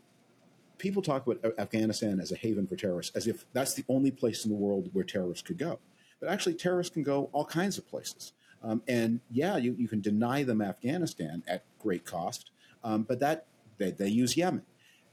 people 0.84 1.02
talk 1.02 1.26
about 1.26 1.39
Afghanistan 1.58 2.19
as 2.19 2.34
a 2.34 2.36
haven 2.36 2.67
for 2.67 2.76
terrorists 2.76 3.15
as 3.15 3.26
if 3.26 3.46
that's 3.54 3.74
the 3.74 3.86
only 3.88 4.12
place 4.12 4.43
in 4.43 4.52
the 4.52 4.58
world 4.58 4.89
where 4.91 5.06
terrorists 5.06 5.41
could 5.41 5.58
go. 5.58 5.80
But 6.19 6.28
actually, 6.30 6.56
terrorists 6.56 6.93
can 6.93 7.04
go 7.04 7.30
all 7.32 7.46
kinds 7.46 7.78
of 7.78 7.88
places. 7.88 8.34
Um, 8.62 8.84
and 8.89 9.22
yeah, 9.32 9.56
you, 9.56 9.76
you 9.80 9.88
can 9.88 10.02
deny 10.02 10.43
them 10.43 10.62
Afghanistan 10.62 11.41
at 11.48 11.63
great 11.80 12.04
cost, 12.06 12.52
um, 12.84 13.04
but 13.04 13.22
that 13.22 13.46
they, 13.78 13.91
they 13.91 14.10
use 14.10 14.36
Yemen. 14.36 14.63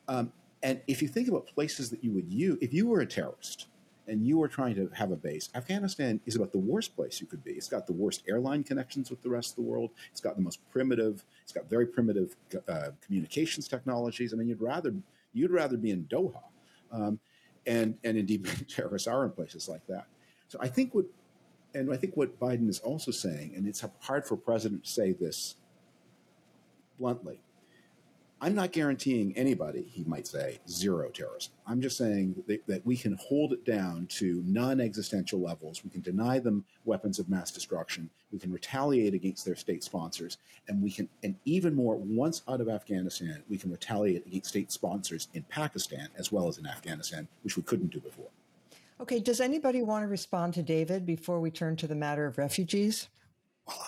Um, 0.09 0.33
and 0.61 0.81
if 0.89 1.01
you 1.03 1.07
think 1.09 1.29
about 1.29 1.47
places 1.47 1.89
that 1.91 2.03
you 2.03 2.11
would 2.13 2.33
use, 2.33 2.59
if 2.61 2.75
you 2.75 2.89
were 2.89 3.01
a 3.01 3.07
terrorist 3.07 3.69
and 4.09 4.27
you 4.27 4.39
were 4.39 4.49
trying 4.49 4.75
to 4.75 4.91
have 4.93 5.13
a 5.13 5.17
base, 5.17 5.51
Afghanistan 5.55 6.21
is 6.27 6.35
about 6.35 6.51
the 6.51 6.59
worst 6.59 6.97
place 6.97 7.21
you 7.21 7.29
could 7.29 7.45
be. 7.45 7.53
It's 7.53 7.69
got 7.69 7.87
the 7.87 7.93
worst 7.93 8.25
airline 8.29 8.65
connections 8.65 9.09
with 9.09 9.23
the 9.23 9.31
rest 9.31 9.51
of 9.51 9.57
the 9.57 9.71
world. 9.71 9.91
It's 10.11 10.21
got 10.21 10.35
the 10.35 10.43
most 10.43 10.69
primitive. 10.69 11.25
It's 11.45 11.53
got 11.53 11.71
very 11.71 11.87
primitive 11.87 12.35
uh, 12.69 12.89
communications 13.07 13.69
technologies. 13.69 14.35
I 14.35 14.37
mean, 14.37 14.49
you'd 14.49 14.61
rather 14.61 14.93
you'd 15.33 15.51
rather 15.51 15.77
be 15.77 15.91
in 15.91 16.05
Doha, 16.05 16.43
um, 16.93 17.19
and 17.67 17.97
and 18.05 18.17
indeed 18.17 18.47
terrorists 18.69 19.09
are 19.09 19.25
in 19.25 19.33
places 19.33 19.69
like 19.69 19.87
that. 19.87 20.07
So 20.49 20.59
I 20.61 20.69
think 20.69 20.95
what, 20.95 21.05
and 21.75 21.93
I 21.93 21.97
think 21.97 22.17
what 22.17 22.39
Biden 22.41 22.69
is 22.69 22.81
also 22.81 23.11
saying, 23.11 23.53
and 23.55 23.67
it's 23.67 23.85
hard 24.01 24.27
for 24.27 24.35
a 24.35 24.39
president 24.39 24.85
to 24.85 24.91
say 24.91 25.13
this 25.13 25.57
bluntly, 26.99 27.41
I'm 28.43 28.55
not 28.55 28.73
guaranteeing 28.73 29.37
anybody, 29.37 29.83
he 29.83 30.03
might 30.05 30.27
say, 30.27 30.61
zero 30.67 31.11
terrorism. 31.11 31.53
I'm 31.67 31.83
just 31.83 31.99
saying 31.99 32.43
that, 32.47 32.67
that, 32.69 32.87
we 32.87 32.97
can 32.97 33.19
hold 33.21 33.53
it 33.53 33.67
down 33.67 34.07
to 34.13 34.43
non 34.47 34.81
existential 34.81 35.41
levels. 35.41 35.85
We 35.85 35.91
can 35.91 36.01
deny 36.01 36.39
them 36.39 36.65
weapons 36.87 37.19
of 37.19 37.29
mass 37.29 37.51
destruction. 37.51 38.09
We 38.33 38.39
can 38.39 38.51
retaliate 38.51 39.13
against 39.13 39.45
their 39.45 39.57
state 39.57 39.85
sponsors. 39.85 40.39
And 40.69 40.83
we 40.83 40.91
can, 40.91 41.07
and 41.23 41.35
even 41.45 41.75
more, 41.75 41.97
once 41.97 42.41
out 42.49 42.63
of 42.63 42.69
Afghanistan, 42.71 43.43
we 43.51 43.59
can 43.59 43.71
retaliate 43.71 44.27
against 44.27 44.49
state 44.49 44.73
sponsors 44.73 45.29
in 45.35 45.43
Pakistan 45.43 46.09
as 46.17 46.33
well 46.33 46.49
as 46.49 46.57
in 46.57 46.67
Afghanistan, 46.67 47.29
which 47.43 47.59
we 47.59 47.63
couldn't 47.63 47.89
do 47.89 48.01
before. 48.01 48.29
Okay, 49.01 49.21
does 49.21 49.41
anybody 49.41 49.83
want 49.83 50.03
to 50.03 50.09
respond 50.09 50.55
to 50.55 50.63
David 50.63 51.05
before 51.05 51.41
we 51.41 51.51
turn 51.51 51.77
to 51.77 51.87
the 51.87 51.95
matter 51.95 52.25
of 52.25 52.39
refugees? 52.39 53.09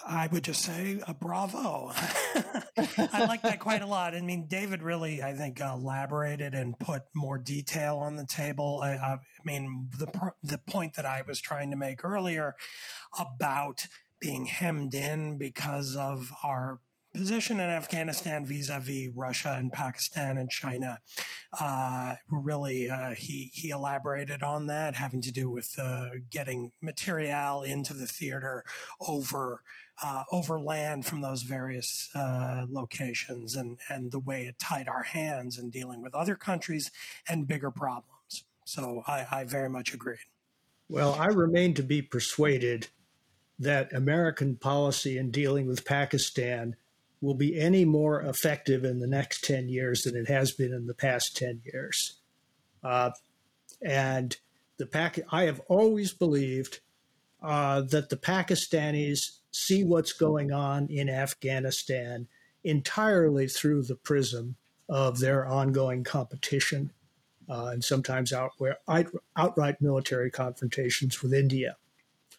I 0.06 0.28
would 0.30 0.44
just 0.44 0.62
say 0.62 1.00
a 1.06 1.10
uh, 1.10 1.12
bravo. 1.14 1.92
I 1.94 3.24
like 3.26 3.42
that 3.42 3.60
quite 3.60 3.82
a 3.82 3.86
lot. 3.86 4.14
I 4.14 4.20
mean, 4.20 4.46
David 4.46 4.82
really, 4.82 5.22
I 5.22 5.34
think, 5.34 5.60
elaborated 5.60 6.54
and 6.54 6.78
put 6.78 7.02
more 7.14 7.38
detail 7.38 7.98
on 7.98 8.16
the 8.16 8.26
table. 8.26 8.80
I, 8.82 8.90
I 8.94 9.18
mean, 9.44 9.88
the 9.98 10.32
the 10.42 10.58
point 10.58 10.94
that 10.94 11.06
I 11.06 11.22
was 11.26 11.40
trying 11.40 11.70
to 11.70 11.76
make 11.76 12.04
earlier 12.04 12.54
about 13.18 13.86
being 14.20 14.46
hemmed 14.46 14.94
in 14.94 15.38
because 15.38 15.96
of 15.96 16.32
our 16.44 16.80
position 17.12 17.60
in 17.60 17.68
Afghanistan 17.68 18.44
vis-a-vis 18.46 19.10
Russia 19.14 19.54
and 19.58 19.72
Pakistan 19.72 20.38
and 20.38 20.48
China. 20.50 20.98
Uh, 21.58 22.14
really, 22.30 22.88
uh, 22.88 23.10
he 23.10 23.50
he 23.52 23.70
elaborated 23.70 24.42
on 24.42 24.66
that, 24.66 24.94
having 24.94 25.20
to 25.22 25.32
do 25.32 25.50
with 25.50 25.74
uh, 25.78 26.08
getting 26.30 26.72
material 26.80 27.62
into 27.62 27.94
the 27.94 28.06
theater 28.06 28.64
over 29.00 29.62
uh, 30.02 30.24
over 30.32 30.60
land 30.60 31.04
from 31.06 31.20
those 31.20 31.42
various 31.42 32.08
uh, 32.14 32.66
locations, 32.68 33.56
and 33.56 33.78
and 33.88 34.12
the 34.12 34.18
way 34.18 34.46
it 34.46 34.58
tied 34.58 34.88
our 34.88 35.02
hands 35.02 35.58
in 35.58 35.70
dealing 35.70 36.02
with 36.02 36.14
other 36.14 36.36
countries 36.36 36.90
and 37.28 37.46
bigger 37.46 37.70
problems. 37.70 38.44
So 38.64 39.02
I, 39.06 39.26
I 39.30 39.44
very 39.44 39.68
much 39.68 39.92
agreed. 39.92 40.18
Well, 40.88 41.14
I 41.14 41.26
remain 41.26 41.74
to 41.74 41.82
be 41.82 42.02
persuaded 42.02 42.88
that 43.58 43.92
American 43.92 44.56
policy 44.56 45.18
in 45.18 45.30
dealing 45.30 45.66
with 45.66 45.84
Pakistan 45.84 46.76
will 47.22 47.34
be 47.34 47.58
any 47.58 47.84
more 47.84 48.20
effective 48.20 48.84
in 48.84 48.98
the 48.98 49.06
next 49.06 49.44
10 49.44 49.68
years 49.68 50.02
than 50.02 50.16
it 50.16 50.28
has 50.28 50.52
been 50.52 50.72
in 50.72 50.86
the 50.86 50.94
past 50.94 51.36
10 51.36 51.62
years. 51.64 52.18
Uh, 52.82 53.10
and 53.80 54.36
the 54.76 54.86
Pac- 54.86 55.20
I 55.30 55.44
have 55.44 55.60
always 55.68 56.12
believed 56.12 56.80
uh, 57.40 57.82
that 57.82 58.10
the 58.10 58.16
Pakistanis 58.16 59.38
see 59.52 59.84
what's 59.84 60.12
going 60.12 60.52
on 60.52 60.88
in 60.88 61.08
Afghanistan 61.08 62.26
entirely 62.64 63.46
through 63.46 63.84
the 63.84 63.96
prism 63.96 64.56
of 64.88 65.20
their 65.20 65.46
ongoing 65.46 66.04
competition 66.04 66.92
uh, 67.48 67.66
and 67.72 67.84
sometimes 67.84 68.32
out, 68.32 68.52
outright 69.36 69.80
military 69.80 70.30
confrontations 70.30 71.22
with 71.22 71.32
India. 71.32 71.76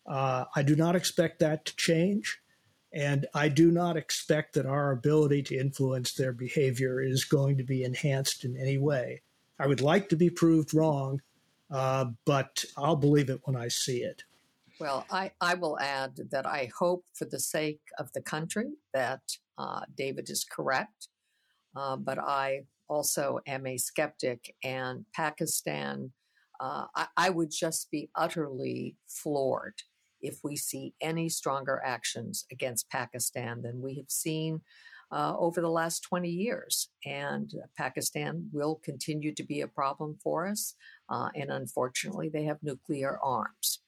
Uh, 0.05 0.45
I 0.55 0.63
do 0.63 0.75
not 0.75 0.95
expect 0.95 1.39
that 1.39 1.65
to 1.65 1.75
change. 1.75 2.41
And 2.93 3.25
I 3.33 3.49
do 3.49 3.71
not 3.71 3.97
expect 3.97 4.53
that 4.53 4.67
our 4.67 4.91
ability 4.91 5.41
to 5.43 5.57
influence 5.57 6.13
their 6.13 6.31
behavior 6.31 7.01
is 7.01 7.25
going 7.25 7.57
to 7.57 7.63
be 7.63 7.83
enhanced 7.83 8.45
in 8.45 8.55
any 8.55 8.77
way. 8.77 9.21
I 9.59 9.65
would 9.65 9.81
like 9.81 10.09
to 10.09 10.15
be 10.15 10.29
proved 10.29 10.73
wrong, 10.73 11.21
uh, 11.71 12.05
but 12.25 12.63
I'll 12.77 12.95
believe 12.95 13.29
it 13.29 13.41
when 13.45 13.55
I 13.55 13.67
see 13.67 14.03
it. 14.03 14.23
Well, 14.79 15.05
I, 15.09 15.31
I 15.41 15.55
will 15.55 15.79
add 15.79 16.19
that 16.31 16.45
I 16.45 16.69
hope 16.77 17.05
for 17.13 17.25
the 17.25 17.39
sake 17.39 17.81
of 17.97 18.11
the 18.13 18.21
country 18.21 18.71
that 18.93 19.21
uh, 19.57 19.81
David 19.95 20.29
is 20.29 20.43
correct, 20.43 21.07
uh, 21.75 21.95
but 21.95 22.19
I 22.19 22.65
also 22.87 23.39
am 23.47 23.65
a 23.65 23.77
skeptic, 23.77 24.55
and 24.63 25.05
Pakistan, 25.15 26.11
uh, 26.59 26.85
I, 26.95 27.07
I 27.17 27.29
would 27.29 27.51
just 27.51 27.89
be 27.91 28.09
utterly 28.15 28.97
floored 29.07 29.81
if 30.23 30.39
we 30.43 30.55
see 30.55 30.93
any 31.01 31.29
stronger 31.29 31.81
actions 31.85 32.45
against 32.51 32.89
Pakistan 32.89 33.61
than 33.61 33.81
we 33.81 33.95
have 33.95 34.09
seen 34.09 34.61
uh, 35.11 35.35
over 35.37 35.61
the 35.61 35.69
last 35.69 36.01
20 36.01 36.29
years. 36.29 36.89
And 37.05 37.51
Pakistan 37.77 38.49
will 38.51 38.81
continue 38.83 39.33
to 39.35 39.43
be 39.43 39.61
a 39.61 39.67
problem 39.67 40.17
for 40.23 40.47
us. 40.47 40.75
Uh, 41.09 41.29
and 41.35 41.51
unfortunately, 41.51 42.29
they 42.29 42.45
have 42.45 42.57
nuclear 42.63 43.19
arms. 43.21 43.79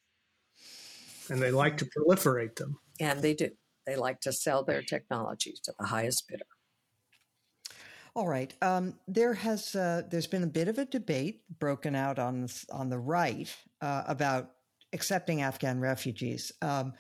And 1.30 1.42
they 1.42 1.52
like 1.52 1.78
to 1.78 1.86
proliferate 1.86 2.56
them. 2.56 2.78
And 3.00 3.22
they 3.22 3.34
do. 3.34 3.50
They 3.88 3.96
like 3.96 4.20
to 4.22 4.34
sell 4.34 4.64
their 4.64 4.82
technologies 4.82 5.60
to 5.62 5.74
the 5.80 5.86
highest 5.88 6.28
bidder. 6.28 6.46
All 8.16 8.28
right. 8.28 8.54
Um, 8.62 8.94
there 9.08 9.34
has 9.34 9.76
uh, 9.76 10.04
there's 10.10 10.28
been 10.28 10.44
a 10.44 10.48
bit 10.48 10.68
of 10.68 10.78
a 10.78 10.86
debate 10.86 11.42
broken 11.60 11.96
out 11.96 12.18
on 12.18 12.48
on 12.72 12.90
the 12.90 12.98
right 12.98 13.54
uh, 13.82 14.04
about 14.08 14.52
accepting 14.96 15.42
Afghan 15.42 15.80
refugees. 15.80 16.52
Um, 16.62 16.94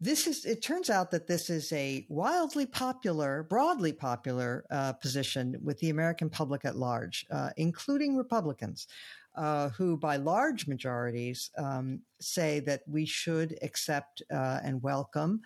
this 0.00 0.26
is 0.26 0.44
it 0.44 0.62
turns 0.62 0.90
out 0.90 1.12
that 1.12 1.28
this 1.28 1.48
is 1.48 1.72
a 1.72 2.04
wildly 2.08 2.66
popular, 2.66 3.44
broadly 3.44 3.92
popular 3.92 4.64
uh, 4.70 4.94
position 4.94 5.56
with 5.62 5.78
the 5.78 5.90
American 5.90 6.28
public 6.28 6.64
at 6.64 6.76
large, 6.76 7.24
uh, 7.30 7.50
including 7.56 8.16
Republicans. 8.16 8.88
Uh, 9.34 9.70
who, 9.70 9.96
by 9.96 10.16
large 10.16 10.68
majorities, 10.68 11.50
um, 11.56 12.02
say 12.20 12.60
that 12.60 12.82
we 12.86 13.06
should 13.06 13.58
accept 13.62 14.22
uh, 14.30 14.60
and 14.62 14.82
welcome 14.82 15.40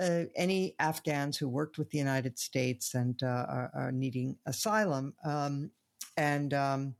uh, 0.00 0.24
any 0.36 0.74
Afghans 0.78 1.36
who 1.36 1.48
worked 1.48 1.78
with 1.78 1.90
the 1.90 1.98
United 1.98 2.38
States 2.38 2.94
and 2.94 3.20
uh, 3.22 3.46
are, 3.48 3.70
are, 3.74 3.92
needing 3.92 4.36
asylum. 4.46 5.14
Um, 5.24 5.70
and 6.16 6.52
um, 6.54 6.94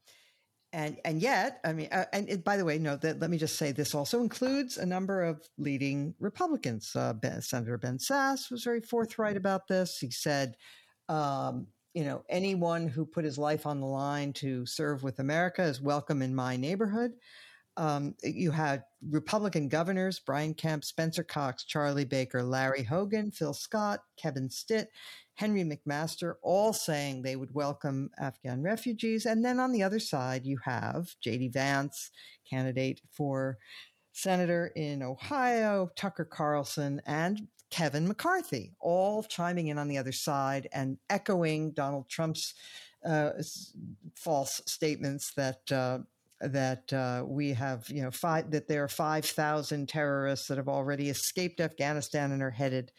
and 0.74 0.98
and 1.04 1.22
yet, 1.22 1.60
I 1.64 1.72
mean, 1.72 1.88
uh, 1.92 2.04
and 2.12 2.28
it, 2.28 2.44
by 2.44 2.56
the 2.56 2.64
way, 2.64 2.78
no. 2.78 2.96
That 2.96 3.20
let 3.20 3.30
me 3.30 3.38
just 3.38 3.56
say 3.56 3.70
this 3.70 3.94
also 3.94 4.20
includes 4.20 4.76
a 4.76 4.84
number 4.84 5.22
of 5.22 5.40
leading 5.56 6.14
Republicans. 6.18 6.90
Uh, 6.94 7.12
ben, 7.12 7.40
Senator 7.40 7.78
Ben 7.78 7.96
Sasse 7.96 8.50
was 8.50 8.64
very 8.64 8.80
forthright 8.80 9.36
about 9.36 9.68
this. 9.68 9.98
He 9.98 10.10
said. 10.10 10.56
Um, 11.08 11.68
you 11.92 12.02
know, 12.02 12.24
anyone 12.28 12.88
who 12.88 13.06
put 13.06 13.24
his 13.24 13.38
life 13.38 13.66
on 13.66 13.78
the 13.78 13.86
line 13.86 14.32
to 14.32 14.66
serve 14.66 15.04
with 15.04 15.20
America 15.20 15.62
is 15.62 15.80
welcome 15.80 16.22
in 16.22 16.34
my 16.34 16.56
neighborhood. 16.56 17.12
Um, 17.76 18.14
you 18.22 18.50
had 18.50 18.84
Republican 19.10 19.68
governors 19.68 20.20
Brian 20.20 20.54
Kemp, 20.54 20.84
Spencer 20.84 21.24
Cox, 21.24 21.64
Charlie 21.64 22.04
Baker, 22.04 22.42
Larry 22.42 22.84
Hogan, 22.84 23.30
Phil 23.30 23.54
Scott, 23.54 24.00
Kevin 24.16 24.48
Stitt, 24.48 24.90
Henry 25.34 25.64
McMaster, 25.64 26.34
all 26.42 26.72
saying 26.72 27.22
they 27.22 27.36
would 27.36 27.52
welcome 27.54 28.10
Afghan 28.18 28.62
refugees. 28.62 29.26
And 29.26 29.44
then 29.44 29.58
on 29.58 29.72
the 29.72 29.82
other 29.82 29.98
side, 29.98 30.46
you 30.46 30.58
have 30.64 31.14
J.D. 31.20 31.48
Vance, 31.48 32.10
candidate 32.48 33.00
for 33.10 33.58
senator 34.12 34.70
in 34.76 35.02
Ohio, 35.02 35.90
Tucker 35.96 36.24
Carlson, 36.24 37.02
and 37.04 37.48
Kevin 37.70 38.06
McCarthy, 38.06 38.72
all 38.78 39.24
chiming 39.24 39.66
in 39.66 39.78
on 39.78 39.88
the 39.88 39.98
other 39.98 40.12
side 40.12 40.68
and 40.72 40.98
echoing 41.10 41.72
Donald 41.72 42.08
Trump's 42.08 42.54
uh, 43.04 43.30
false 44.14 44.62
statements 44.66 45.32
that 45.34 45.72
uh, 45.72 45.98
that 46.52 46.92
uh, 46.92 47.24
we 47.26 47.52
have, 47.52 47.88
you 47.88 48.02
know, 48.02 48.10
five, 48.10 48.50
that 48.50 48.68
there 48.68 48.84
are 48.84 48.88
5,000 48.88 49.88
terrorists 49.88 50.48
that 50.48 50.58
have 50.58 50.68
already 50.68 51.08
escaped 51.08 51.60
Afghanistan 51.60 52.32
and 52.32 52.42
are 52.42 52.50
headed 52.50 52.92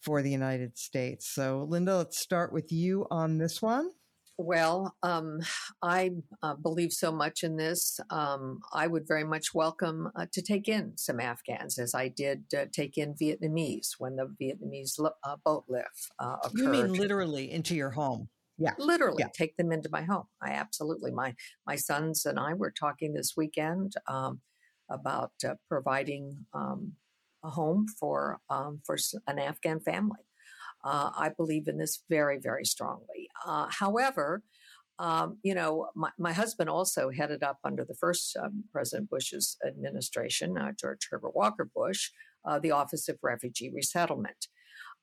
for 0.00 0.22
the 0.22 0.30
United 0.30 0.76
States. 0.76 1.28
So, 1.28 1.66
Linda, 1.68 1.96
let's 1.96 2.18
start 2.18 2.52
with 2.52 2.72
you 2.72 3.06
on 3.10 3.38
this 3.38 3.62
one. 3.62 3.90
Well, 4.38 4.96
um, 5.02 5.40
I 5.82 6.10
uh, 6.42 6.54
believe 6.54 6.92
so 6.92 7.12
much 7.12 7.44
in 7.44 7.56
this. 7.56 8.00
Um, 8.10 8.60
I 8.72 8.86
would 8.86 9.06
very 9.06 9.24
much 9.24 9.54
welcome 9.54 10.10
uh, 10.16 10.26
to 10.32 10.42
take 10.42 10.68
in 10.68 10.96
some 10.96 11.20
Afghans, 11.20 11.78
as 11.78 11.94
I 11.94 12.08
did 12.08 12.44
uh, 12.56 12.64
take 12.72 12.96
in 12.98 13.14
Vietnamese 13.14 13.90
when 13.98 14.16
the 14.16 14.34
Vietnamese 14.40 14.98
uh, 15.22 15.36
boat 15.44 15.64
lift 15.68 16.10
occurred. 16.18 16.52
You 16.54 16.68
mean 16.68 16.92
literally 16.94 17.52
into 17.52 17.76
your 17.76 17.90
home? 17.90 18.28
Yeah. 18.62 18.74
Literally 18.78 19.20
yeah. 19.20 19.28
take 19.34 19.56
them 19.56 19.72
into 19.72 19.88
my 19.90 20.02
home. 20.02 20.24
I 20.40 20.52
absolutely. 20.52 21.10
My 21.10 21.34
my 21.66 21.76
sons 21.76 22.26
and 22.26 22.38
I 22.38 22.54
were 22.54 22.70
talking 22.70 23.12
this 23.12 23.34
weekend 23.36 23.94
um, 24.06 24.40
about 24.90 25.32
uh, 25.46 25.54
providing 25.68 26.46
um, 26.54 26.92
a 27.44 27.50
home 27.50 27.86
for 27.98 28.38
um, 28.48 28.80
for 28.86 28.96
an 29.26 29.38
Afghan 29.38 29.80
family. 29.80 30.20
Uh, 30.84 31.10
I 31.16 31.30
believe 31.36 31.68
in 31.68 31.78
this 31.78 32.02
very 32.08 32.38
very 32.38 32.64
strongly. 32.64 33.28
Uh, 33.46 33.66
however. 33.70 34.42
Um, 34.98 35.38
you 35.42 35.54
know, 35.54 35.88
my, 35.96 36.10
my 36.18 36.32
husband 36.32 36.68
also 36.68 37.10
headed 37.10 37.42
up 37.42 37.58
under 37.64 37.82
the 37.84 37.94
first 37.94 38.36
um, 38.36 38.62
President 38.70 39.10
Bush's 39.10 39.56
administration, 39.66 40.56
uh, 40.56 40.72
George 40.78 41.08
Herbert 41.10 41.34
Walker 41.34 41.68
Bush, 41.74 42.10
uh, 42.44 42.58
the 42.58 42.72
Office 42.72 43.08
of 43.08 43.16
Refugee 43.22 43.72
Resettlement. 43.74 44.46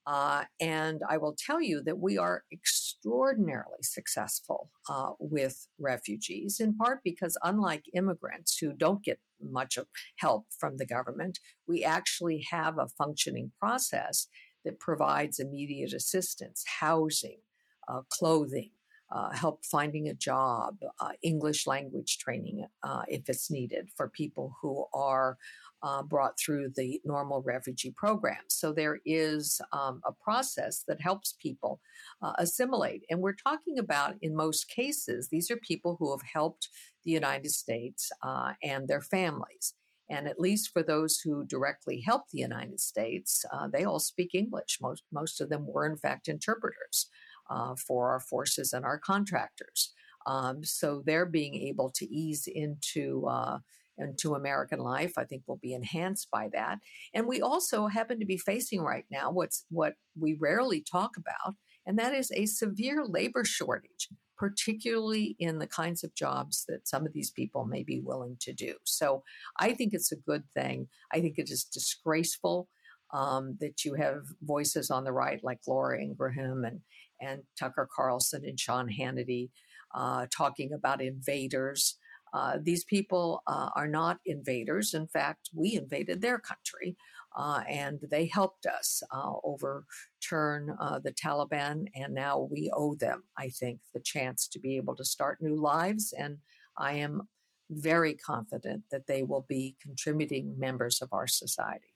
Uh, 0.09 0.43
and 0.59 1.03
I 1.07 1.17
will 1.17 1.35
tell 1.37 1.61
you 1.61 1.83
that 1.83 1.99
we 1.99 2.17
are 2.17 2.43
extraordinarily 2.51 3.83
successful 3.83 4.71
uh, 4.89 5.11
with 5.19 5.67
refugees, 5.77 6.59
in 6.59 6.75
part 6.75 7.01
because, 7.03 7.37
unlike 7.43 7.83
immigrants 7.93 8.57
who 8.57 8.73
don't 8.73 9.03
get 9.03 9.19
much 9.39 9.77
help 10.15 10.47
from 10.59 10.77
the 10.77 10.85
government, 10.87 11.37
we 11.67 11.83
actually 11.83 12.43
have 12.49 12.79
a 12.79 12.87
functioning 12.97 13.51
process 13.59 14.25
that 14.65 14.79
provides 14.79 15.37
immediate 15.37 15.93
assistance, 15.93 16.63
housing, 16.79 17.41
uh, 17.87 18.01
clothing, 18.09 18.71
uh, 19.11 19.31
help 19.31 19.63
finding 19.63 20.07
a 20.07 20.15
job, 20.15 20.77
uh, 20.99 21.11
English 21.21 21.67
language 21.67 22.17
training 22.17 22.65
uh, 22.81 23.03
if 23.07 23.29
it's 23.29 23.51
needed 23.51 23.89
for 23.95 24.09
people 24.09 24.55
who 24.59 24.85
are 24.91 25.37
uh, 25.83 26.03
brought 26.03 26.37
through 26.37 26.69
the 26.75 26.99
normal 27.05 27.41
refugee 27.41 27.93
program. 27.95 28.43
So 28.47 28.73
there 28.73 28.99
is 29.05 29.61
um, 29.71 30.01
a 30.05 30.11
process 30.11 30.83
that 30.87 31.01
helps 31.01 31.35
people 31.41 31.79
uh, 32.21 32.33
assimilate. 32.37 33.03
And 33.09 33.21
we're 33.21 33.33
talking 33.33 33.79
about, 33.79 34.15
in 34.21 34.35
most 34.35 34.69
cases, 34.69 35.29
these 35.29 35.49
are 35.51 35.57
people 35.57 35.95
who 35.99 36.11
have 36.11 36.25
helped 36.33 36.69
the 37.03 37.11
United 37.11 37.51
States 37.51 38.11
uh, 38.21 38.53
and 38.63 38.87
their 38.87 39.01
families. 39.01 39.73
And 40.09 40.27
at 40.27 40.39
least 40.39 40.71
for 40.73 40.81
those 40.81 41.19
who 41.19 41.45
directly 41.45 42.01
help 42.01 42.23
the 42.31 42.39
United 42.39 42.79
States, 42.79 43.45
uh, 43.53 43.67
they 43.67 43.83
all 43.83 43.99
speak 43.99 44.31
English. 44.33 44.79
Most, 44.81 45.03
most 45.11 45.39
of 45.39 45.49
them 45.49 45.67
were, 45.67 45.85
in 45.85 45.97
fact, 45.97 46.27
interpreters 46.27 47.07
uh, 47.49 47.75
for 47.75 48.09
our 48.11 48.19
forces 48.19 48.73
and 48.73 48.83
our 48.85 48.97
contractors. 48.97 49.93
Um, 50.25 50.63
so 50.63 51.03
they're 51.05 51.25
being 51.25 51.55
able 51.55 51.91
to 51.91 52.05
ease 52.13 52.47
into 52.47 53.25
uh, 53.27 53.59
into 53.99 54.33
American 54.33 54.79
life, 54.79 55.13
I 55.17 55.25
think 55.25 55.43
will 55.45 55.59
be 55.61 55.73
enhanced 55.73 56.29
by 56.31 56.49
that. 56.53 56.79
And 57.13 57.27
we 57.27 57.41
also 57.41 57.87
happen 57.87 58.19
to 58.19 58.25
be 58.25 58.37
facing 58.37 58.81
right 58.81 59.05
now 59.11 59.31
what's 59.31 59.65
what 59.69 59.93
we 60.19 60.37
rarely 60.39 60.83
talk 60.89 61.11
about, 61.17 61.55
and 61.85 61.99
that 61.99 62.13
is 62.13 62.31
a 62.33 62.45
severe 62.45 63.05
labor 63.05 63.43
shortage, 63.43 64.07
particularly 64.37 65.35
in 65.39 65.59
the 65.59 65.67
kinds 65.67 66.03
of 66.03 66.15
jobs 66.15 66.65
that 66.67 66.87
some 66.87 67.05
of 67.05 67.13
these 67.13 67.31
people 67.31 67.65
may 67.65 67.83
be 67.83 67.99
willing 67.99 68.37
to 68.41 68.53
do. 68.53 68.75
So 68.85 69.23
I 69.59 69.73
think 69.73 69.93
it's 69.93 70.11
a 70.11 70.17
good 70.17 70.43
thing. 70.53 70.87
I 71.13 71.19
think 71.19 71.37
it 71.37 71.49
is 71.49 71.63
disgraceful 71.63 72.67
um, 73.13 73.57
that 73.59 73.83
you 73.83 73.95
have 73.95 74.21
voices 74.41 74.91
on 74.91 75.03
the 75.03 75.11
right 75.11 75.43
like 75.43 75.59
Laura 75.67 76.01
Ingraham 76.01 76.63
and 76.63 76.81
and 77.21 77.41
Tucker 77.59 77.87
Carlson 77.93 78.43
and 78.45 78.57
Sean 78.57 78.87
Hannity 78.89 79.49
uh, 79.93 80.27
talking 80.35 80.71
about 80.73 81.01
invaders. 81.01 81.97
Uh, 82.33 82.57
these 82.61 82.83
people 82.83 83.41
uh, 83.47 83.69
are 83.75 83.87
not 83.87 84.19
invaders. 84.25 84.93
In 84.93 85.07
fact, 85.07 85.49
we 85.53 85.75
invaded 85.75 86.21
their 86.21 86.39
country 86.39 86.95
uh, 87.37 87.61
and 87.67 87.99
they 88.11 88.25
helped 88.25 88.65
us 88.65 89.01
uh, 89.13 89.33
overturn 89.43 90.75
uh, 90.79 90.99
the 90.99 91.11
Taliban. 91.11 91.85
And 91.95 92.13
now 92.13 92.47
we 92.51 92.71
owe 92.73 92.95
them, 92.95 93.23
I 93.37 93.49
think, 93.49 93.79
the 93.93 93.99
chance 93.99 94.47
to 94.49 94.59
be 94.59 94.77
able 94.77 94.95
to 94.95 95.05
start 95.05 95.41
new 95.41 95.55
lives. 95.55 96.13
And 96.17 96.37
I 96.77 96.93
am 96.93 97.27
very 97.69 98.15
confident 98.15 98.83
that 98.91 99.07
they 99.07 99.23
will 99.23 99.45
be 99.47 99.75
contributing 99.81 100.55
members 100.57 101.01
of 101.01 101.09
our 101.11 101.27
society. 101.27 101.93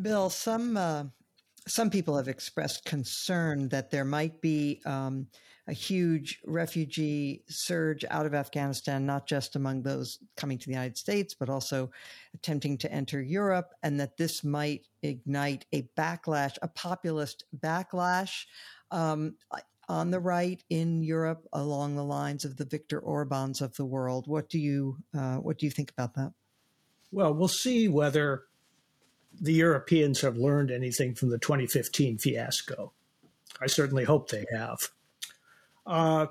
Bill, 0.00 0.30
some 0.30 0.76
uh, 0.76 1.04
some 1.66 1.90
people 1.90 2.16
have 2.16 2.28
expressed 2.28 2.84
concern 2.84 3.68
that 3.68 3.90
there 3.90 4.04
might 4.04 4.40
be 4.40 4.80
um, 4.84 5.26
a 5.70 5.72
huge 5.72 6.40
refugee 6.44 7.44
surge 7.48 8.04
out 8.10 8.26
of 8.26 8.34
Afghanistan, 8.34 9.06
not 9.06 9.28
just 9.28 9.54
among 9.54 9.82
those 9.82 10.18
coming 10.36 10.58
to 10.58 10.66
the 10.66 10.72
United 10.72 10.98
States, 10.98 11.32
but 11.32 11.48
also 11.48 11.88
attempting 12.34 12.76
to 12.76 12.92
enter 12.92 13.22
Europe, 13.22 13.72
and 13.84 14.00
that 14.00 14.16
this 14.16 14.42
might 14.42 14.88
ignite 15.04 15.66
a 15.72 15.82
backlash, 15.96 16.58
a 16.60 16.66
populist 16.66 17.44
backlash 17.56 18.46
um, 18.90 19.36
on 19.88 20.10
the 20.10 20.18
right 20.18 20.60
in 20.70 21.04
Europe 21.04 21.46
along 21.52 21.94
the 21.94 22.04
lines 22.04 22.44
of 22.44 22.56
the 22.56 22.64
Viktor 22.64 23.00
Orbans 23.00 23.60
of 23.60 23.76
the 23.76 23.84
world. 23.84 24.26
What 24.26 24.48
do 24.48 24.58
you 24.58 24.96
uh, 25.16 25.36
what 25.36 25.58
do 25.58 25.66
you 25.66 25.70
think 25.70 25.92
about 25.92 26.14
that? 26.14 26.32
Well, 27.12 27.32
we'll 27.32 27.46
see 27.46 27.86
whether 27.86 28.42
the 29.40 29.52
Europeans 29.52 30.20
have 30.22 30.36
learned 30.36 30.72
anything 30.72 31.14
from 31.14 31.30
the 31.30 31.38
2015 31.38 32.18
fiasco. 32.18 32.92
I 33.60 33.68
certainly 33.68 34.02
hope 34.02 34.30
they 34.30 34.46
have. 34.52 34.90
Uh, 35.90 36.26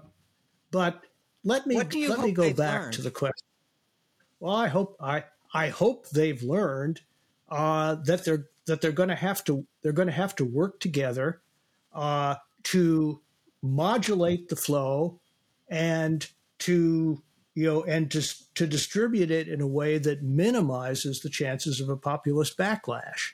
but 0.72 1.04
let 1.44 1.68
me 1.68 1.76
let 1.76 2.22
me 2.22 2.32
go 2.32 2.54
back 2.54 2.82
learned? 2.82 2.94
to 2.94 3.02
the 3.02 3.12
question. 3.12 3.46
Well, 4.40 4.56
I 4.56 4.70
hope 4.70 4.96
I 5.02 5.26
I 5.54 5.68
hope 5.68 6.10
they've 6.10 6.42
learned 6.42 7.02
uh, 7.50 7.96
that 8.06 8.24
they're 8.24 8.48
that 8.68 8.80
they're 8.80 8.94
going 8.94 9.10
to 9.10 9.16
have 9.16 9.44
to 9.44 9.68
they're 9.82 9.92
going 9.92 10.08
to 10.08 10.14
have 10.14 10.34
to 10.38 10.46
work 10.46 10.80
together 10.80 11.42
uh, 11.94 12.36
to 12.64 13.20
modulate 13.62 14.48
the 14.48 14.56
flow 14.56 15.20
and 15.68 16.26
to 16.60 17.22
you 17.54 17.66
know 17.66 17.84
and 17.84 18.10
to, 18.12 18.22
to 18.56 18.66
distribute 18.66 19.30
it 19.30 19.50
in 19.50 19.60
a 19.60 19.68
way 19.68 19.98
that 19.98 20.24
minimizes 20.24 21.20
the 21.20 21.30
chances 21.30 21.82
of 21.82 21.90
a 21.90 21.98
populist 21.98 22.58
backlash. 22.58 23.32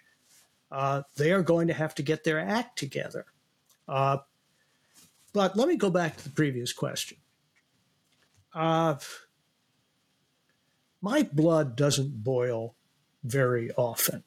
Uh, 0.72 1.04
they 1.18 1.32
are 1.32 1.44
going 1.44 1.68
to 1.68 1.74
have 1.74 1.94
to 1.94 2.02
get 2.02 2.24
their 2.24 2.40
act 2.40 2.80
together. 2.80 3.26
But 5.36 5.58
let 5.58 5.68
me 5.68 5.76
go 5.76 5.90
back 5.90 6.16
to 6.16 6.24
the 6.24 6.30
previous 6.30 6.72
question. 6.72 7.18
Uh, 8.54 8.96
my 11.02 11.24
blood 11.24 11.76
doesn't 11.76 12.24
boil 12.24 12.74
very 13.26 13.70
often. 13.74 14.24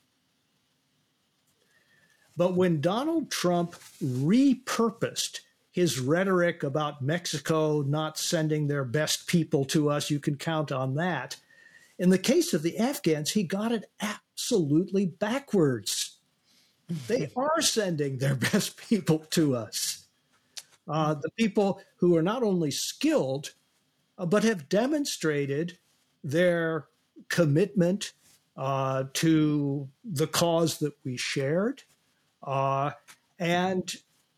But 2.37 2.57
when 2.57 2.83
Donald 2.83 3.31
Trump 3.31 3.75
repurposed 4.05 5.41
his 5.71 5.99
rhetoric 5.99 6.63
about 6.63 7.01
Mexico 7.01 7.81
not 7.81 8.19
sending 8.19 8.69
their 8.69 8.85
best 8.85 9.27
people 9.27 9.65
to 9.65 9.89
us, 9.89 10.11
you 10.11 10.21
can 10.21 10.37
count 10.37 10.71
on 10.71 10.95
that. 10.97 11.37
In 11.99 12.11
the 12.11 12.19
case 12.19 12.53
of 12.53 12.63
the 12.63 12.77
Afghans, 12.77 13.31
he 13.31 13.45
got 13.45 13.73
it 13.73 13.91
absolutely 14.03 15.07
backwards. 15.07 16.19
They 17.07 17.31
are 17.37 17.63
sending 17.63 18.19
their 18.19 18.35
best 18.35 18.77
people 18.77 19.21
to 19.31 19.57
us. 19.57 19.98
Uh, 20.89 21.15
the 21.15 21.31
people 21.31 21.81
who 21.97 22.17
are 22.17 22.23
not 22.23 22.43
only 22.43 22.71
skilled, 22.71 23.53
uh, 24.17 24.27
but 24.27 24.45
have 24.45 24.69
demonstrated 24.69 25.79
their 26.25 26.87
commitment 27.29 28.13
uh, 28.57 29.05
to 29.13 29.89
the 30.05 30.27
cause 30.27 30.79
that 30.79 30.95
we 31.05 31.17
shared. 31.17 31.83
Uh, 32.43 32.91
and 33.39 33.97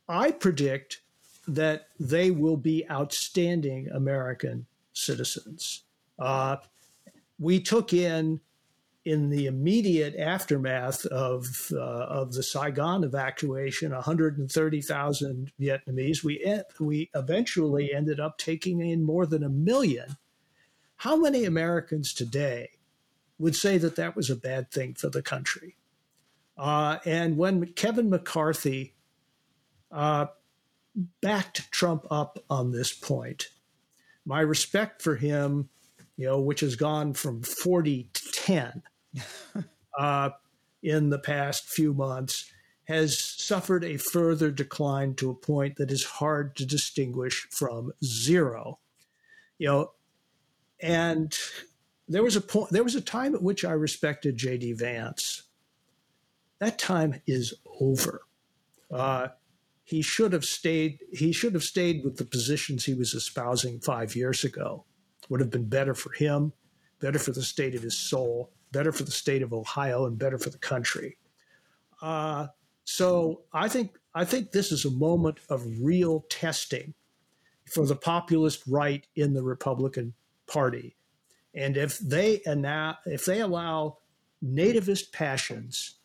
I 0.09 0.31
predict 0.31 1.03
that 1.49 1.89
they 1.99 2.31
will 2.31 2.57
be 2.57 2.89
outstanding 2.91 3.89
American 3.89 4.67
citizens. 4.93 5.85
Uh, 6.19 6.57
we 7.39 7.61
took 7.61 7.93
in 7.93 8.41
in 9.05 9.31
the 9.31 9.47
immediate 9.47 10.15
aftermath 10.17 11.07
of 11.07 11.73
uh, 11.73 11.79
of 11.79 12.33
the 12.33 12.43
Saigon 12.43 13.03
evacuation, 13.03 13.93
130,000 13.93 15.53
Vietnamese. 15.59 16.23
We 16.23 16.63
we 16.79 17.11
eventually 17.15 17.95
ended 17.95 18.21
up 18.21 18.39
taking 18.39 18.81
in 18.81 19.05
more 19.05 19.27
than 19.27 19.43
a 19.43 19.49
million. 19.49 20.17
How 20.97 21.17
many 21.17 21.45
Americans 21.45 22.13
today 22.13 22.71
would 23.39 23.57
say 23.57 23.79
that 23.79 23.97
that 23.97 24.17
was 24.17 24.29
a 24.29 24.37
bad 24.37 24.71
thing 24.71 24.95
for 24.95 25.09
the 25.09 25.23
country? 25.23 25.77
Uh, 26.59 26.99
and 27.07 27.39
when 27.39 27.73
Kevin 27.73 28.11
McCarthy 28.11 28.95
uh, 29.91 30.27
backed 31.23 31.73
Trump 31.73 32.07
up 32.11 32.39
on 32.51 32.71
this 32.71 32.93
point, 32.93 33.49
my 34.27 34.41
respect 34.41 35.01
for 35.01 35.17
him, 35.17 35.71
you 36.19 36.27
know, 36.27 36.39
which 36.39 36.61
has 36.61 36.77
gone 36.77 37.15
from 37.15 37.43
40 37.43 38.11
to 38.13 38.33
10 38.33 38.83
uh, 39.99 40.31
in 40.83 41.11
the 41.11 41.19
past 41.19 41.69
few 41.69 41.93
months 41.93 42.51
has 42.85 43.17
suffered 43.17 43.85
a 43.85 43.97
further 43.97 44.51
decline 44.51 45.15
to 45.15 45.31
a 45.31 45.35
point 45.35 45.77
that 45.77 45.93
is 45.93 46.05
hard 46.05 46.57
to 46.57 46.67
distinguish 46.67 47.47
from 47.51 47.93
zero. 48.05 48.79
You 49.59 49.69
know, 49.69 49.93
and 50.81 51.37
there 52.09 52.25
was 52.25 52.35
a 52.35 52.41
point 52.41 52.71
there 52.71 52.83
was 52.83 52.97
a 52.97 53.01
time 53.01 53.35
at 53.35 53.43
which 53.43 53.65
I 53.65 53.73
respected 53.73 54.37
JD 54.37 54.79
Vance. 54.79 55.45
That 56.59 56.79
time 56.79 57.21
is 57.27 57.55
over. 57.81 58.23
Uh, 58.91 59.29
he 59.85 60.03
should 60.03 60.33
have 60.33 60.45
stayed 60.45 60.99
he 61.13 61.33
should 61.33 61.55
have 61.55 61.63
stayed 61.63 62.05
with 62.05 62.17
the 62.17 62.25
positions 62.25 62.85
he 62.85 62.95
was 62.95 63.15
espousing 63.15 63.79
five 63.81 64.17
years 64.17 64.43
ago. 64.45 64.85
Would 65.29 65.41
have 65.41 65.51
been 65.51 65.69
better 65.69 65.95
for 65.95 66.13
him, 66.13 66.53
better 66.99 67.21
for 67.21 67.31
the 67.31 67.43
state 67.43 67.77
of 67.77 67.83
his 67.83 67.97
soul, 67.97 68.51
better 68.73 68.93
for 68.93 69.05
the 69.05 69.11
state 69.11 69.43
of 69.43 69.53
Ohio, 69.53 70.07
and 70.07 70.19
better 70.19 70.39
for 70.39 70.51
the 70.51 70.59
country. 70.59 71.17
Uh, 72.03 72.47
so 72.85 73.43
I 73.53 73.69
think 73.69 73.99
I 74.15 74.25
think 74.25 74.51
this 74.51 74.73
is 74.73 74.85
a 74.85 74.91
moment 74.91 75.39
of 75.49 75.65
real 75.81 76.25
testing 76.29 76.95
for 77.67 77.87
the 77.87 77.97
populist 77.97 78.63
right 78.67 79.07
in 79.15 79.33
the 79.33 79.43
Republican 79.43 80.15
Party, 80.47 80.97
and 81.55 81.77
if 81.77 81.99
they 81.99 82.41
allow, 82.47 82.97
if 83.07 83.25
they 83.25 83.41
allow 83.41 83.99
nativist 84.45 85.13
passions 85.13 85.97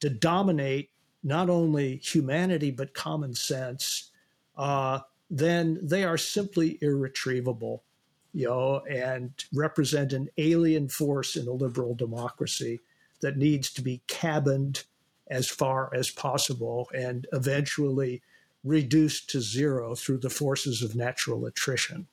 to 0.00 0.08
dominate 0.08 0.90
not 1.22 1.50
only 1.50 1.96
humanity 1.96 2.70
but 2.70 2.94
common 2.94 3.34
sense, 3.34 4.10
uh, 4.56 5.00
then 5.28 5.78
they 5.82 6.04
are 6.04 6.16
simply 6.16 6.78
irretrievable 6.80 7.84
you 8.32 8.46
know, 8.46 8.80
and 8.88 9.32
represent 9.52 10.12
an 10.12 10.28
alien 10.38 10.88
force 10.88 11.36
in 11.36 11.46
a 11.48 11.52
liberal 11.52 11.94
democracy 11.94 12.80
that 13.20 13.36
needs 13.36 13.72
to 13.72 13.82
be 13.82 14.00
cabined 14.06 14.84
as 15.30 15.48
far 15.48 15.90
as 15.94 16.10
possible 16.10 16.88
and 16.94 17.26
eventually 17.32 18.22
reduced 18.64 19.30
to 19.30 19.40
zero 19.40 19.94
through 19.94 20.18
the 20.18 20.30
forces 20.30 20.82
of 20.82 20.94
natural 20.94 21.46
attrition. 21.46 22.06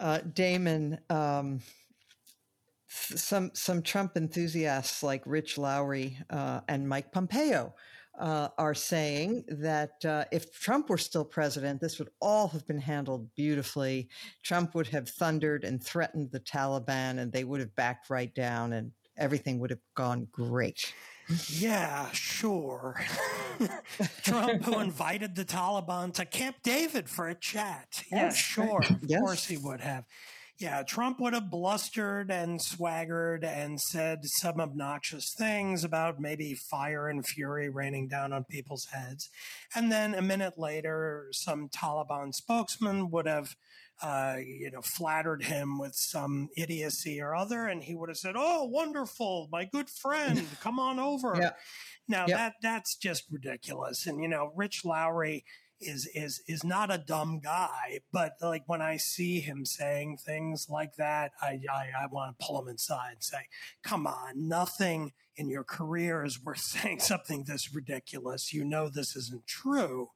Uh, 0.00 0.18
Damon, 0.34 0.98
um, 1.10 1.60
some 2.88 3.50
some 3.54 3.82
Trump 3.82 4.16
enthusiasts 4.16 5.02
like 5.02 5.22
Rich 5.26 5.58
Lowry 5.58 6.18
uh, 6.30 6.60
and 6.68 6.88
Mike 6.88 7.10
Pompeo 7.12 7.74
uh, 8.18 8.48
are 8.58 8.74
saying 8.74 9.44
that 9.48 10.04
uh, 10.04 10.24
if 10.30 10.52
Trump 10.52 10.88
were 10.88 10.98
still 10.98 11.24
president, 11.24 11.80
this 11.80 11.98
would 11.98 12.10
all 12.20 12.48
have 12.48 12.66
been 12.66 12.78
handled 12.78 13.28
beautifully. 13.34 14.08
Trump 14.42 14.74
would 14.74 14.88
have 14.88 15.08
thundered 15.08 15.64
and 15.64 15.82
threatened 15.82 16.30
the 16.30 16.40
Taliban, 16.40 17.18
and 17.18 17.32
they 17.32 17.44
would 17.44 17.60
have 17.60 17.74
backed 17.74 18.10
right 18.10 18.34
down, 18.34 18.72
and 18.72 18.92
everything 19.16 19.58
would 19.58 19.70
have 19.70 19.80
gone 19.94 20.28
great. 20.30 20.92
Yeah, 21.48 22.10
sure. 22.12 23.00
Trump, 24.22 24.62
who 24.64 24.78
invited 24.80 25.34
the 25.34 25.44
Taliban 25.44 26.12
to 26.14 26.24
Camp 26.26 26.56
David 26.62 27.08
for 27.08 27.28
a 27.28 27.34
chat. 27.34 28.04
Yeah, 28.10 28.24
yes. 28.24 28.36
sure. 28.36 28.82
Of 28.82 28.98
yes. 29.06 29.20
course 29.20 29.46
he 29.46 29.56
would 29.56 29.80
have 29.80 30.04
yeah, 30.58 30.84
Trump 30.84 31.18
would 31.18 31.34
have 31.34 31.50
blustered 31.50 32.30
and 32.30 32.62
swaggered 32.62 33.44
and 33.44 33.80
said 33.80 34.20
some 34.24 34.60
obnoxious 34.60 35.34
things 35.36 35.82
about 35.82 36.20
maybe 36.20 36.54
fire 36.54 37.08
and 37.08 37.26
fury 37.26 37.68
raining 37.68 38.06
down 38.06 38.32
on 38.32 38.44
people's 38.44 38.86
heads. 38.92 39.30
And 39.74 39.90
then 39.90 40.14
a 40.14 40.22
minute 40.22 40.56
later, 40.56 41.26
some 41.32 41.68
Taliban 41.68 42.32
spokesman 42.32 43.10
would 43.10 43.26
have, 43.26 43.56
uh, 44.00 44.36
you 44.38 44.70
know, 44.70 44.80
flattered 44.80 45.42
him 45.42 45.76
with 45.80 45.94
some 45.96 46.48
idiocy 46.56 47.20
or 47.20 47.34
other. 47.34 47.66
And 47.66 47.82
he 47.82 47.96
would 47.96 48.08
have 48.08 48.18
said, 48.18 48.34
Oh, 48.36 48.64
wonderful, 48.64 49.48
my 49.50 49.64
good 49.64 49.90
friend, 49.90 50.46
come 50.60 50.78
on 50.78 51.00
over. 51.00 51.36
Yeah. 51.36 51.50
Now 52.06 52.26
yep. 52.28 52.36
that 52.36 52.52
that's 52.62 52.96
just 52.96 53.24
ridiculous. 53.28 54.06
And, 54.06 54.22
you 54.22 54.28
know, 54.28 54.52
Rich 54.54 54.84
Lowry, 54.84 55.44
is 55.80 56.06
is 56.14 56.42
is 56.46 56.64
not 56.64 56.92
a 56.92 56.98
dumb 56.98 57.40
guy, 57.40 58.00
but 58.12 58.34
like 58.40 58.64
when 58.66 58.82
I 58.82 58.96
see 58.96 59.40
him 59.40 59.64
saying 59.64 60.18
things 60.18 60.68
like 60.68 60.96
that, 60.96 61.32
I 61.40 61.60
I, 61.70 61.90
I 62.02 62.06
want 62.10 62.38
to 62.38 62.44
pull 62.44 62.60
him 62.60 62.68
inside 62.68 63.12
and 63.12 63.24
say, 63.24 63.48
"Come 63.82 64.06
on, 64.06 64.48
nothing 64.48 65.12
in 65.36 65.48
your 65.48 65.64
career 65.64 66.24
is 66.24 66.42
worth 66.42 66.58
saying 66.60 67.00
something 67.00 67.44
this 67.44 67.74
ridiculous. 67.74 68.52
You 68.52 68.64
know 68.64 68.88
this 68.88 69.16
isn't 69.16 69.46
true." 69.46 70.10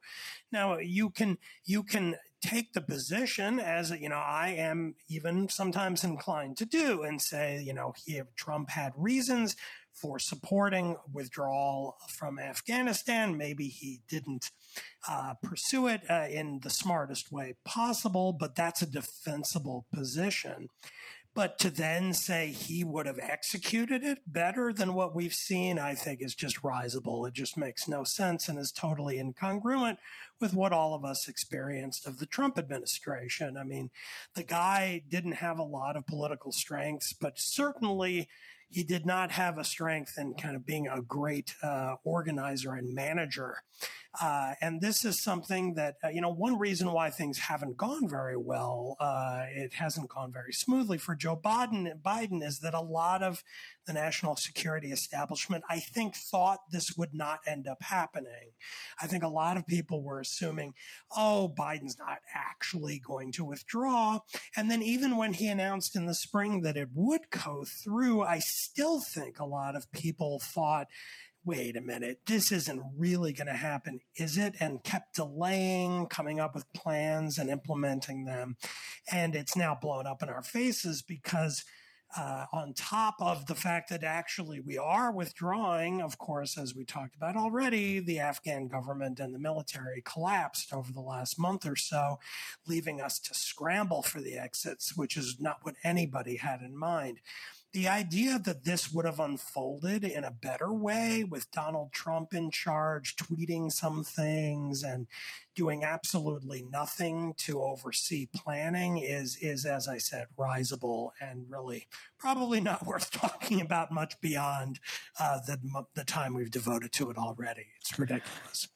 Now 0.51 0.77
you 0.77 1.09
can 1.09 1.37
you 1.65 1.83
can 1.83 2.15
take 2.41 2.71
the 2.73 2.81
position 2.81 3.59
as 3.59 3.91
you 3.91 4.09
know 4.09 4.15
I 4.15 4.49
am 4.57 4.95
even 5.09 5.49
sometimes 5.49 6.03
inclined 6.03 6.57
to 6.57 6.65
do 6.65 7.03
and 7.03 7.21
say, 7.21 7.61
you 7.61 7.73
know, 7.73 7.93
he, 8.05 8.21
Trump 8.35 8.69
had 8.69 8.93
reasons 8.95 9.55
for 10.01 10.19
supporting 10.19 10.95
withdrawal 11.11 11.97
from 12.07 12.39
Afghanistan. 12.39 13.37
Maybe 13.37 13.67
he 13.67 14.01
didn't 14.07 14.51
uh, 15.07 15.33
pursue 15.43 15.87
it 15.87 16.01
uh, 16.09 16.27
in 16.29 16.59
the 16.63 16.69
smartest 16.69 17.31
way 17.31 17.55
possible, 17.65 18.33
but 18.33 18.55
that's 18.55 18.81
a 18.81 18.89
defensible 18.89 19.85
position. 19.93 20.69
But 21.35 21.59
to 21.59 21.69
then 21.69 22.13
say 22.13 22.47
he 22.47 22.83
would 22.83 23.05
have 23.05 23.19
executed 23.21 24.03
it 24.03 24.19
better 24.25 24.73
than 24.73 24.93
what 24.93 25.15
we've 25.15 25.33
seen, 25.33 25.77
I 25.77 25.93
think 25.93 26.21
is 26.21 26.35
just 26.35 26.63
risible. 26.63 27.25
It 27.25 27.33
just 27.33 27.55
makes 27.55 27.87
no 27.87 28.03
sense 28.03 28.49
and 28.49 28.57
is 28.57 28.71
totally 28.71 29.17
incongruent 29.17 29.97
with 30.39 30.53
what 30.53 30.73
all 30.73 30.93
of 30.93 31.05
us 31.05 31.27
experienced 31.27 32.07
of 32.07 32.19
the 32.19 32.25
Trump 32.25 32.57
administration. 32.57 33.57
I 33.57 33.63
mean, 33.63 33.89
the 34.35 34.43
guy 34.43 35.03
didn't 35.09 35.33
have 35.33 35.59
a 35.59 35.63
lot 35.63 35.95
of 35.95 36.07
political 36.07 36.51
strengths, 36.51 37.13
but 37.13 37.39
certainly 37.39 38.27
he 38.69 38.83
did 38.83 39.05
not 39.05 39.31
have 39.31 39.57
a 39.57 39.63
strength 39.63 40.13
in 40.17 40.35
kind 40.35 40.55
of 40.55 40.65
being 40.65 40.87
a 40.87 41.01
great 41.01 41.55
uh, 41.63 41.95
organizer 42.03 42.73
and 42.73 42.93
manager. 42.93 43.63
Uh, 44.21 44.53
and 44.61 44.81
this 44.81 45.05
is 45.05 45.19
something 45.19 45.73
that, 45.75 45.95
uh, 46.03 46.09
you 46.09 46.21
know, 46.21 46.31
one 46.31 46.57
reason 46.57 46.91
why 46.91 47.09
things 47.09 47.37
haven't 47.37 47.77
gone 47.77 48.07
very 48.07 48.37
well, 48.37 48.95
uh, 48.99 49.45
it 49.49 49.73
hasn't 49.73 50.09
gone 50.09 50.31
very 50.31 50.53
smoothly 50.53 50.97
for 50.97 51.15
Joe 51.15 51.35
Biden, 51.35 51.91
Biden 52.01 52.43
is 52.43 52.59
that 52.59 52.73
a 52.73 52.81
lot 52.81 53.23
of 53.23 53.43
the 53.89 53.93
national 53.93 54.35
security 54.35 54.91
establishment, 54.91 55.63
I 55.67 55.79
think, 55.79 56.15
thought 56.15 56.59
this 56.71 56.95
would 56.95 57.15
not 57.15 57.39
end 57.47 57.67
up 57.67 57.81
happening. 57.81 58.51
I 59.01 59.07
think 59.07 59.23
a 59.23 59.27
lot 59.27 59.57
of 59.57 59.65
people 59.65 60.03
were 60.03 60.19
assuming, 60.19 60.75
oh, 61.17 61.51
Biden's 61.57 61.97
not 61.97 62.19
actually 62.35 62.99
going 62.99 63.31
to 63.31 63.43
withdraw. 63.43 64.19
And 64.55 64.69
then 64.69 64.83
even 64.83 65.17
when 65.17 65.33
he 65.33 65.47
announced 65.47 65.95
in 65.95 66.05
the 66.05 66.13
spring 66.13 66.61
that 66.61 66.77
it 66.77 66.89
would 66.93 67.31
go 67.31 67.65
through, 67.65 68.21
I 68.21 68.37
still 68.37 68.99
think 68.99 69.39
a 69.39 69.45
lot 69.45 69.75
of 69.75 69.91
people 69.91 70.39
thought, 70.39 70.85
wait 71.43 71.75
a 71.75 71.81
minute, 71.81 72.19
this 72.27 72.51
isn't 72.51 72.83
really 72.95 73.33
going 73.33 73.47
to 73.47 73.53
happen, 73.53 74.01
is 74.15 74.37
it? 74.37 74.53
And 74.59 74.83
kept 74.83 75.15
delaying, 75.15 76.05
coming 76.05 76.39
up 76.39 76.53
with 76.53 76.71
plans 76.73 77.39
and 77.39 77.49
implementing 77.49 78.25
them. 78.25 78.55
And 79.11 79.33
it's 79.33 79.55
now 79.55 79.75
blown 79.81 80.05
up 80.05 80.21
in 80.21 80.29
our 80.29 80.43
faces 80.43 81.01
because. 81.01 81.63
Uh, 82.17 82.45
on 82.51 82.73
top 82.73 83.15
of 83.19 83.45
the 83.45 83.53
fact 83.53 83.87
that 83.89 84.03
actually 84.03 84.59
we 84.59 84.79
are 84.79 85.11
withdrawing, 85.11 86.01
of 86.01 86.17
course, 86.17 86.57
as 86.57 86.73
we 86.73 86.83
talked 86.83 87.15
about 87.15 87.35
already, 87.35 87.99
the 87.99 88.19
Afghan 88.19 88.67
government 88.67 89.19
and 89.19 89.33
the 89.33 89.39
military 89.39 90.01
collapsed 90.03 90.73
over 90.73 90.91
the 90.91 90.99
last 90.99 91.37
month 91.37 91.67
or 91.67 91.75
so, 91.75 92.19
leaving 92.67 92.99
us 92.99 93.19
to 93.19 93.35
scramble 93.35 94.01
for 94.01 94.21
the 94.21 94.39
exits, 94.39 94.97
which 94.97 95.15
is 95.15 95.37
not 95.39 95.59
what 95.61 95.75
anybody 95.83 96.37
had 96.37 96.61
in 96.61 96.75
mind 96.75 97.19
the 97.71 97.87
idea 97.87 98.39
that 98.39 98.63
this 98.63 98.91
would 98.91 99.05
have 99.05 99.19
unfolded 99.19 100.03
in 100.03 100.23
a 100.23 100.31
better 100.31 100.73
way 100.73 101.23
with 101.23 101.51
Donald 101.51 101.91
Trump 101.91 102.33
in 102.33 102.49
charge, 102.49 103.15
tweeting 103.15 103.71
some 103.71 104.03
things 104.03 104.83
and 104.83 105.05
doing 105.55 105.83
absolutely 105.83 106.65
nothing 106.71 107.33
to 107.37 107.61
oversee 107.61 108.27
planning 108.35 108.97
is, 108.97 109.37
is 109.41 109.65
as 109.65 109.87
I 109.87 109.99
said, 109.99 110.27
risible 110.35 111.13
and 111.21 111.45
really 111.47 111.87
probably 112.17 112.59
not 112.59 112.85
worth 112.87 113.11
talking 113.11 113.61
about 113.61 113.91
much 113.91 114.19
beyond 114.19 114.79
uh, 115.19 115.39
the, 115.45 115.59
the 115.93 116.05
time 116.05 116.33
we've 116.33 116.51
devoted 116.51 116.91
to 116.93 117.11
it 117.11 117.17
already. 117.17 117.67
It's 117.79 117.99
ridiculous. 117.99 118.67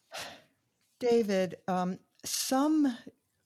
David, 1.00 1.56
um, 1.68 1.98
some 2.24 2.96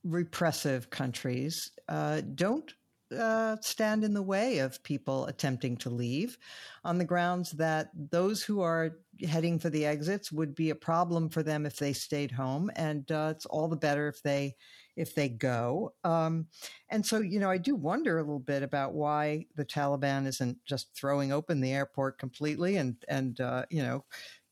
repressive 0.03 0.89
countries 0.89 1.71
uh, 1.87 2.21
don't 2.35 2.73
uh, 3.17 3.55
stand 3.61 4.03
in 4.03 4.13
the 4.13 4.21
way 4.21 4.59
of 4.59 4.83
people 4.83 5.25
attempting 5.27 5.77
to 5.77 5.89
leave 5.89 6.37
on 6.83 6.97
the 6.97 7.05
grounds 7.05 7.51
that 7.51 7.89
those 8.11 8.43
who 8.43 8.61
are 8.61 8.97
heading 9.27 9.59
for 9.59 9.69
the 9.69 9.85
exits 9.85 10.31
would 10.31 10.53
be 10.53 10.69
a 10.69 10.75
problem 10.75 11.29
for 11.29 11.43
them 11.43 11.65
if 11.65 11.77
they 11.77 11.93
stayed 11.93 12.31
home 12.31 12.69
and 12.75 13.11
uh, 13.11 13.33
it's 13.35 13.45
all 13.45 13.67
the 13.67 13.75
better 13.75 14.07
if 14.07 14.21
they 14.23 14.55
if 14.95 15.13
they 15.13 15.29
go. 15.29 15.93
Um, 16.03 16.47
and 16.89 17.05
so 17.05 17.19
you 17.19 17.39
know 17.39 17.49
i 17.49 17.57
do 17.57 17.75
wonder 17.75 18.17
a 18.17 18.21
little 18.21 18.39
bit 18.39 18.63
about 18.63 18.93
why 18.93 19.45
the 19.55 19.65
taliban 19.65 20.25
isn't 20.25 20.57
just 20.65 20.95
throwing 20.95 21.31
open 21.31 21.59
the 21.61 21.73
airport 21.73 22.17
completely 22.17 22.77
and 22.77 22.95
and 23.07 23.41
uh, 23.41 23.65
you 23.69 23.81
know 23.81 24.03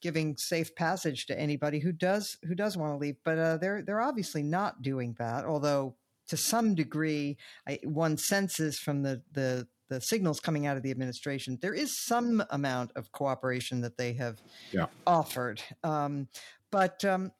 giving 0.01 0.37
safe 0.37 0.75
passage 0.75 1.25
to 1.25 1.39
anybody 1.39 1.79
who 1.79 1.91
does 1.91 2.37
who 2.43 2.53
does 2.53 2.77
want 2.77 2.93
to 2.93 2.97
leave 2.97 3.15
but 3.23 3.37
uh, 3.37 3.57
they're 3.57 3.81
they're 3.81 4.01
obviously 4.01 4.43
not 4.43 4.81
doing 4.81 5.15
that 5.17 5.45
although 5.45 5.95
to 6.27 6.37
some 6.37 6.75
degree, 6.75 7.37
I, 7.67 7.79
one 7.83 8.17
senses 8.17 8.79
from 8.79 9.03
the, 9.03 9.21
the 9.31 9.67
the 9.87 10.01
signals 10.01 10.39
coming 10.39 10.65
out 10.65 10.77
of 10.77 10.83
the 10.83 10.91
administration, 10.91 11.59
there 11.61 11.73
is 11.73 12.03
some 12.03 12.43
amount 12.49 12.91
of 12.95 13.11
cooperation 13.11 13.81
that 13.81 13.97
they 13.97 14.13
have 14.13 14.41
yeah. 14.71 14.87
offered. 15.05 15.61
Um, 15.83 16.27
but 16.71 17.05
um, 17.05 17.31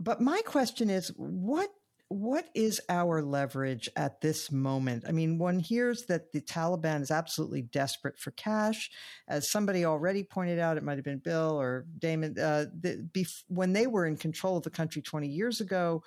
but 0.00 0.20
my 0.20 0.42
question 0.42 0.90
is, 0.90 1.12
what 1.16 1.70
what 2.08 2.46
is 2.54 2.80
our 2.88 3.20
leverage 3.20 3.88
at 3.96 4.20
this 4.20 4.52
moment? 4.52 5.04
I 5.08 5.12
mean, 5.12 5.38
one 5.38 5.58
hears 5.58 6.04
that 6.06 6.32
the 6.32 6.40
Taliban 6.40 7.02
is 7.02 7.10
absolutely 7.10 7.62
desperate 7.62 8.16
for 8.16 8.30
cash. 8.32 8.90
As 9.26 9.50
somebody 9.50 9.84
already 9.84 10.22
pointed 10.22 10.60
out, 10.60 10.76
it 10.76 10.84
might 10.84 10.98
have 10.98 11.04
been 11.04 11.18
Bill 11.18 11.60
or 11.60 11.84
Damon. 11.98 12.38
Uh, 12.38 12.66
the, 12.80 13.04
bef- 13.12 13.42
when 13.48 13.72
they 13.72 13.88
were 13.88 14.06
in 14.06 14.16
control 14.16 14.56
of 14.56 14.62
the 14.62 14.70
country 14.70 15.02
20 15.02 15.26
years 15.26 15.60
ago, 15.60 16.04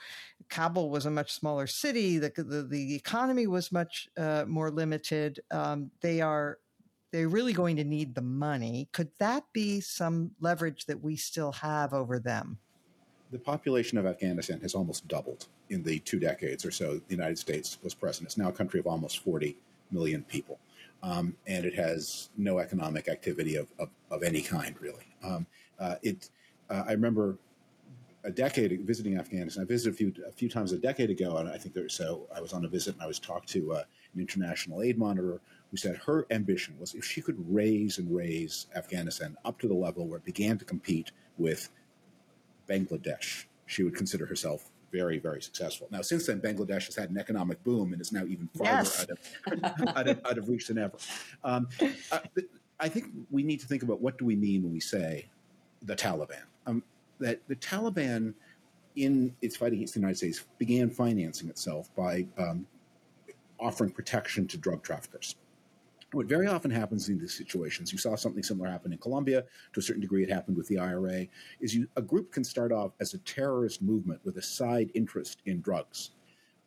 Kabul 0.50 0.90
was 0.90 1.06
a 1.06 1.12
much 1.12 1.34
smaller 1.34 1.68
city. 1.68 2.18
The, 2.18 2.32
the, 2.36 2.64
the 2.64 2.96
economy 2.96 3.48
was 3.48 3.72
much 3.72 4.08
uh, 4.18 4.46
more 4.48 4.72
limited. 4.72 5.42
Um, 5.52 5.92
they 6.02 6.22
are 6.22 6.60
they're 7.12 7.28
really 7.28 7.54
going 7.54 7.76
to 7.78 7.84
need 7.84 8.14
the 8.14 8.22
money. 8.22 8.88
Could 8.94 9.10
that 9.18 9.44
be 9.52 9.82
some 9.82 10.32
leverage 10.40 10.86
that 10.86 11.02
we 11.02 11.16
still 11.16 11.52
have 11.54 11.92
over 11.92 12.20
them? 12.20 12.60
The 13.32 13.40
population 13.40 13.98
of 13.98 14.06
Afghanistan 14.06 14.60
has 14.62 14.74
almost 14.74 15.08
doubled 15.08 15.48
in 15.70 15.84
the 15.84 16.00
two 16.00 16.20
decades 16.20 16.66
or 16.66 16.72
so 16.72 16.96
the 16.96 17.16
United 17.16 17.38
States 17.38 17.78
was 17.84 17.94
present. 17.94 18.26
It's 18.26 18.38
now 18.38 18.50
a 18.50 18.52
country 18.52 18.80
of 18.80 18.88
almost 18.88 19.20
40 19.20 19.56
million 19.92 20.24
people. 20.24 20.60
Um, 21.02 21.36
and 21.48 21.64
it 21.64 21.76
has 21.76 22.30
no 22.38 22.60
economic 22.60 23.08
activity 23.08 23.56
of, 23.56 23.68
of, 23.78 23.90
of 24.12 24.24
any 24.24 24.42
kind, 24.42 24.76
really. 24.82 25.06
Um, 25.24 25.46
uh, 25.80 25.96
it, 26.02 26.30
uh, 26.70 26.84
I 26.88 26.92
remember 26.92 27.38
a 28.24 28.32
decade 28.32 28.82
visiting 28.86 29.18
Afghanistan. 29.18 29.64
I 29.64 29.66
visited 29.66 29.94
a 29.94 29.98
few, 29.98 30.14
a 30.28 30.32
few 30.32 30.50
times 30.50 30.74
a 30.74 30.78
decade 30.78 31.10
ago, 31.10 31.38
and 31.38 31.48
I 31.48 31.58
think 31.58 31.74
there, 31.74 31.88
so 31.88 32.28
I 32.36 32.42
was 32.42 32.52
on 32.52 32.66
a 32.66 32.68
visit 32.68 32.96
and 32.96 33.04
I 33.04 33.08
was 33.08 33.20
talked 33.20 33.48
to 33.50 33.74
uh, 33.74 33.84
an 34.14 34.20
international 34.20 34.82
aid 34.82 34.98
monitor 34.98 35.40
who 35.72 35.78
said 35.78 35.98
her 36.06 36.26
ambition 36.32 36.76
was 36.80 36.96
if 36.96 37.06
she 37.06 37.22
could 37.22 37.38
raise 37.48 37.98
and 37.98 38.14
raise 38.14 38.68
Afghanistan 38.76 39.38
up 39.46 39.60
to 39.60 39.68
the 39.68 39.74
level 39.74 40.08
where 40.08 40.18
it 40.18 40.26
began 40.26 40.58
to 40.58 40.66
compete 40.66 41.12
with 41.38 41.70
Bangladesh, 42.70 43.46
she 43.66 43.84
would 43.84 43.96
consider 43.96 44.26
herself 44.26 44.70
very, 44.92 45.20
very 45.20 45.42
successful. 45.42 45.88
Now, 45.92 46.02
since 46.02 46.26
then, 46.26 46.42
Bangladesh 46.42 46.86
has 46.86 46.96
had 46.96 47.10
an 47.10 47.18
economic 47.18 47.64
boom 47.64 47.94
and 47.94 48.02
is 48.02 48.12
now 48.12 48.24
even 48.26 48.50
farther 48.58 48.72
yes. 48.72 49.02
out, 49.02 49.10
of, 49.10 49.64
out, 49.98 50.08
of, 50.08 50.22
out, 50.26 50.38
of, 50.38 50.50
reach 50.50 50.68
than 50.68 50.78
ever. 50.78 50.98
Um, 51.44 51.68
I, 52.12 52.22
I, 52.80 52.90
think 52.90 53.08
we 53.30 53.44
need 53.44 53.60
to 53.60 53.68
think 53.68 53.84
about 53.84 54.02
what 54.02 54.18
do 54.18 54.26
we 54.26 54.36
mean 54.36 54.64
when 54.64 54.74
we 54.74 54.80
say 54.80 55.28
the 55.84 55.96
Taliban. 55.96 56.44
Um, 56.66 56.84
that 57.20 57.42
the 57.48 57.56
Taliban, 57.56 58.34
in 58.96 59.36
its 59.42 59.56
fight 59.58 59.74
against 59.74 59.94
the 59.94 60.00
United 60.00 60.18
States, 60.18 60.44
began 60.58 60.90
financing 60.90 61.50
itself 61.50 61.94
by 61.96 62.26
um, 62.38 62.66
offering 63.60 63.92
protection 63.92 64.48
to 64.48 64.58
drug 64.58 64.82
traffickers. 64.84 65.36
What 66.12 66.26
very 66.26 66.48
often 66.48 66.72
happens 66.72 67.08
in 67.08 67.20
these 67.20 67.38
situations, 67.38 67.92
you 67.92 68.00
saw 68.00 68.16
something 68.16 68.42
similar 68.42 68.70
happen 68.70 68.92
in 68.92 68.98
Colombia. 68.98 69.44
To 69.74 69.80
a 69.80 69.84
certain 69.84 70.02
degree, 70.02 70.24
it 70.24 70.30
happened 70.30 70.58
with 70.58 70.68
the 70.68 70.80
IRA. 70.80 71.28
Is 71.60 71.76
you, 71.76 71.88
a 71.98 72.02
group 72.02 72.32
can 72.32 72.44
start 72.44 72.72
off 72.72 72.94
as 73.00 73.14
a 73.14 73.20
terrorist 73.20 73.82
movement 73.82 74.20
with 74.24 74.38
a 74.38 74.42
side 74.42 74.90
interest 74.96 75.42
in 75.46 75.62
drugs, 75.62 76.12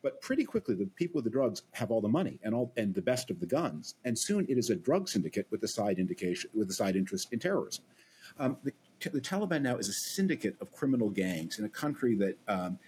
but 0.03 0.21
pretty 0.21 0.45
quickly, 0.45 0.75
the 0.75 0.87
people 0.87 1.19
with 1.19 1.25
the 1.25 1.31
drugs 1.31 1.63
have 1.73 1.91
all 1.91 2.01
the 2.01 2.09
money 2.09 2.39
and 2.43 2.55
all 2.55 2.73
and 2.77 2.93
the 2.95 3.03
best 3.03 3.31
of 3.31 3.39
the 3.39 3.47
guns, 3.47 3.95
and 4.05 4.19
soon 4.19 4.45
it 4.49 4.59
is 4.59 4.71
a 4.71 4.75
drug 4.75 5.09
syndicate 5.09 5.47
with 5.51 5.63
a 5.63 5.69
side 5.69 5.99
indication 5.99 6.51
with 6.55 6.69
a 6.71 6.73
side 6.73 6.97
interest 6.97 7.33
in 7.33 7.39
terrorism. 7.39 7.85
Um, 8.39 8.57
the, 8.65 8.73
the, 9.01 9.21
Taliban 9.21 9.63
now 9.63 9.77
is 9.77 9.89
a 9.89 9.93
syndicate 9.93 10.57
of 10.61 10.73
criminal 10.73 11.09
gangs 11.11 11.59
in 11.59 11.65
a 11.65 11.69
country 11.69 12.15
that 12.17 12.37
um, 12.49 12.79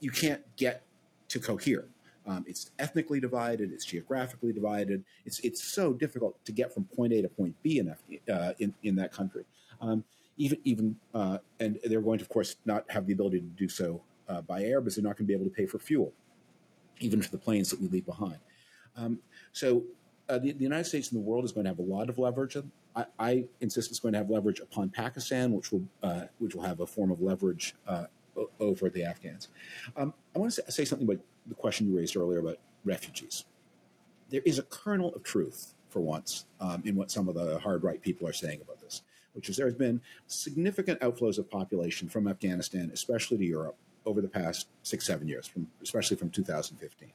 you 0.00 0.10
can't 0.10 0.42
get 0.56 0.82
to 1.28 1.38
cohere. 1.38 1.86
Um, 2.28 2.44
it's 2.46 2.70
ethnically 2.78 3.20
divided. 3.20 3.72
It's 3.72 3.86
geographically 3.86 4.52
divided. 4.52 5.02
It's 5.24 5.40
it's 5.40 5.64
so 5.64 5.94
difficult 5.94 6.44
to 6.44 6.52
get 6.52 6.72
from 6.74 6.84
point 6.84 7.12
A 7.14 7.22
to 7.22 7.28
point 7.28 7.56
B 7.62 7.78
in 7.78 7.88
uh, 8.32 8.52
in, 8.58 8.74
in 8.82 8.94
that 8.96 9.12
country. 9.12 9.44
Um, 9.80 10.04
even 10.36 10.58
even 10.64 10.96
uh, 11.14 11.38
and 11.58 11.78
they're 11.84 12.02
going 12.02 12.18
to, 12.18 12.24
of 12.24 12.28
course, 12.28 12.56
not 12.66 12.84
have 12.90 13.06
the 13.06 13.14
ability 13.14 13.40
to 13.40 13.46
do 13.46 13.68
so 13.68 14.02
uh, 14.28 14.42
by 14.42 14.62
air 14.62 14.80
because 14.80 14.96
they're 14.96 15.04
not 15.04 15.16
going 15.16 15.26
to 15.26 15.28
be 15.28 15.34
able 15.34 15.46
to 15.46 15.50
pay 15.50 15.64
for 15.64 15.78
fuel, 15.78 16.12
even 17.00 17.22
for 17.22 17.30
the 17.30 17.38
planes 17.38 17.70
that 17.70 17.80
we 17.80 17.88
leave 17.88 18.04
behind. 18.04 18.38
Um, 18.94 19.20
so 19.52 19.84
uh, 20.28 20.38
the, 20.38 20.52
the, 20.52 20.64
United 20.64 20.84
States 20.84 21.10
and 21.12 21.20
the 21.20 21.24
world 21.24 21.44
is 21.44 21.52
going 21.52 21.64
to 21.64 21.70
have 21.70 21.78
a 21.78 21.82
lot 21.82 22.10
of 22.10 22.18
leverage. 22.18 22.56
I, 22.94 23.06
I 23.18 23.44
insist 23.60 23.90
it's 23.90 24.00
going 24.00 24.12
to 24.12 24.18
have 24.18 24.28
leverage 24.28 24.60
upon 24.60 24.90
Pakistan, 24.90 25.52
which 25.52 25.72
will 25.72 25.84
uh, 26.02 26.24
which 26.38 26.54
will 26.54 26.62
have 26.62 26.80
a 26.80 26.86
form 26.86 27.10
of 27.10 27.22
leverage 27.22 27.74
uh, 27.86 28.06
over 28.60 28.90
the 28.90 29.04
Afghans. 29.04 29.48
Um, 29.96 30.12
I 30.34 30.38
want 30.38 30.52
to 30.52 30.70
say 30.70 30.84
something 30.84 31.08
about 31.08 31.20
the 31.48 31.54
question 31.54 31.88
you 31.88 31.96
raised 31.96 32.16
earlier 32.16 32.38
about 32.38 32.58
refugees. 32.84 33.44
There 34.30 34.42
is 34.44 34.58
a 34.58 34.62
kernel 34.64 35.14
of 35.14 35.22
truth, 35.22 35.74
for 35.88 36.00
once, 36.00 36.46
um, 36.60 36.82
in 36.84 36.94
what 36.94 37.10
some 37.10 37.28
of 37.28 37.34
the 37.34 37.58
hard 37.58 37.82
right 37.82 38.00
people 38.00 38.28
are 38.28 38.32
saying 38.32 38.60
about 38.60 38.80
this, 38.80 39.02
which 39.32 39.48
is 39.48 39.56
there 39.56 39.66
has 39.66 39.74
been 39.74 40.00
significant 40.26 41.00
outflows 41.00 41.38
of 41.38 41.50
population 41.50 42.08
from 42.08 42.28
Afghanistan, 42.28 42.90
especially 42.92 43.38
to 43.38 43.44
Europe, 43.44 43.76
over 44.04 44.20
the 44.20 44.28
past 44.28 44.68
six, 44.82 45.06
seven 45.06 45.28
years, 45.28 45.46
from, 45.46 45.66
especially 45.82 46.16
from 46.16 46.30
2015. 46.30 47.10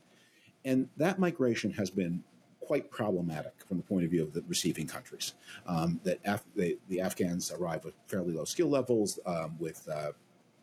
And 0.65 0.87
that 0.97 1.19
migration 1.19 1.71
has 1.73 1.89
been 1.89 2.23
quite 2.61 2.89
problematic 2.89 3.53
from 3.67 3.77
the 3.77 3.83
point 3.83 4.05
of 4.05 4.11
view 4.11 4.23
of 4.23 4.33
the 4.33 4.43
receiving 4.47 4.87
countries. 4.87 5.33
Um, 5.67 5.99
that 6.03 6.19
Af- 6.25 6.45
they, 6.55 6.77
the 6.89 7.01
Afghans 7.01 7.51
arrive 7.51 7.83
with 7.83 7.93
fairly 8.07 8.33
low 8.33 8.45
skill 8.45 8.69
levels, 8.69 9.19
um, 9.25 9.55
with 9.59 9.87
uh, 9.89 10.11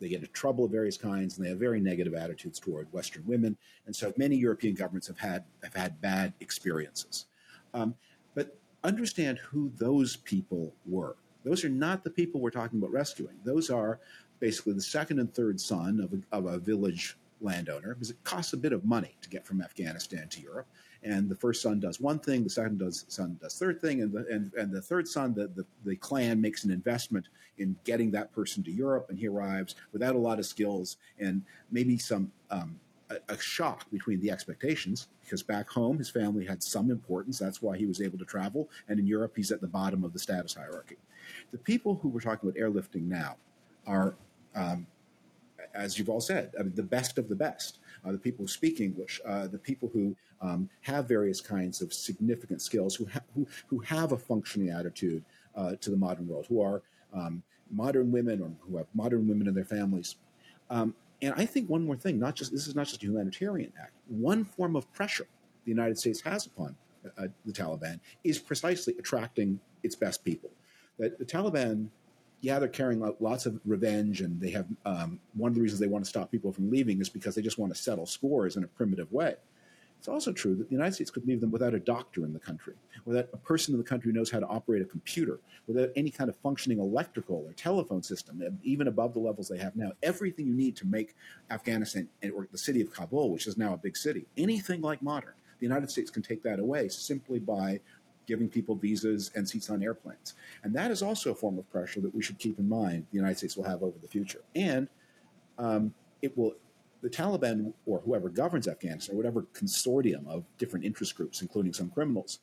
they 0.01 0.09
get 0.09 0.21
into 0.21 0.31
trouble 0.33 0.65
of 0.65 0.71
various 0.71 0.97
kinds, 0.97 1.37
and 1.37 1.45
they 1.45 1.49
have 1.51 1.59
very 1.59 1.79
negative 1.79 2.15
attitudes 2.15 2.59
toward 2.59 2.91
Western 2.91 3.23
women. 3.25 3.55
And 3.85 3.95
so 3.95 4.11
many 4.17 4.35
European 4.35 4.73
governments 4.73 5.07
have 5.07 5.19
had 5.19 5.45
have 5.63 5.75
had 5.75 6.01
bad 6.01 6.33
experiences. 6.41 7.27
Um, 7.73 7.95
but 8.33 8.57
understand 8.83 9.37
who 9.37 9.71
those 9.77 10.17
people 10.17 10.73
were. 10.85 11.15
Those 11.45 11.63
are 11.63 11.69
not 11.69 12.03
the 12.03 12.09
people 12.09 12.41
we're 12.41 12.49
talking 12.49 12.79
about 12.79 12.91
rescuing. 12.91 13.35
Those 13.43 13.69
are 13.69 13.99
basically 14.39 14.73
the 14.73 14.81
second 14.81 15.19
and 15.19 15.33
third 15.33 15.61
son 15.61 15.99
of 16.01 16.13
a, 16.13 16.35
of 16.35 16.53
a 16.53 16.57
village 16.57 17.17
landowner 17.39 17.93
because 17.93 18.09
it 18.09 18.23
costs 18.23 18.53
a 18.53 18.57
bit 18.57 18.73
of 18.73 18.83
money 18.83 19.15
to 19.21 19.29
get 19.29 19.45
from 19.45 19.61
Afghanistan 19.61 20.27
to 20.29 20.41
Europe. 20.41 20.67
And 21.03 21.29
the 21.29 21.35
first 21.35 21.61
son 21.61 21.79
does 21.79 21.99
one 21.99 22.19
thing, 22.19 22.43
the 22.43 22.49
second 22.49 22.77
does, 22.77 23.05
son 23.07 23.37
does 23.41 23.57
third 23.57 23.81
thing, 23.81 24.01
and 24.01 24.11
the, 24.11 24.25
and, 24.29 24.53
and 24.53 24.71
the 24.71 24.81
third 24.81 25.07
son, 25.07 25.33
the, 25.33 25.47
the, 25.47 25.65
the 25.83 25.95
clan 25.95 26.39
makes 26.39 26.63
an 26.63 26.71
investment 26.71 27.27
in 27.57 27.75
getting 27.83 28.11
that 28.11 28.31
person 28.33 28.63
to 28.63 28.71
Europe, 28.71 29.07
and 29.09 29.17
he 29.17 29.27
arrives 29.27 29.75
without 29.93 30.15
a 30.15 30.17
lot 30.17 30.37
of 30.37 30.45
skills 30.45 30.97
and 31.19 31.41
maybe 31.71 31.97
some 31.97 32.31
um, 32.51 32.79
a, 33.09 33.33
a 33.33 33.37
shock 33.39 33.89
between 33.91 34.19
the 34.21 34.29
expectations 34.29 35.07
because 35.23 35.41
back 35.41 35.69
home 35.69 35.97
his 35.97 36.09
family 36.09 36.45
had 36.45 36.61
some 36.61 36.91
importance. 36.91 37.39
That's 37.39 37.61
why 37.61 37.77
he 37.77 37.85
was 37.85 38.01
able 38.01 38.19
to 38.19 38.25
travel, 38.25 38.69
and 38.87 38.99
in 38.99 39.07
Europe 39.07 39.33
he's 39.35 39.51
at 39.51 39.61
the 39.61 39.67
bottom 39.67 40.03
of 40.03 40.13
the 40.13 40.19
status 40.19 40.53
hierarchy. 40.53 40.97
The 41.51 41.57
people 41.57 41.95
who 41.95 42.09
we're 42.09 42.19
talking 42.19 42.47
about 42.49 42.59
airlifting 42.59 43.07
now 43.07 43.37
are 43.87 44.15
um, 44.53 44.85
as 45.73 45.97
you've 45.97 46.09
all 46.09 46.21
said, 46.21 46.51
I 46.59 46.63
mean, 46.63 46.75
the 46.75 46.83
best 46.83 47.17
of 47.17 47.29
the 47.29 47.35
best. 47.35 47.79
Uh, 48.03 48.11
the 48.11 48.17
people 48.17 48.43
who 48.43 48.47
speak 48.47 48.79
English, 48.81 49.21
uh, 49.25 49.47
the 49.47 49.57
people 49.57 49.89
who 49.93 50.15
um, 50.41 50.69
have 50.81 51.07
various 51.07 51.41
kinds 51.41 51.81
of 51.81 51.93
significant 51.93 52.61
skills, 52.61 52.95
who, 52.95 53.05
ha- 53.05 53.21
who, 53.35 53.47
who 53.67 53.79
have 53.79 54.11
a 54.11 54.17
functioning 54.17 54.69
attitude 54.69 55.23
uh, 55.55 55.75
to 55.81 55.89
the 55.89 55.97
modern 55.97 56.27
world, 56.27 56.45
who 56.47 56.61
are 56.61 56.81
um, 57.13 57.43
modern 57.69 58.11
women 58.11 58.41
or 58.41 58.51
who 58.67 58.77
have 58.77 58.87
modern 58.93 59.27
women 59.27 59.47
in 59.47 59.53
their 59.53 59.65
families. 59.65 60.15
Um, 60.69 60.95
and 61.21 61.33
I 61.37 61.45
think 61.45 61.69
one 61.69 61.85
more 61.85 61.95
thing, 61.95 62.19
not 62.19 62.35
just 62.35 62.51
this 62.51 62.67
is 62.67 62.75
not 62.75 62.87
just 62.87 63.03
a 63.03 63.05
humanitarian 63.05 63.71
act. 63.79 63.93
One 64.07 64.43
form 64.43 64.75
of 64.75 64.91
pressure 64.93 65.27
the 65.65 65.69
United 65.69 65.97
States 65.99 66.21
has 66.21 66.47
upon 66.47 66.75
uh, 67.17 67.27
the 67.45 67.53
Taliban 67.53 67.99
is 68.23 68.39
precisely 68.39 68.95
attracting 68.97 69.59
its 69.83 69.95
best 69.95 70.23
people. 70.25 70.49
That 70.97 71.19
the 71.19 71.25
Taliban 71.25 71.89
yeah, 72.41 72.57
they're 72.57 72.67
carrying 72.67 73.03
out 73.03 73.21
lots 73.21 73.45
of 73.45 73.59
revenge, 73.65 74.21
and 74.21 74.41
they 74.41 74.49
have 74.49 74.65
um, 74.83 75.19
one 75.35 75.49
of 75.49 75.55
the 75.55 75.61
reasons 75.61 75.79
they 75.79 75.87
want 75.87 76.03
to 76.03 76.09
stop 76.09 76.31
people 76.31 76.51
from 76.51 76.71
leaving 76.71 76.99
is 76.99 77.07
because 77.07 77.35
they 77.35 77.41
just 77.41 77.59
want 77.59 77.73
to 77.73 77.79
settle 77.79 78.07
scores 78.07 78.57
in 78.57 78.63
a 78.63 78.67
primitive 78.67 79.11
way. 79.11 79.35
It's 80.01 80.07
also 80.07 80.33
true 80.33 80.55
that 80.55 80.67
the 80.67 80.73
United 80.73 80.95
States 80.95 81.11
could 81.11 81.27
leave 81.27 81.41
them 81.41 81.51
without 81.51 81.75
a 81.75 81.79
doctor 81.79 82.25
in 82.25 82.33
the 82.33 82.39
country, 82.39 82.73
without 83.05 83.29
a 83.33 83.37
person 83.37 83.75
in 83.75 83.77
the 83.77 83.83
country 83.83 84.11
who 84.11 84.17
knows 84.17 84.31
how 84.31 84.39
to 84.39 84.47
operate 84.47 84.81
a 84.81 84.85
computer, 84.85 85.39
without 85.67 85.89
any 85.95 86.09
kind 86.09 86.27
of 86.27 86.35
functioning 86.37 86.79
electrical 86.79 87.45
or 87.47 87.53
telephone 87.53 88.01
system, 88.01 88.41
even 88.63 88.87
above 88.87 89.13
the 89.13 89.19
levels 89.19 89.47
they 89.47 89.59
have 89.59 89.75
now. 89.75 89.91
Everything 90.01 90.47
you 90.47 90.55
need 90.55 90.75
to 90.77 90.87
make 90.87 91.13
Afghanistan 91.51 92.09
or 92.33 92.47
the 92.51 92.57
city 92.57 92.81
of 92.81 92.91
Kabul, 92.91 93.29
which 93.29 93.45
is 93.45 93.59
now 93.59 93.75
a 93.75 93.77
big 93.77 93.95
city, 93.95 94.25
anything 94.37 94.81
like 94.81 95.03
modern, 95.03 95.35
the 95.59 95.67
United 95.67 95.91
States 95.91 96.09
can 96.09 96.23
take 96.23 96.41
that 96.41 96.57
away 96.57 96.89
simply 96.89 97.37
by 97.37 97.79
giving 98.25 98.49
people 98.49 98.73
visas 98.73 99.29
and 99.35 99.47
seats 99.47 99.69
on 99.69 99.83
airplanes. 99.83 100.33
And 100.63 100.73
that 100.73 100.89
is 100.89 101.03
also 101.03 101.29
a 101.29 101.35
form 101.35 101.59
of 101.59 101.71
pressure 101.71 102.01
that 102.01 102.15
we 102.15 102.23
should 102.23 102.39
keep 102.39 102.57
in 102.57 102.67
mind 102.67 103.05
the 103.11 103.17
United 103.17 103.37
States 103.37 103.55
will 103.55 103.65
have 103.65 103.83
over 103.83 103.99
the 104.01 104.07
future. 104.07 104.41
And 104.55 104.87
um, 105.59 105.93
it 106.23 106.35
will, 106.35 106.55
the 107.01 107.09
Taliban 107.09 107.73
or 107.85 107.99
whoever 107.99 108.29
governs 108.29 108.67
Afghanistan, 108.67 109.15
or 109.15 109.17
whatever 109.17 109.47
consortium 109.53 110.27
of 110.27 110.45
different 110.57 110.85
interest 110.85 111.15
groups, 111.15 111.41
including 111.41 111.73
some 111.73 111.89
criminals, 111.89 112.39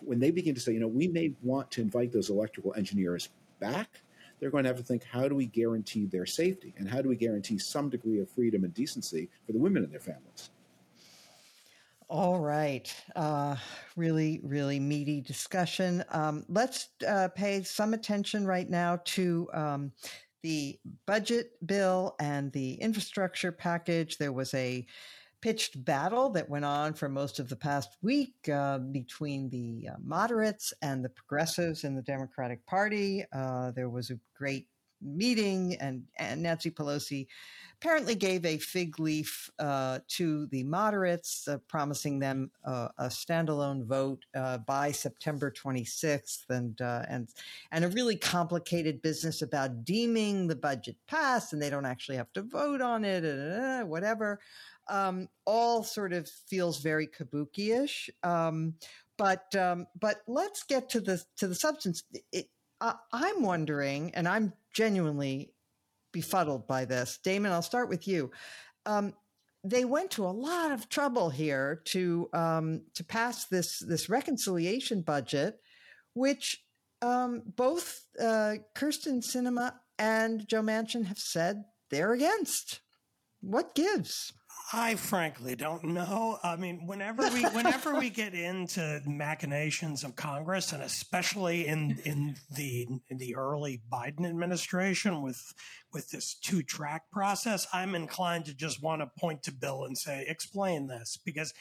when 0.00 0.18
they 0.18 0.30
begin 0.30 0.54
to 0.54 0.60
say, 0.60 0.72
you 0.72 0.80
know, 0.80 0.88
we 0.88 1.08
may 1.08 1.32
want 1.42 1.70
to 1.70 1.80
invite 1.80 2.12
those 2.12 2.30
electrical 2.30 2.74
engineers 2.74 3.28
back, 3.60 4.02
they're 4.40 4.50
going 4.50 4.64
to 4.64 4.68
have 4.68 4.76
to 4.76 4.82
think, 4.82 5.04
how 5.04 5.28
do 5.28 5.36
we 5.36 5.46
guarantee 5.46 6.06
their 6.06 6.26
safety? 6.26 6.74
And 6.76 6.88
how 6.88 7.00
do 7.00 7.08
we 7.08 7.14
guarantee 7.14 7.58
some 7.58 7.88
degree 7.88 8.18
of 8.18 8.28
freedom 8.28 8.64
and 8.64 8.74
decency 8.74 9.30
for 9.46 9.52
the 9.52 9.58
women 9.58 9.84
and 9.84 9.92
their 9.92 10.00
families? 10.00 10.50
All 12.08 12.40
right. 12.40 12.92
Uh, 13.14 13.56
really, 13.96 14.40
really 14.42 14.80
meaty 14.80 15.20
discussion. 15.20 16.04
Um, 16.10 16.44
let's 16.48 16.88
uh, 17.06 17.28
pay 17.28 17.62
some 17.62 17.94
attention 17.94 18.44
right 18.44 18.68
now 18.68 19.00
to 19.04 19.48
um, 19.54 19.92
the 20.42 20.78
budget 21.06 21.52
bill 21.64 22.16
and 22.20 22.52
the 22.52 22.74
infrastructure 22.74 23.52
package. 23.52 24.18
There 24.18 24.32
was 24.32 24.52
a 24.54 24.86
pitched 25.40 25.84
battle 25.84 26.30
that 26.30 26.48
went 26.48 26.64
on 26.64 26.94
for 26.94 27.08
most 27.08 27.40
of 27.40 27.48
the 27.48 27.56
past 27.56 27.96
week 28.00 28.48
uh, 28.48 28.78
between 28.78 29.50
the 29.50 29.88
uh, 29.90 29.96
moderates 30.02 30.72
and 30.82 31.04
the 31.04 31.08
progressives 31.08 31.84
in 31.84 31.96
the 31.96 32.02
Democratic 32.02 32.64
Party. 32.64 33.24
Uh, 33.32 33.72
there 33.72 33.90
was 33.90 34.10
a 34.10 34.20
great 34.36 34.68
meeting, 35.02 35.76
and, 35.80 36.04
and 36.18 36.42
Nancy 36.42 36.70
Pelosi 36.70 37.26
apparently 37.82 38.14
gave 38.14 38.46
a 38.46 38.58
fig 38.58 39.00
leaf 39.00 39.50
uh, 39.58 39.98
to 40.06 40.46
the 40.46 40.62
moderates, 40.62 41.48
uh, 41.48 41.58
promising 41.66 42.20
them 42.20 42.48
uh, 42.64 42.86
a 42.98 43.06
standalone 43.06 43.84
vote 43.84 44.24
uh, 44.36 44.58
by 44.58 44.92
September 44.92 45.50
26th, 45.50 46.48
and 46.48 46.80
uh, 46.80 47.02
and 47.08 47.28
and 47.72 47.84
a 47.84 47.88
really 47.88 48.14
complicated 48.14 49.02
business 49.02 49.42
about 49.42 49.84
deeming 49.84 50.46
the 50.46 50.54
budget 50.54 50.96
passed, 51.08 51.52
and 51.52 51.60
they 51.60 51.70
don't 51.70 51.84
actually 51.84 52.16
have 52.16 52.32
to 52.32 52.42
vote 52.42 52.80
on 52.80 53.04
it, 53.04 53.24
and 53.24 53.88
whatever. 53.88 54.38
Um, 54.88 55.28
all 55.44 55.82
sort 55.82 56.12
of 56.12 56.28
feels 56.28 56.80
very 56.80 57.08
kabuki-ish. 57.08 58.10
Um, 58.22 58.74
but 59.18 59.54
um, 59.56 59.86
but 59.98 60.22
let's 60.28 60.62
get 60.62 60.88
to 60.90 61.00
the 61.00 61.20
to 61.38 61.48
the 61.48 61.54
substance. 61.54 62.04
It, 62.30 62.46
I'm 62.80 63.42
wondering, 63.42 64.12
and 64.14 64.26
I'm 64.26 64.52
genuinely 64.72 65.52
befuddled 66.12 66.66
by 66.66 66.84
this. 66.84 67.18
Damon, 67.22 67.52
I'll 67.52 67.62
start 67.62 67.88
with 67.88 68.06
you. 68.06 68.30
Um, 68.86 69.14
they 69.64 69.84
went 69.84 70.10
to 70.12 70.24
a 70.24 70.26
lot 70.26 70.72
of 70.72 70.88
trouble 70.88 71.30
here 71.30 71.82
to 71.86 72.28
um, 72.32 72.82
to 72.94 73.04
pass 73.04 73.46
this 73.46 73.78
this 73.78 74.08
reconciliation 74.08 75.02
budget, 75.02 75.60
which 76.14 76.64
um, 77.00 77.42
both 77.56 78.04
uh, 78.20 78.54
Kyrsten 78.74 79.22
Sinema 79.22 79.74
and 79.98 80.46
Joe 80.48 80.62
Manchin 80.62 81.04
have 81.06 81.18
said 81.18 81.64
they're 81.90 82.12
against. 82.12 82.80
What 83.40 83.74
gives? 83.74 84.32
I 84.72 84.94
frankly 84.94 85.54
don't 85.54 85.84
know. 85.84 86.38
I 86.42 86.56
mean, 86.56 86.86
whenever 86.86 87.28
we 87.30 87.42
whenever 87.42 87.94
we 87.94 88.10
get 88.22 88.34
into 88.34 89.00
machinations 89.06 90.04
of 90.04 90.16
Congress, 90.16 90.72
and 90.72 90.82
especially 90.82 91.66
in 91.66 91.98
in 92.04 92.36
the 92.54 92.86
in 93.08 93.18
the 93.18 93.34
early 93.36 93.82
Biden 93.90 94.26
administration 94.26 95.22
with 95.22 95.54
with 95.92 96.10
this 96.10 96.34
two 96.34 96.62
track 96.62 97.10
process, 97.10 97.66
I'm 97.72 97.94
inclined 97.94 98.46
to 98.46 98.54
just 98.54 98.82
want 98.82 99.02
to 99.02 99.10
point 99.18 99.42
to 99.44 99.52
Bill 99.52 99.84
and 99.84 99.96
say, 99.96 100.24
"Explain 100.28 100.86
this," 100.86 101.18
because 101.24 101.52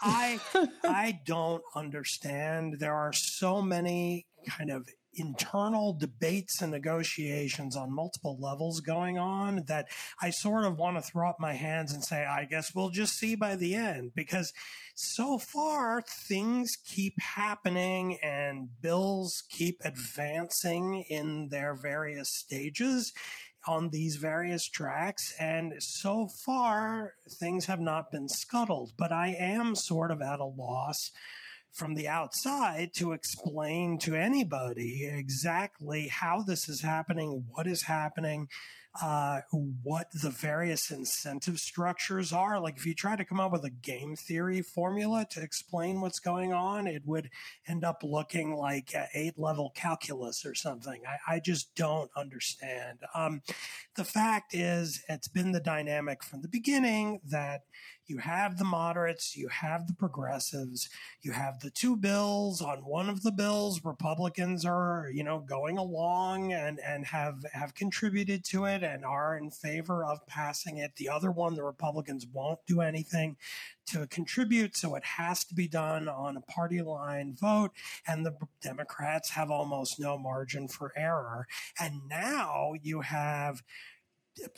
I 0.00 0.40
I 0.84 1.20
don't 1.24 1.62
understand. 1.74 2.76
There 2.78 2.94
are 2.94 3.12
so 3.12 3.62
many 3.62 4.26
kind 4.46 4.70
of 4.70 4.88
internal 5.14 5.92
debates 5.92 6.60
and 6.62 6.72
negotiations 6.72 7.76
on 7.76 7.94
multiple 7.94 8.38
levels 8.40 8.80
going 8.80 9.18
on 9.18 9.64
that 9.66 9.88
I 10.20 10.30
sort 10.30 10.64
of 10.64 10.78
want 10.78 10.96
to 10.96 11.02
throw 11.02 11.28
up 11.28 11.40
my 11.40 11.54
hands 11.54 11.92
and 11.92 12.04
say, 12.04 12.24
I 12.24 12.44
guess 12.44 12.74
we'll 12.74 12.90
just 12.90 13.18
see 13.18 13.34
by 13.34 13.56
the 13.56 13.74
end 13.74 14.12
because 14.14 14.52
so 14.94 15.38
far 15.38 16.02
things 16.02 16.76
keep 16.84 17.20
happening 17.20 18.18
and 18.22 18.68
bills 18.80 19.44
keep 19.48 19.80
advancing 19.84 21.04
in 21.08 21.48
their 21.50 21.74
various 21.74 22.30
stages 22.30 23.12
on 23.66 23.90
these 23.90 24.16
various 24.16 24.66
tracks. 24.66 25.34
And 25.38 25.74
so 25.78 26.28
far, 26.28 27.14
things 27.28 27.66
have 27.66 27.80
not 27.80 28.10
been 28.10 28.28
scuttled, 28.28 28.92
but 28.96 29.12
I 29.12 29.36
am 29.38 29.74
sort 29.74 30.10
of 30.10 30.22
at 30.22 30.40
a 30.40 30.44
loss 30.44 31.10
from 31.78 31.94
the 31.94 32.08
outside 32.08 32.92
to 32.92 33.12
explain 33.12 33.98
to 33.98 34.16
anybody 34.16 35.06
exactly 35.06 36.08
how 36.08 36.42
this 36.42 36.68
is 36.68 36.82
happening, 36.82 37.44
what 37.50 37.68
is 37.68 37.82
happening, 37.82 38.48
uh, 39.00 39.42
what 39.84 40.08
the 40.22 40.30
various 40.30 40.90
incentive 40.90 41.60
structures 41.60 42.32
are. 42.32 42.58
Like 42.58 42.76
if 42.76 42.84
you 42.84 42.94
try 42.94 43.14
to 43.14 43.24
come 43.24 43.38
up 43.38 43.52
with 43.52 43.64
a 43.64 43.70
game 43.70 44.16
theory 44.16 44.60
formula 44.60 45.24
to 45.30 45.40
explain 45.40 46.00
what's 46.00 46.18
going 46.18 46.52
on, 46.52 46.88
it 46.88 47.02
would 47.06 47.30
end 47.68 47.84
up 47.84 48.02
looking 48.02 48.56
like 48.56 48.92
eight 49.14 49.38
level 49.38 49.72
calculus 49.76 50.44
or 50.44 50.56
something. 50.56 51.02
I, 51.06 51.36
I 51.36 51.40
just 51.40 51.76
don't 51.76 52.10
understand. 52.16 52.98
Um, 53.14 53.42
the 53.94 54.04
fact 54.04 54.52
is, 54.52 55.04
it's 55.08 55.28
been 55.28 55.52
the 55.52 55.60
dynamic 55.60 56.24
from 56.24 56.42
the 56.42 56.48
beginning 56.48 57.20
that 57.28 57.62
you 58.08 58.18
have 58.18 58.56
the 58.56 58.64
moderates, 58.64 59.36
you 59.36 59.48
have 59.48 59.86
the 59.86 59.92
progressives, 59.92 60.88
you 61.20 61.32
have 61.32 61.60
the 61.60 61.70
two 61.70 61.94
bills. 61.94 62.62
On 62.62 62.78
one 62.78 63.08
of 63.10 63.22
the 63.22 63.30
bills, 63.30 63.84
Republicans 63.84 64.64
are, 64.64 65.10
you 65.12 65.22
know, 65.22 65.40
going 65.40 65.76
along 65.76 66.52
and, 66.52 66.80
and 66.80 67.06
have 67.06 67.44
have 67.52 67.74
contributed 67.74 68.44
to 68.46 68.64
it 68.64 68.82
and 68.82 69.04
are 69.04 69.36
in 69.36 69.50
favor 69.50 70.04
of 70.04 70.26
passing 70.26 70.78
it. 70.78 70.96
The 70.96 71.10
other 71.10 71.30
one, 71.30 71.54
the 71.54 71.62
Republicans 71.62 72.26
won't 72.26 72.60
do 72.66 72.80
anything 72.80 73.36
to 73.86 74.06
contribute, 74.06 74.76
so 74.76 74.94
it 74.94 75.04
has 75.04 75.44
to 75.44 75.54
be 75.54 75.68
done 75.68 76.08
on 76.08 76.36
a 76.36 76.40
party 76.40 76.80
line 76.80 77.36
vote, 77.38 77.72
and 78.06 78.24
the 78.24 78.36
Democrats 78.62 79.30
have 79.30 79.50
almost 79.50 80.00
no 80.00 80.18
margin 80.18 80.68
for 80.68 80.92
error. 80.96 81.46
And 81.80 82.08
now 82.08 82.72
you 82.82 83.00
have 83.02 83.62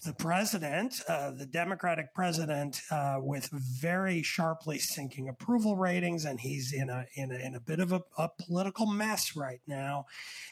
the 0.05 0.15
president, 0.15 0.95
uh, 1.09 1.31
the 1.31 1.47
Democratic 1.47 2.15
president, 2.15 2.81
uh, 2.91 3.17
with 3.19 3.49
very 3.53 4.23
sharply 4.23 4.79
sinking 4.79 5.29
approval 5.29 5.77
ratings, 5.77 6.25
and 6.25 6.41
he's 6.41 6.73
in 6.73 6.91
a 6.91 7.07
in 7.15 7.31
a, 7.31 7.35
in 7.37 7.55
a 7.55 7.61
bit 7.61 7.81
of 7.81 7.93
a, 7.93 8.03
a 8.19 8.29
political 8.29 8.87
mess 8.87 9.37
right 9.37 9.61
now, 9.67 10.07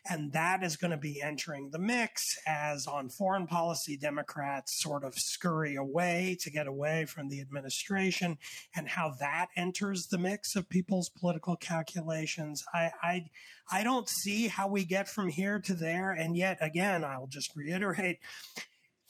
and 0.09 0.33
that 0.33 0.63
is 0.63 0.77
going 0.77 0.91
to 0.91 0.97
be 0.97 1.21
entering 1.23 1.71
the 1.71 1.79
mix 1.79 2.37
as 2.47 2.87
on 2.87 3.09
foreign 3.09 3.47
policy 3.47 3.97
Democrats 3.97 4.81
sort 4.83 5.05
of 5.05 5.15
scurry 5.17 5.77
away 5.77 6.37
to 6.41 6.51
get 6.51 6.67
away 6.67 7.05
from 7.05 7.29
the 7.29 7.41
administration, 7.41 8.39
and 8.75 8.89
how 8.89 9.13
that 9.21 9.49
enters 9.57 10.07
the 10.07 10.19
mix 10.19 10.57
of 10.57 10.69
people's 10.69 11.11
political 11.11 11.57
calculations. 11.57 12.65
I 12.73 12.91
I, 13.03 13.25
I 13.71 13.85
don't 13.85 14.09
see 14.09 14.49
how 14.49 14.69
we 14.69 14.85
get 14.85 15.09
from 15.09 15.29
here 15.29 15.59
to 15.61 15.75
there, 15.75 16.11
and 16.13 16.37
yet 16.37 16.59
again, 16.61 17.05
I'll 17.05 17.29
just 17.29 17.55
reiterate 17.55 18.19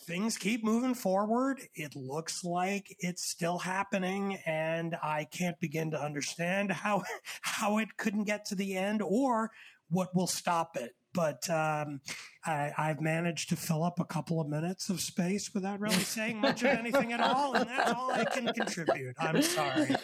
things 0.09 0.39
keep 0.39 0.65
moving 0.65 0.95
forward. 0.95 1.61
It 1.75 1.95
looks 1.95 2.43
like 2.43 2.97
it's 2.99 3.29
still 3.29 3.59
happening, 3.59 4.39
and 4.47 4.97
I 5.03 5.25
can't 5.31 5.61
begin 5.61 5.91
to 5.91 6.03
understand 6.03 6.73
how 6.73 7.03
how 7.43 7.79
it 7.79 7.97
couldn't 7.99 8.25
get 8.25 8.47
to 8.47 8.55
the 8.55 8.77
end 8.77 9.03
or 9.03 9.51
what 9.91 10.15
will 10.15 10.27
stop 10.27 10.77
it. 10.77 10.93
But 11.15 11.49
um, 11.51 12.01
I, 12.45 12.73
have 12.77 13.01
managed 13.01 13.49
to 13.49 13.57
fill 13.57 13.83
up 13.83 13.99
a 13.99 14.05
couple 14.05 14.41
of 14.41 14.49
minutes 14.49 14.89
of 14.89 15.01
space 15.01 15.51
without 15.55 15.81
really 15.81 15.97
saying 15.97 16.39
much 16.41 16.63
of 16.63 16.69
anything 16.69 17.13
at 17.13 17.21
all, 17.21 17.55
and 17.55 17.69
that's 17.69 17.93
all 17.93 18.13
I 18.13 18.25
can 18.25 18.53
contribute. 18.53 19.17
I'm 19.19 19.43
sorry. 19.43 19.97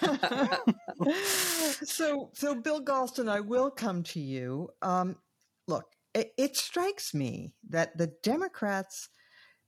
so, 1.84 2.30
so 2.32 2.54
Bill 2.54 2.82
Galston, 2.82 3.28
I 3.28 3.40
will 3.40 3.70
come 3.70 4.02
to 4.04 4.20
you. 4.20 4.70
Um, 4.82 5.16
look, 5.68 5.84
it, 6.14 6.32
it 6.38 6.56
strikes 6.56 7.12
me 7.14 7.52
that 7.68 7.96
the 7.98 8.12
Democrats 8.22 9.08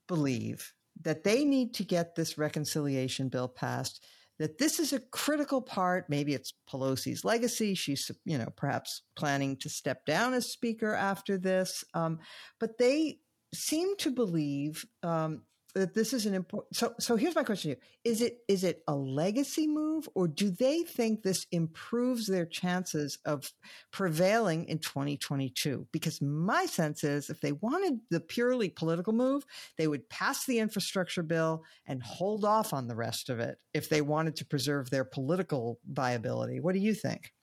believe 0.07 0.73
that 1.03 1.25
they 1.25 1.45
need 1.45 1.75
to 1.75 1.85
get 1.85 2.15
this 2.15 2.39
reconciliation 2.39 3.29
bill 3.29 3.49
passed 3.49 4.05
that 4.39 4.59
this 4.59 4.79
is 4.79 4.93
a 4.93 5.01
critical 5.01 5.63
part. 5.63 6.11
Maybe 6.11 6.35
it's 6.35 6.53
pelosi's 6.71 7.25
legacy. 7.25 7.75
She's 7.75 8.11
you 8.25 8.39
know 8.39 8.49
perhaps 8.57 9.03
planning 9.17 9.57
to 9.59 9.69
step 9.69 10.05
down 10.05 10.35
as 10.35 10.51
speaker 10.51 10.95
after 10.95 11.39
this. 11.39 11.85
Um, 11.95 12.19
but 12.61 12.79
they 12.79 13.19
seem 13.55 13.97
to 13.99 14.11
believe 14.11 14.85
um, 15.03 15.43
that 15.77 15.93
this 15.93 16.15
is 16.15 16.25
an 16.25 16.33
important 16.33 16.75
so 16.75 16.95
so 16.99 17.17
here's 17.17 17.35
my 17.35 17.43
question 17.43 17.71
to 17.71 17.77
you. 17.77 17.83
Is 18.11 18.23
it 18.23 18.39
is 18.49 18.65
it 18.65 18.83
a 18.89 18.95
legacy 18.95 19.67
move 19.67 20.09
or 20.15 20.27
do 20.27 20.51
they 20.51 20.83
think 20.83 21.23
this 21.23 21.47
improves 21.53 22.27
their 22.27 22.47
chances 22.47 23.19
of 23.27 23.53
prevailing 23.91 24.65
in 24.65 24.79
2022 24.79 25.87
because 25.93 26.23
my 26.23 26.65
sense 26.65 27.05
is 27.05 27.29
if 27.29 27.43
they 27.43 27.53
wanted 27.53 28.01
the 28.11 28.21
purely 28.21 28.71
political 28.71 29.13
move 29.13 29.45
they 29.77 29.87
would 29.87 30.09
pass 30.09 30.47
the 30.47 30.59
infrastructure 30.59 31.23
bill 31.23 31.63
and 31.87 32.03
hold 32.03 32.47
off 32.47 32.73
on 32.73 32.89
the 32.89 32.97
rest 32.97 33.29
of 33.29 33.39
it 33.39 33.59
if 33.75 33.91
they 33.91 34.01
wanted 34.01 34.35
to 34.37 34.47
preserve 34.47 34.89
their 34.89 35.05
political 35.05 35.79
viability. 35.93 36.59
What 36.59 36.73
do 36.73 36.81
you 36.81 36.95
think? 36.95 37.35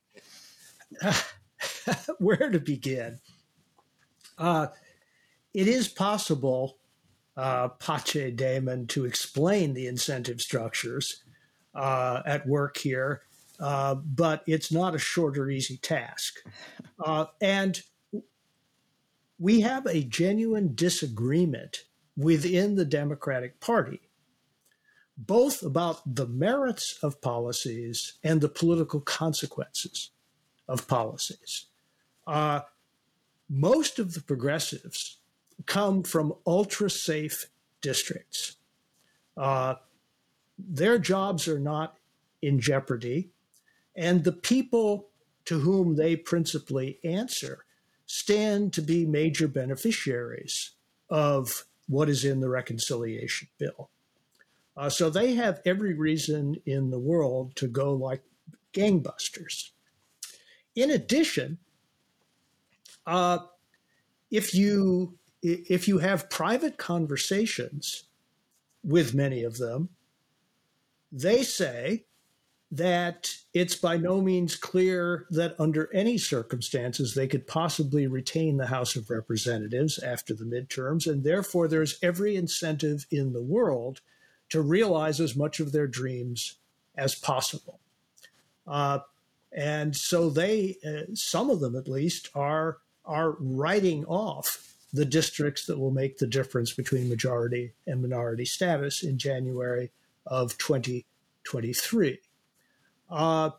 Where 2.18 2.50
to 2.50 2.60
begin? 2.60 3.20
Uh, 4.40 4.68
it 5.54 5.68
is 5.68 5.88
possible 5.88 6.80
uh, 7.36 7.70
Pace 7.70 8.34
Damon 8.36 8.88
to 8.88 9.06
explain 9.06 9.74
the 9.74 9.88
incentive 9.88 10.42
structures 10.42 11.24
uh, 11.76 12.22
at 12.26 12.48
work 12.48 12.78
here, 12.78 13.24
uh, 13.60 13.96
but 13.96 14.44
it's 14.48 14.72
not 14.72 14.96
a 14.96 15.00
short 15.00 15.38
or 15.38 15.50
easy 15.50 15.78
task. 15.78 16.36
Uh, 17.04 17.26
and 17.42 17.82
we 19.40 19.60
have 19.60 19.86
a 19.88 20.04
genuine 20.04 20.74
disagreement 20.74 21.84
within 22.16 22.76
the 22.76 22.86
Democratic 22.86 23.60
Party, 23.60 24.00
both 25.18 25.64
about 25.64 26.02
the 26.16 26.28
merits 26.28 27.00
of 27.04 27.20
policies 27.20 28.14
and 28.24 28.40
the 28.40 28.48
political 28.48 29.02
consequences 29.02 30.12
of 30.68 30.88
policies. 30.88 31.66
Uh, 32.26 32.62
most 33.50 34.00
of 34.00 34.14
the 34.14 34.22
progressives 34.22 35.18
come 35.66 36.04
from 36.04 36.34
ultra 36.46 36.90
safe 36.90 37.48
districts. 37.82 38.58
Uh, 39.36 39.76
their 40.58 40.98
jobs 41.00 41.48
are 41.48 41.60
not 41.60 41.98
in 42.42 42.60
jeopardy, 42.60 43.30
and 43.96 44.24
the 44.24 44.32
people 44.32 45.10
to 45.46 45.60
whom 45.60 45.96
they 45.96 46.16
principally 46.16 47.00
answer 47.04 47.66
stand 48.06 48.74
to 48.74 48.82
be 48.82 49.06
major 49.06 49.48
beneficiaries 49.48 50.72
of 51.10 51.66
what 51.88 52.10
is 52.10 52.24
in 52.24 52.40
the 52.40 52.50
reconciliation 52.50 53.48
bill. 53.58 53.90
Uh, 54.76 54.90
so 54.90 55.10
they 55.10 55.36
have 55.36 55.62
every 55.66 55.94
reason 55.94 56.56
in 56.66 56.90
the 56.90 57.00
world 57.00 57.56
to 57.56 57.68
go 57.68 57.94
like 57.94 58.24
gangbusters. 58.74 59.72
In 60.76 60.90
addition, 60.90 61.60
uh, 63.06 63.40
if 64.32 64.54
you 64.56 65.18
if 65.44 65.88
you 65.88 65.98
have 66.00 66.30
private 66.30 66.78
conversations 66.78 68.06
with 68.84 69.14
many 69.14 69.44
of 69.44 69.58
them, 69.58 69.90
they 71.12 71.44
say 71.44 72.06
that 72.72 73.36
it's 73.54 73.76
by 73.76 73.98
no 73.98 74.20
means 74.20 74.56
clear 74.56 75.28
that 75.30 75.56
under 75.60 75.94
any 75.94 76.18
circumstances 76.18 77.14
they 77.14 77.28
could 77.28 77.46
possibly 77.46 78.08
retain 78.08 78.58
the 78.58 78.66
House 78.66 78.96
of 78.96 79.12
Representatives 79.12 80.00
after 80.00 80.34
the 80.34 80.46
midterms, 80.46 81.06
and 81.06 81.24
therefore 81.24 81.68
there's 81.68 82.00
every 82.02 82.36
incentive 82.36 83.06
in 83.12 83.34
the 83.34 83.44
world 83.44 84.02
to 84.50 84.62
realize 84.62 85.20
as 85.20 85.36
much 85.36 85.60
of 85.60 85.72
their 85.72 85.86
dreams 85.88 86.56
as 86.96 87.14
possible. 87.14 87.80
Uh, 88.66 89.00
and 89.52 89.96
so 89.96 90.32
they, 90.32 90.78
uh, 90.84 91.14
some 91.14 91.52
of 91.52 91.60
them 91.60 91.76
at 91.76 91.88
least, 91.88 92.30
are 92.34 92.78
are 93.06 93.36
writing 93.40 94.06
off 94.06 94.73
the 94.94 95.06
districts 95.06 95.66
that 95.66 95.80
will 95.80 95.92
make 95.92 96.18
the 96.18 96.28
difference 96.28 96.72
between 96.72 97.10
majority 97.10 97.74
and 97.88 98.02
minority 98.02 98.46
status 98.46 99.04
in 99.04 99.18
January 99.18 99.92
of 100.28 100.58
2023. 100.60 102.20
Uh, 103.10 103.50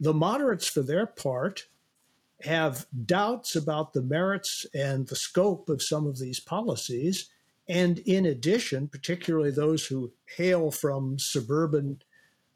the 0.00 0.12
moderates, 0.12 0.66
for 0.66 0.82
their 0.82 1.06
part, 1.06 1.66
have 2.42 2.86
doubts 3.06 3.54
about 3.54 3.92
the 3.92 4.02
merits 4.02 4.66
and 4.74 5.06
the 5.06 5.16
scope 5.16 5.68
of 5.68 5.82
some 5.82 6.06
of 6.06 6.18
these 6.18 6.40
policies. 6.40 7.28
And 7.68 7.98
in 8.00 8.26
addition, 8.26 8.88
particularly 8.88 9.50
those 9.50 9.86
who 9.86 10.12
hail 10.36 10.70
from 10.70 11.18
suburban 11.18 12.02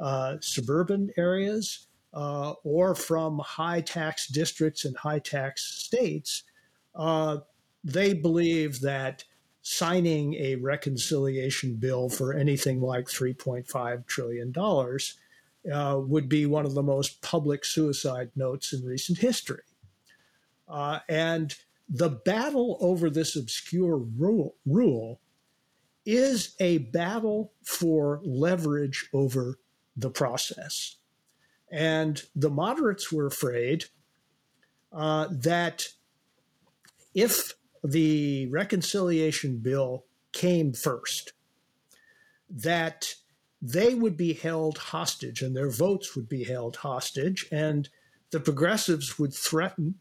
uh, 0.01 0.37
suburban 0.41 1.11
areas 1.17 1.87
uh, 2.13 2.55
or 2.65 2.97
from 2.97 3.39
high 3.39 3.81
tax 3.81 4.27
districts 4.27 4.85
and 4.85 4.97
high 4.97 5.21
tax 5.21 5.65
states, 5.65 6.43
uh, 6.97 7.39
they 7.85 8.15
believe 8.15 8.81
that 8.81 9.25
signing 9.63 10.35
a 10.35 10.57
reconciliation 10.57 11.77
bill 11.77 12.09
for 12.09 12.35
anything 12.35 12.81
like 12.81 13.07
$3.5 13.07 14.07
trillion 14.07 14.53
uh, 15.73 15.99
would 15.99 16.29
be 16.29 16.47
one 16.47 16.67
of 16.67 16.75
the 16.75 16.83
most 16.83 17.23
public 17.23 17.65
suicide 17.65 18.31
notes 18.37 18.73
in 18.73 18.85
recent 18.85 19.19
history. 19.19 19.63
Uh, 20.69 20.99
and 21.09 21.57
the 21.89 22.09
battle 22.11 22.79
over 22.81 23.11
this 23.11 23.37
obscure 23.37 23.97
rule, 23.97 24.55
rule 24.67 25.21
is 26.07 26.55
a 26.61 26.79
battle 26.79 27.53
for 27.63 28.21
leverage 28.25 29.09
over 29.13 29.59
the 29.97 30.11
process. 30.11 30.97
And 31.71 32.23
the 32.37 32.51
moderates 32.51 33.11
were 33.11 33.27
afraid 33.27 33.87
uh, 34.93 35.29
that 35.31 35.87
if 37.15 37.55
the 37.85 38.47
reconciliation 38.47 39.59
bill 39.59 40.07
came 40.33 40.73
first, 40.73 41.35
that 42.49 43.15
they 43.61 43.95
would 43.95 44.17
be 44.17 44.33
held 44.33 44.79
hostage 44.79 45.43
and 45.43 45.57
their 45.57 45.71
votes 45.71 46.17
would 46.17 46.29
be 46.29 46.45
held 46.45 46.77
hostage. 46.77 47.47
And 47.53 47.89
the 48.31 48.41
progressives 48.41 49.19
would 49.19 49.35
threaten 49.35 49.97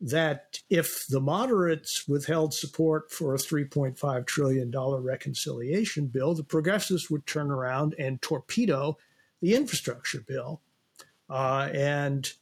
that 0.00 0.60
if 0.70 1.06
the 1.08 1.20
moderates 1.20 2.08
withheld 2.08 2.54
support 2.54 3.10
for 3.10 3.34
a 3.34 3.38
$3.5 3.38 4.26
trillion 4.26 4.70
reconciliation 4.70 6.06
bill, 6.06 6.34
the 6.34 6.44
progressives 6.44 7.10
would 7.10 7.26
turn 7.26 7.50
around 7.50 7.94
and 7.98 8.20
torpedo 8.22 8.96
the 9.40 9.54
infrastructure 9.54 10.24
bill. 10.26 10.62
Uh, 11.28 11.68
and, 11.72 12.32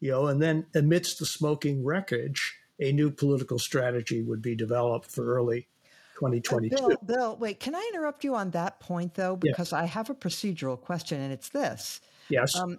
you 0.00 0.10
know, 0.10 0.26
and 0.26 0.42
then 0.42 0.66
amidst 0.74 1.18
the 1.18 1.26
smoking 1.26 1.84
wreckage, 1.84 2.54
a 2.80 2.92
new 2.92 3.10
political 3.10 3.58
strategy 3.58 4.22
would 4.22 4.42
be 4.42 4.54
developed 4.54 5.10
for 5.10 5.34
early 5.34 5.68
2022. 6.14 6.76
Uh, 6.76 6.88
Bill, 6.88 6.98
Bill, 7.04 7.36
wait, 7.36 7.60
can 7.60 7.74
I 7.74 7.90
interrupt 7.92 8.24
you 8.24 8.34
on 8.34 8.50
that 8.50 8.80
point 8.80 9.14
though? 9.14 9.36
Because 9.36 9.72
I 9.72 9.84
have 9.84 10.10
a 10.10 10.14
procedural 10.14 10.80
question, 10.80 11.20
and 11.20 11.32
it's 11.32 11.48
this. 11.48 12.00
Yes. 12.28 12.56
Um, 12.56 12.78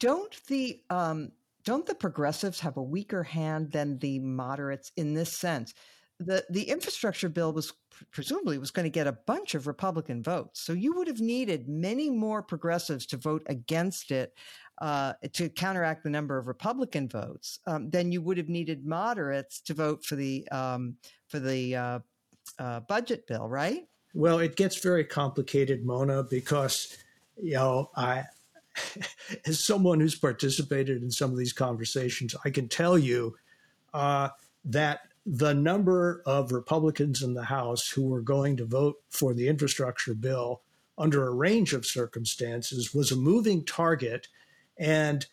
don't 0.00 0.34
the 0.46 0.80
um, 0.90 1.32
don't 1.64 1.86
the 1.86 1.94
progressives 1.94 2.60
have 2.60 2.76
a 2.76 2.82
weaker 2.82 3.22
hand 3.22 3.72
than 3.72 3.98
the 3.98 4.18
moderates 4.20 4.92
in 4.96 5.14
this 5.14 5.32
sense? 5.32 5.74
the 6.20 6.44
the 6.50 6.64
infrastructure 6.64 7.28
bill 7.28 7.52
was 7.52 7.72
presumably 8.10 8.58
was 8.58 8.70
going 8.70 8.84
to 8.84 8.90
get 8.90 9.06
a 9.06 9.12
bunch 9.26 9.54
of 9.54 9.66
Republican 9.66 10.22
votes. 10.22 10.60
So 10.60 10.72
you 10.72 10.94
would 10.94 11.08
have 11.08 11.20
needed 11.20 11.68
many 11.68 12.10
more 12.10 12.42
progressives 12.42 13.06
to 13.06 13.16
vote 13.16 13.42
against 13.46 14.10
it 14.10 14.34
uh, 14.80 15.14
to 15.32 15.48
counteract 15.48 16.04
the 16.04 16.10
number 16.10 16.38
of 16.38 16.46
Republican 16.46 17.08
votes 17.08 17.60
um, 17.66 17.90
than 17.90 18.12
you 18.12 18.22
would 18.22 18.38
have 18.38 18.48
needed 18.48 18.86
moderates 18.86 19.60
to 19.60 19.74
vote 19.74 20.04
for 20.04 20.16
the 20.16 20.48
um, 20.50 20.96
for 21.26 21.40
the 21.40 21.74
uh, 21.74 21.98
uh, 22.58 22.80
budget 22.80 23.26
bill, 23.26 23.48
right? 23.48 23.86
Well, 24.14 24.38
it 24.38 24.56
gets 24.56 24.76
very 24.80 25.04
complicated, 25.04 25.84
Mona, 25.84 26.22
because 26.24 26.96
you 27.36 27.54
know 27.54 27.90
I. 27.96 28.24
As 29.46 29.58
someone 29.58 29.98
who's 29.98 30.14
participated 30.14 31.02
in 31.02 31.10
some 31.10 31.32
of 31.32 31.36
these 31.36 31.52
conversations, 31.52 32.36
I 32.44 32.50
can 32.50 32.68
tell 32.68 32.96
you 32.96 33.34
uh, 33.92 34.28
that 34.66 35.00
the 35.26 35.52
number 35.52 36.22
of 36.24 36.52
Republicans 36.52 37.22
in 37.22 37.34
the 37.34 37.42
House 37.42 37.88
who 37.88 38.06
were 38.06 38.22
going 38.22 38.56
to 38.56 38.64
vote 38.64 38.96
for 39.10 39.34
the 39.34 39.48
infrastructure 39.48 40.14
bill 40.14 40.62
under 40.96 41.26
a 41.26 41.34
range 41.34 41.74
of 41.74 41.84
circumstances 41.84 42.94
was 42.94 43.12
a 43.12 43.16
moving 43.16 43.64
target. 43.64 44.28
And 44.78 45.26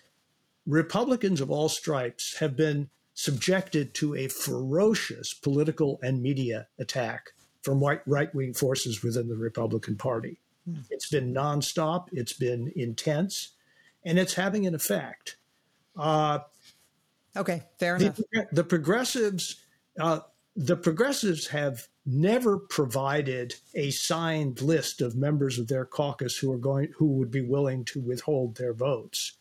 Republicans 0.65 1.41
of 1.41 1.51
all 1.51 1.69
stripes 1.69 2.37
have 2.39 2.55
been 2.55 2.89
subjected 3.13 3.93
to 3.95 4.15
a 4.15 4.27
ferocious 4.27 5.33
political 5.33 5.99
and 6.03 6.21
media 6.21 6.67
attack 6.79 7.31
from 7.61 7.83
right 7.83 8.33
wing 8.35 8.53
forces 8.53 9.03
within 9.03 9.27
the 9.27 9.37
Republican 9.37 9.95
Party. 9.95 10.39
Hmm. 10.65 10.81
It's 10.89 11.09
been 11.09 11.33
nonstop, 11.33 12.07
it's 12.11 12.33
been 12.33 12.71
intense, 12.75 13.51
and 14.03 14.19
it's 14.19 14.33
having 14.33 14.67
an 14.67 14.75
effect. 14.75 15.37
Uh, 15.97 16.39
okay, 17.35 17.63
fair 17.79 17.95
enough. 17.95 18.17
The, 18.17 18.47
the 18.51 18.63
progressives 18.63 19.61
uh, 19.99 20.19
the 20.55 20.75
progressives 20.75 21.47
have 21.47 21.87
never 22.05 22.57
provided 22.57 23.55
a 23.73 23.89
signed 23.91 24.61
list 24.61 25.01
of 25.01 25.15
members 25.15 25.57
of 25.57 25.67
their 25.67 25.85
caucus 25.85 26.37
who 26.37 26.51
are 26.51 26.57
going 26.57 26.93
who 26.95 27.07
would 27.07 27.31
be 27.31 27.41
willing 27.41 27.83
to 27.85 27.99
withhold 27.99 28.55
their 28.55 28.73
votes. 28.73 29.33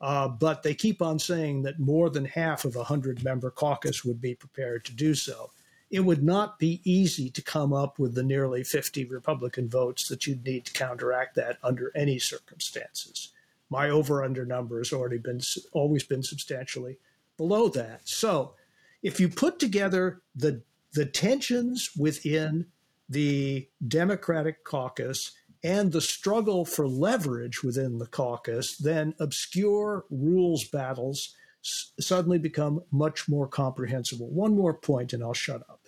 Uh, 0.00 0.28
but 0.28 0.62
they 0.62 0.74
keep 0.74 1.00
on 1.00 1.18
saying 1.18 1.62
that 1.62 1.78
more 1.78 2.10
than 2.10 2.24
half 2.24 2.64
of 2.64 2.76
a 2.76 2.84
hundred 2.84 3.24
member 3.24 3.50
caucus 3.50 4.04
would 4.04 4.20
be 4.20 4.34
prepared 4.34 4.84
to 4.84 4.94
do 4.94 5.14
so. 5.14 5.50
It 5.90 6.00
would 6.00 6.22
not 6.22 6.58
be 6.58 6.80
easy 6.84 7.30
to 7.30 7.42
come 7.42 7.72
up 7.72 7.98
with 7.98 8.14
the 8.14 8.22
nearly 8.22 8.64
50 8.64 9.04
Republican 9.06 9.68
votes 9.68 10.08
that 10.08 10.26
you'd 10.26 10.44
need 10.44 10.66
to 10.66 10.72
counteract 10.72 11.36
that 11.36 11.58
under 11.62 11.92
any 11.94 12.18
circumstances. 12.18 13.30
My 13.70 13.90
over 13.90 14.22
under 14.22 14.44
number 14.44 14.78
has 14.78 14.92
already 14.92 15.18
been 15.18 15.40
always 15.72 16.04
been 16.04 16.22
substantially 16.22 16.98
below 17.36 17.68
that. 17.70 18.08
So 18.08 18.54
if 19.02 19.20
you 19.20 19.28
put 19.28 19.58
together 19.58 20.20
the 20.34 20.62
the 20.94 21.04
tensions 21.04 21.90
within 21.96 22.66
the 23.08 23.68
Democratic 23.86 24.64
caucus 24.64 25.32
and 25.62 25.92
the 25.92 26.00
struggle 26.00 26.64
for 26.64 26.86
leverage 26.86 27.62
within 27.62 27.98
the 27.98 28.06
caucus, 28.06 28.76
then 28.76 29.14
obscure 29.18 30.04
rules 30.10 30.64
battles 30.64 31.34
s- 31.64 31.92
suddenly 31.98 32.38
become 32.38 32.82
much 32.90 33.28
more 33.28 33.48
comprehensible. 33.48 34.30
One 34.30 34.54
more 34.54 34.74
point, 34.74 35.12
and 35.12 35.22
I'll 35.22 35.34
shut 35.34 35.62
up. 35.68 35.80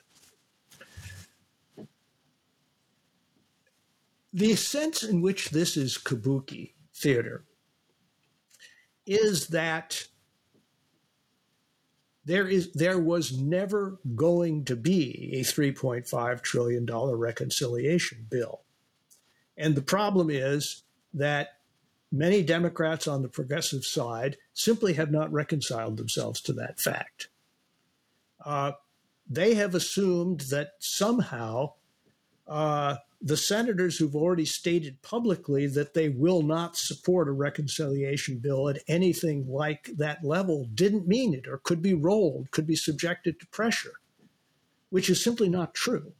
The 4.32 4.56
sense 4.56 5.02
in 5.02 5.22
which 5.22 5.50
this 5.50 5.76
is 5.76 5.96
kabuki 5.96 6.72
theater 6.94 7.44
is 9.06 9.48
that 9.48 10.08
there 12.26 12.48
is 12.48 12.72
there 12.72 12.98
was 12.98 13.38
never 13.38 13.98
going 14.16 14.64
to 14.64 14.76
be 14.76 15.30
a 15.34 15.40
3.5 15.40 16.42
trillion 16.42 16.84
dollar 16.84 17.16
reconciliation 17.16 18.26
bill. 18.28 18.62
And 19.56 19.74
the 19.74 19.82
problem 19.82 20.28
is 20.28 20.82
that 21.14 21.60
many 22.12 22.42
Democrats 22.42 23.06
on 23.06 23.22
the 23.22 23.28
progressive 23.28 23.84
side 23.84 24.36
simply 24.52 24.94
have 24.94 25.10
not 25.10 25.32
reconciled 25.32 25.96
themselves 25.96 26.40
to 26.42 26.52
that 26.54 26.80
fact. 26.80 27.28
Uh, 28.44 28.72
they 29.28 29.54
have 29.54 29.74
assumed 29.74 30.40
that 30.42 30.72
somehow 30.78 31.72
uh, 32.46 32.96
the 33.22 33.36
senators 33.36 33.96
who've 33.96 34.16
already 34.16 34.44
stated 34.44 35.00
publicly 35.02 35.66
that 35.66 35.94
they 35.94 36.08
will 36.08 36.42
not 36.42 36.76
support 36.76 37.28
a 37.28 37.32
reconciliation 37.32 38.38
bill 38.38 38.68
at 38.68 38.82
anything 38.88 39.46
like 39.48 39.90
that 39.96 40.22
level 40.22 40.68
didn't 40.74 41.08
mean 41.08 41.34
it 41.34 41.48
or 41.48 41.58
could 41.58 41.80
be 41.80 41.94
rolled, 41.94 42.50
could 42.50 42.66
be 42.66 42.76
subjected 42.76 43.40
to 43.40 43.46
pressure, 43.46 43.94
which 44.90 45.08
is 45.08 45.22
simply 45.22 45.48
not 45.48 45.74
true. 45.74 46.12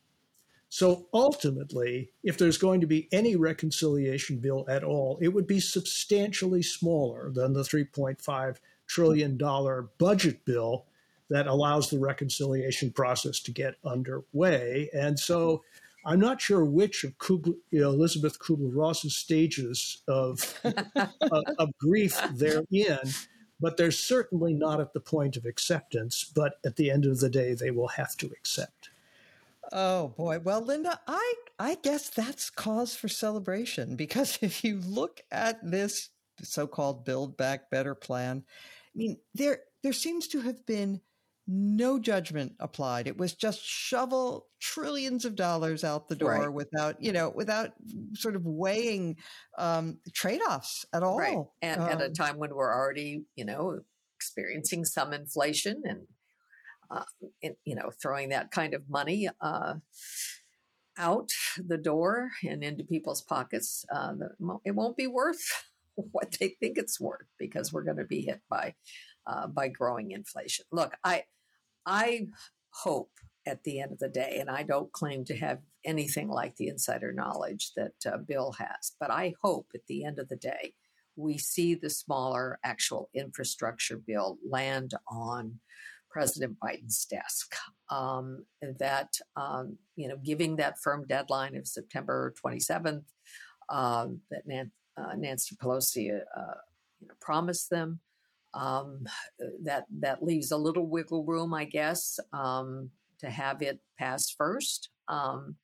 So 0.69 1.07
ultimately, 1.15 2.11
if 2.25 2.39
there's 2.39 2.59
going 2.59 2.81
to 2.81 2.87
be 2.87 3.09
any 3.13 3.37
reconciliation 3.37 4.39
bill 4.39 4.65
at 4.69 4.83
all, 4.83 5.19
it 5.21 5.29
would 5.29 5.47
be 5.47 5.61
substantially 5.61 6.63
smaller 6.63 7.31
than 7.31 7.53
the 7.53 7.63
$3.5 7.63 8.57
trillion 8.87 9.39
budget 9.99 10.45
bill 10.45 10.87
that 11.29 11.47
allows 11.47 11.91
the 11.91 11.99
reconciliation 11.99 12.91
process 12.91 13.41
to 13.41 13.53
get 13.53 13.77
underway. 13.85 14.89
And 14.93 15.19
so 15.19 15.63
I'm 16.07 16.21
not 16.21 16.41
sure 16.41 16.65
which 16.65 17.03
of 17.03 17.19
Kubler, 17.19 17.57
you 17.71 17.81
know, 17.81 17.91
Elisabeth 17.91 18.39
Kubler 18.39 18.71
Ross's 18.73 19.17
stages 19.17 20.03
of, 20.07 20.55
of, 20.65 21.45
of 21.59 21.77
grief 21.79 22.19
they're 22.33 22.63
in, 22.71 22.99
but 23.61 23.77
they're 23.77 23.91
certainly 23.91 24.55
not 24.55 24.81
at 24.81 24.93
the 24.93 25.01
point 25.01 25.37
of 25.37 25.45
acceptance. 25.45 26.25
But 26.25 26.55
at 26.65 26.77
the 26.77 26.93
end 26.93 27.07
of 27.07 27.19
the 27.19 27.29
day, 27.29 27.55
they 27.55 27.73
will 27.73 27.89
have 27.89 28.17
to 28.19 28.27
accept. 28.27 28.91
Oh 29.73 30.09
boy. 30.17 30.39
Well, 30.39 30.61
Linda, 30.61 31.01
I 31.09 31.35
I 31.59 31.77
guess 31.83 32.09
that's 32.09 32.51
cause 32.51 32.95
for 32.95 33.09
celebration 33.09 33.97
because 33.97 34.39
if 34.43 34.63
you 34.63 34.81
look 34.87 35.23
at 35.33 35.59
this 35.69 36.11
so-called 36.41 37.05
build 37.05 37.37
back 37.37 37.69
better 37.69 37.97
plan, 37.97 38.45
I 38.47 38.97
mean, 38.97 39.19
there 39.35 39.61
there 39.83 39.93
seems 39.93 40.29
to 40.29 40.41
have 40.43 40.65
been 40.67 41.01
no 41.47 41.99
judgment 41.99 42.55
applied. 42.59 43.07
It 43.07 43.17
was 43.17 43.35
just 43.35 43.65
shovel 43.65 44.47
trillions 44.61 45.25
of 45.25 45.37
dollars 45.37 45.85
out 45.85 46.09
the 46.09 46.17
door 46.17 46.33
right. 46.33 46.53
without, 46.53 47.01
you 47.01 47.13
know, 47.13 47.31
without 47.35 47.73
sort 48.15 48.35
of 48.35 48.45
weighing 48.45 49.17
um, 49.57 49.99
trade 50.13 50.41
offs 50.49 50.85
at 50.93 51.03
all. 51.03 51.19
Right. 51.19 51.39
And 51.63 51.81
um, 51.81 51.89
at 51.89 52.01
a 52.01 52.07
um 52.07 52.13
time 52.13 52.39
when 52.39 52.55
we're 52.55 52.75
already, 52.75 53.25
you 53.37 53.45
know, 53.45 53.81
experiencing 54.17 54.85
some 54.85 55.13
inflation 55.13 55.83
and, 55.85 56.01
uh, 56.91 57.05
you 57.65 57.77
know, 57.77 57.91
throwing 58.03 58.31
that 58.31 58.51
kind 58.51 58.75
of 58.75 58.83
money 58.89 59.29
uh, 59.41 59.75
out 60.99 61.31
the 61.65 61.79
door 61.79 62.31
and 62.43 62.65
into 62.65 62.83
people's 62.83 63.23
pockets, 63.23 63.85
uh, 63.95 64.15
it 64.65 64.73
won't 64.73 64.97
be 64.97 65.07
worth 65.07 65.65
what 65.95 66.37
they 66.41 66.57
think 66.61 66.77
it's 66.77 67.01
worth 67.01 67.29
because 67.39 67.73
we're 67.73 67.85
going 67.85 67.97
to 67.99 68.05
be 68.05 68.23
hit 68.23 68.41
by 68.51 68.75
uh, 69.27 69.47
by 69.47 69.69
growing 69.69 70.13
inflation. 70.13 70.65
Look, 70.71 70.93
I 71.03 71.25
I 71.87 72.29
hope 72.71 73.11
at 73.47 73.63
the 73.63 73.81
end 73.81 73.93
of 73.93 73.99
the 73.99 74.09
day, 74.09 74.39
and 74.41 74.51
I 74.51 74.65
don't 74.65 74.93
claim 74.93 75.25
to 75.27 75.37
have 75.37 75.61
anything 75.85 76.29
like 76.29 76.57
the 76.57 76.69
insider 76.69 77.13
knowledge 77.13 77.73
that 77.77 77.95
uh, 78.05 78.19
Bill 78.19 78.53
has, 78.59 78.93
but 78.99 79.11
I 79.11 79.35
hope 79.43 79.69
at 79.75 79.87
the 79.87 80.05
end 80.05 80.19
of 80.19 80.29
the 80.29 80.37
day, 80.37 80.75
we 81.15 81.39
see 81.39 81.75
the 81.75 81.89
smaller 81.89 82.59
actual 82.65 83.09
infrastructure 83.15 83.97
bill 83.97 84.37
land 84.47 84.93
on 85.09 85.61
President 86.11 86.57
Biden's 86.63 87.05
desk. 87.07 87.55
Um, 87.91 88.45
that, 88.79 89.11
um, 89.37 89.79
you 89.97 90.09
know, 90.09 90.17
giving 90.17 90.57
that 90.57 90.79
firm 90.83 91.07
deadline 91.07 91.57
of 91.57 91.67
September 91.67 92.35
27th, 92.45 93.05
um, 93.69 94.21
that 94.31 94.47
Nan- 94.47 94.73
uh, 94.97 95.15
Nancy 95.17 95.57
Pelosi, 95.57 96.11
uh, 96.11 96.55
you 97.01 97.09
know, 97.09 97.15
promised 97.21 97.71
them, 97.71 98.01
um, 98.57 99.07
that 99.63 99.85
that 100.01 100.23
leaves 100.23 100.51
a 100.51 100.57
little 100.57 100.87
wiggle 100.87 101.25
room, 101.25 101.55
I 101.55 101.65
guess, 101.65 102.19
um, 102.33 102.91
to 103.21 103.31
have 103.31 103.63
it 103.63 103.79
pass 103.99 104.31
first. 104.31 104.89
Um, 105.09 105.57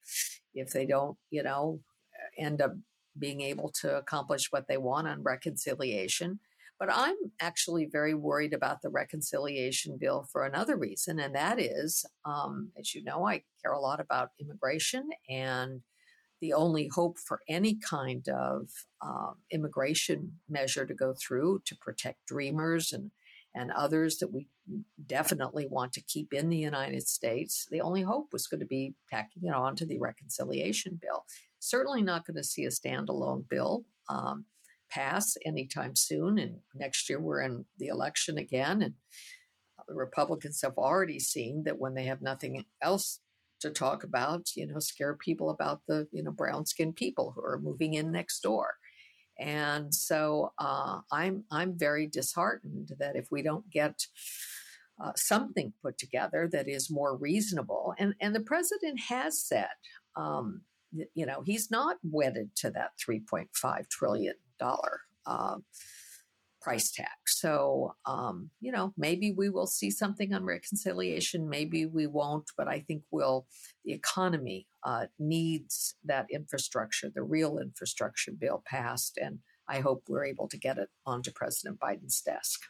if 0.55 0.71
they 0.71 0.87
don't, 0.87 1.17
you 1.31 1.43
know, 1.43 1.81
end 2.39 2.61
up 2.61 2.75
being 3.19 3.41
able 3.41 3.71
to 3.81 3.97
accomplish 3.97 4.53
what 4.53 4.69
they 4.69 4.77
want 4.77 5.09
on 5.09 5.23
reconciliation. 5.23 6.39
But 6.79 6.89
I'm 6.93 7.17
actually 7.41 7.87
very 7.87 8.15
worried 8.15 8.53
about 8.53 8.83
the 8.83 8.89
reconciliation 8.89 9.99
bill 10.01 10.27
for 10.31 10.45
another 10.45 10.77
reason, 10.77 11.21
and 11.21 11.35
that 11.35 11.61
is, 11.61 12.05
um, 12.25 12.71
as 12.79 12.95
you 12.95 13.05
know, 13.05 13.27
I 13.27 13.43
care 13.63 13.73
a 13.73 13.81
lot 13.81 14.01
about 14.01 14.31
immigration 14.41 15.09
and 15.29 15.81
the 16.43 16.53
only 16.53 16.91
hope 16.93 17.19
for 17.19 17.41
any 17.49 17.77
kind 17.77 18.29
of 18.29 18.69
um, 19.01 19.37
immigration 19.53 20.33
measure 20.51 20.85
to 20.85 20.93
go 20.93 21.15
through 21.15 21.63
to 21.65 21.77
protect 21.77 22.27
dreamers 22.27 22.93
and 22.93 23.13
and 23.55 23.71
others 23.71 24.17
that 24.17 24.33
we 24.33 24.49
definitely 25.07 25.67
want 25.69 25.93
to 25.93 26.01
keep 26.01 26.33
in 26.33 26.49
the 26.49 26.57
United 26.57 27.07
States. 27.07 27.67
The 27.71 27.83
only 27.83 28.01
hope 28.01 28.29
was 28.33 28.47
going 28.47 28.61
to 28.61 28.67
be 28.67 28.95
tacking 29.11 29.43
it 29.45 29.55
on 29.55 29.77
to 29.77 29.85
the 29.85 29.99
reconciliation 29.99 30.99
bill. 31.01 31.27
Certainly 31.59 32.01
not 32.01 32.27
going 32.27 32.39
to 32.39 32.45
see 32.45 32.65
a 32.65 32.71
standalone 32.71 33.47
bill 33.47 33.85
um, 34.09 34.47
pass 34.91 35.37
anytime 35.45 35.95
soon. 35.97 36.39
And 36.39 36.61
next 36.75 37.11
year 37.11 37.21
we're 37.21 37.43
in 37.43 37.67
the 37.79 37.89
election 37.89 38.39
again, 38.39 38.81
and 38.81 38.95
the 39.87 39.95
Republicans 39.95 40.63
have 40.63 40.79
already 40.79 41.19
seen 41.19 41.65
that 41.65 41.79
when 41.79 41.93
they 41.93 42.05
have 42.05 42.23
nothing 42.23 42.65
else 42.81 43.21
to 43.63 43.71
talk 43.71 44.05
about, 44.05 44.55
you 44.55 44.67
know, 44.67 44.79
scare 44.79 45.15
people 45.15 45.51
about 45.51 45.81
the, 45.89 46.07
you 46.13 46.23
know, 46.23 46.31
brown 46.31 46.67
skinned 46.67 46.97
people 46.97 47.33
who 47.35 47.43
are 47.43 47.61
moving 47.63 47.95
in 47.95 48.13
next 48.13 48.41
door. 48.41 48.75
And 49.39 49.93
so 49.95 50.53
uh, 50.59 51.01
I'm 51.11 51.45
I'm 51.51 51.79
very 51.79 52.07
disheartened 52.07 52.93
that 52.99 53.17
if 53.17 53.29
we 53.31 53.43
don't 53.43 53.69
get 53.71 54.07
uh, 55.03 55.13
something 55.17 55.73
put 55.83 55.99
together 55.99 56.49
that 56.53 56.69
is 56.69 56.91
more 56.91 57.17
reasonable, 57.17 57.95
and 57.99 58.15
and 58.21 58.35
the 58.35 58.41
president 58.41 59.01
has 59.09 59.43
said, 59.43 59.71
um, 60.17 60.63
you 61.15 61.27
know, 61.27 61.43
he's 61.45 61.71
not 61.71 61.97
wedded 62.03 62.55
to 62.57 62.71
that 62.71 62.91
3.5 63.05 63.89
trillion 63.89 64.35
dollar. 64.59 65.01
Uh, 65.27 65.57
price 66.63 66.91
tag. 66.91 67.07
So, 67.27 67.95
um, 68.07 68.51
you 68.61 68.73
know, 68.73 68.93
maybe 68.97 69.33
we 69.33 69.51
will 69.51 69.67
see 69.67 69.91
something 69.91 70.33
on 70.33 70.45
reconciliation, 70.45 71.49
maybe 71.49 71.87
we 71.87 72.07
won't, 72.07 72.51
but 72.57 72.69
I 72.69 72.81
think 72.81 73.03
we'll, 73.11 73.47
the 73.85 73.93
economy 73.93 74.67
uh, 74.85 75.07
needs 75.19 75.97
that 76.05 76.27
infrastructure, 76.31 77.11
the 77.15 77.23
real 77.23 77.59
infrastructure 77.59 78.33
bill 78.33 78.63
passed. 78.67 79.19
And 79.19 79.39
I 79.69 79.81
hope 79.81 80.05
we're 80.09 80.25
able 80.25 80.49
to 80.49 80.59
get 80.59 80.79
it 80.79 80.89
onto 81.07 81.33
President 81.33 81.79
Biden's 81.81 82.21
desk. 82.21 82.61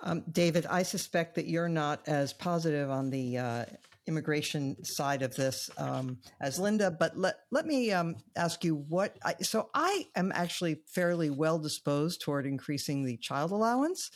Um, 0.00 0.24
David, 0.32 0.66
I 0.66 0.82
suspect 0.82 1.34
that 1.36 1.46
you're 1.46 1.68
not 1.68 2.00
as 2.08 2.32
positive 2.32 2.90
on 2.90 3.10
the 3.10 3.38
uh, 3.38 3.64
immigration 4.06 4.82
side 4.84 5.22
of 5.22 5.34
this 5.36 5.70
um, 5.78 6.18
as 6.40 6.58
Linda, 6.58 6.90
but 6.90 7.16
let 7.16 7.36
let 7.50 7.66
me 7.66 7.92
um, 7.92 8.16
ask 8.36 8.64
you 8.64 8.76
what. 8.88 9.16
I, 9.24 9.34
so 9.40 9.70
I 9.74 10.06
am 10.16 10.32
actually 10.34 10.82
fairly 10.86 11.30
well 11.30 11.58
disposed 11.58 12.20
toward 12.20 12.46
increasing 12.46 13.04
the 13.04 13.16
child 13.18 13.52
allowance, 13.52 14.10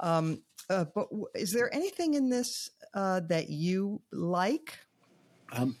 um, 0.00 0.42
uh, 0.68 0.84
but 0.94 1.08
w- 1.10 1.26
is 1.34 1.52
there 1.52 1.74
anything 1.74 2.14
in 2.14 2.28
this 2.28 2.70
uh, 2.94 3.20
that 3.28 3.48
you 3.48 4.00
like? 4.12 4.78
Um, 5.52 5.76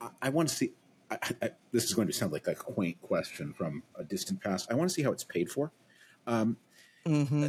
I, 0.00 0.08
I 0.22 0.28
want 0.28 0.48
to 0.48 0.54
see. 0.54 0.72
I, 1.10 1.18
I, 1.42 1.50
this 1.72 1.84
is 1.84 1.94
going 1.94 2.06
to 2.08 2.14
sound 2.14 2.32
like 2.32 2.46
a 2.46 2.54
quaint 2.54 3.00
question 3.02 3.52
from 3.52 3.82
a 3.98 4.04
distant 4.04 4.40
past. 4.40 4.70
I 4.70 4.74
want 4.74 4.88
to 4.88 4.94
see 4.94 5.02
how 5.02 5.12
it's 5.12 5.24
paid 5.24 5.50
for. 5.50 5.72
Um, 6.26 6.56
mm-hmm. 7.04 7.48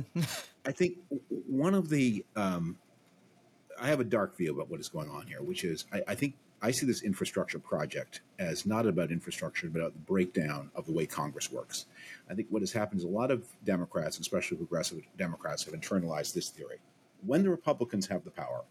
I 0.66 0.72
think 0.72 0.98
one 1.30 1.74
of 1.74 1.90
the 1.90 2.26
um, 2.36 2.78
I 3.80 3.88
have 3.88 4.00
a 4.00 4.06
dark 4.06 4.38
view 4.38 4.54
about 4.54 4.70
what 4.70 4.80
is 4.80 4.90
going 4.90 5.10
on 5.10 5.28
here, 5.28 5.42
which 5.42 5.64
is 5.64 5.86
I, 5.92 6.02
I, 6.10 6.16
think 6.16 6.36
I 6.62 6.72
see 6.72 6.86
this 6.86 7.04
infrastructure 7.04 7.60
project 7.60 8.22
as 8.40 8.66
not 8.66 8.86
about 8.86 9.12
infrastructure, 9.12 9.70
but 9.70 9.80
about 9.80 9.94
the 9.94 10.00
breakdown 10.00 10.72
of 10.76 10.86
the 10.86 10.94
way 10.94 11.06
Congress 11.06 11.52
works. 11.52 11.86
I 12.30 12.34
think 12.34 12.48
what 12.50 12.62
has 12.62 12.72
happened 12.72 13.00
is 13.00 13.06
a 13.06 13.10
lot 13.10 13.32
of 13.32 13.46
Democrats, 13.64 14.20
especially 14.20 14.58
progressive 14.58 15.02
Democrats, 15.18 15.66
have 15.66 15.74
internalized 15.74 16.34
this 16.34 16.50
theory. 16.50 16.78
When 17.26 17.44
the 17.44 17.50
Republicans 17.50 18.08
have 18.08 18.24
the 18.24 18.32
power, 18.32 18.64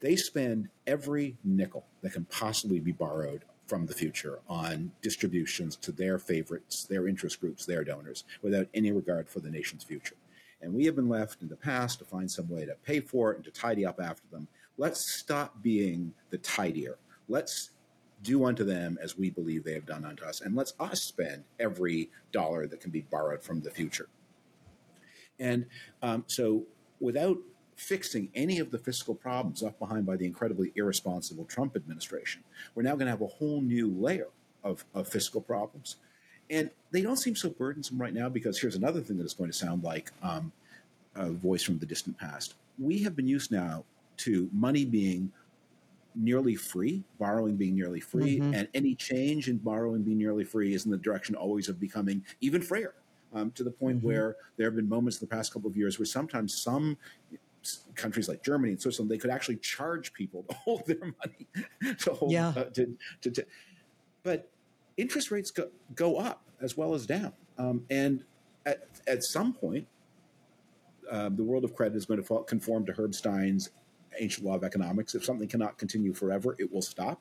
they 0.00 0.16
spend 0.16 0.68
every 0.86 1.36
nickel 1.44 1.84
that 2.02 2.12
can 2.12 2.26
possibly 2.26 2.80
be 2.80 2.92
borrowed 2.92 3.44
from 3.66 3.86
the 3.86 3.94
future 3.94 4.38
on 4.48 4.92
distributions 5.02 5.76
to 5.76 5.92
their 5.92 6.18
favorites, 6.18 6.84
their 6.84 7.08
interest 7.08 7.40
groups, 7.40 7.66
their 7.66 7.84
donors, 7.84 8.24
without 8.42 8.68
any 8.74 8.92
regard 8.92 9.28
for 9.28 9.40
the 9.40 9.50
nation's 9.50 9.82
future. 9.82 10.14
And 10.62 10.72
we 10.72 10.84
have 10.86 10.96
been 10.96 11.08
left 11.08 11.42
in 11.42 11.48
the 11.48 11.56
past 11.56 11.98
to 11.98 12.04
find 12.04 12.30
some 12.30 12.48
way 12.48 12.64
to 12.64 12.74
pay 12.84 13.00
for 13.00 13.32
it 13.32 13.36
and 13.36 13.44
to 13.44 13.50
tidy 13.50 13.84
up 13.84 14.00
after 14.00 14.26
them. 14.30 14.48
Let's 14.78 15.00
stop 15.00 15.62
being 15.62 16.12
the 16.30 16.38
tidier. 16.38 16.98
Let's 17.28 17.70
do 18.22 18.44
unto 18.44 18.64
them 18.64 18.98
as 19.02 19.18
we 19.18 19.30
believe 19.30 19.64
they 19.64 19.74
have 19.74 19.86
done 19.86 20.04
unto 20.04 20.24
us. 20.24 20.40
And 20.40 20.54
let's 20.54 20.74
us 20.80 21.02
spend 21.02 21.44
every 21.60 22.10
dollar 22.32 22.66
that 22.66 22.80
can 22.80 22.90
be 22.90 23.02
borrowed 23.02 23.42
from 23.42 23.60
the 23.60 23.70
future. 23.70 24.08
And 25.38 25.66
um, 26.02 26.24
so, 26.26 26.64
without 26.98 27.36
fixing 27.76 28.30
any 28.34 28.58
of 28.58 28.70
the 28.70 28.78
fiscal 28.78 29.14
problems 29.14 29.62
left 29.62 29.78
behind 29.78 30.06
by 30.06 30.16
the 30.16 30.24
incredibly 30.24 30.72
irresponsible 30.76 31.44
Trump 31.44 31.76
administration, 31.76 32.42
we're 32.74 32.82
now 32.82 32.94
going 32.94 33.04
to 33.04 33.10
have 33.10 33.20
a 33.20 33.26
whole 33.26 33.60
new 33.60 33.90
layer 33.90 34.28
of, 34.64 34.84
of 34.94 35.06
fiscal 35.06 35.42
problems 35.42 35.96
and 36.50 36.70
they 36.90 37.02
don't 37.02 37.16
seem 37.16 37.36
so 37.36 37.50
burdensome 37.50 38.00
right 38.00 38.14
now 38.14 38.28
because 38.28 38.58
here's 38.58 38.76
another 38.76 39.00
thing 39.00 39.18
that 39.18 39.24
is 39.24 39.34
going 39.34 39.50
to 39.50 39.56
sound 39.56 39.82
like 39.82 40.12
um, 40.22 40.52
a 41.14 41.30
voice 41.30 41.62
from 41.62 41.78
the 41.78 41.86
distant 41.86 42.16
past. 42.18 42.54
We 42.78 43.02
have 43.02 43.16
been 43.16 43.26
used 43.26 43.50
now 43.50 43.84
to 44.18 44.48
money 44.52 44.84
being 44.84 45.32
nearly 46.14 46.54
free, 46.54 47.02
borrowing 47.18 47.56
being 47.56 47.74
nearly 47.74 48.00
free, 48.00 48.38
mm-hmm. 48.38 48.54
and 48.54 48.68
any 48.74 48.94
change 48.94 49.48
in 49.48 49.58
borrowing 49.58 50.02
being 50.02 50.18
nearly 50.18 50.44
free 50.44 50.74
is 50.74 50.86
in 50.86 50.90
the 50.90 50.96
direction 50.96 51.34
always 51.34 51.68
of 51.68 51.78
becoming 51.78 52.24
even 52.40 52.62
freer. 52.62 52.94
Um, 53.34 53.50
to 53.50 53.64
the 53.64 53.70
point 53.70 53.98
mm-hmm. 53.98 54.06
where 54.06 54.36
there 54.56 54.66
have 54.66 54.76
been 54.76 54.88
moments 54.88 55.20
in 55.20 55.28
the 55.28 55.34
past 55.34 55.52
couple 55.52 55.68
of 55.68 55.76
years 55.76 55.98
where 55.98 56.06
sometimes 56.06 56.56
some 56.56 56.96
countries 57.94 58.28
like 58.28 58.42
Germany 58.42 58.72
and 58.72 58.80
Switzerland 58.80 59.10
they 59.10 59.18
could 59.18 59.30
actually 59.30 59.56
charge 59.56 60.12
people 60.12 60.44
to 60.48 60.54
hold 60.64 60.86
their 60.86 61.00
money 61.00 61.94
to 61.98 62.14
hold 62.14 62.30
yeah. 62.32 62.50
uh, 62.50 62.64
to, 62.64 62.96
to, 63.22 63.30
to, 63.32 63.46
but 64.22 64.48
interest 64.96 65.30
rates 65.30 65.50
go, 65.50 65.68
go 65.94 66.16
up 66.16 66.42
as 66.60 66.76
well 66.76 66.94
as 66.94 67.06
down. 67.06 67.32
Um, 67.58 67.84
and 67.90 68.24
at, 68.64 68.88
at 69.06 69.22
some 69.24 69.52
point, 69.52 69.86
um, 71.10 71.36
the 71.36 71.44
world 71.44 71.64
of 71.64 71.74
credit 71.74 71.96
is 71.96 72.06
going 72.06 72.22
to 72.22 72.44
conform 72.44 72.84
to 72.86 72.92
Herb 72.92 73.14
Stein's 73.14 73.70
ancient 74.18 74.46
law 74.46 74.54
of 74.54 74.64
economics. 74.64 75.14
If 75.14 75.24
something 75.24 75.48
cannot 75.48 75.78
continue 75.78 76.12
forever, 76.12 76.56
it 76.58 76.72
will 76.72 76.82
stop. 76.82 77.20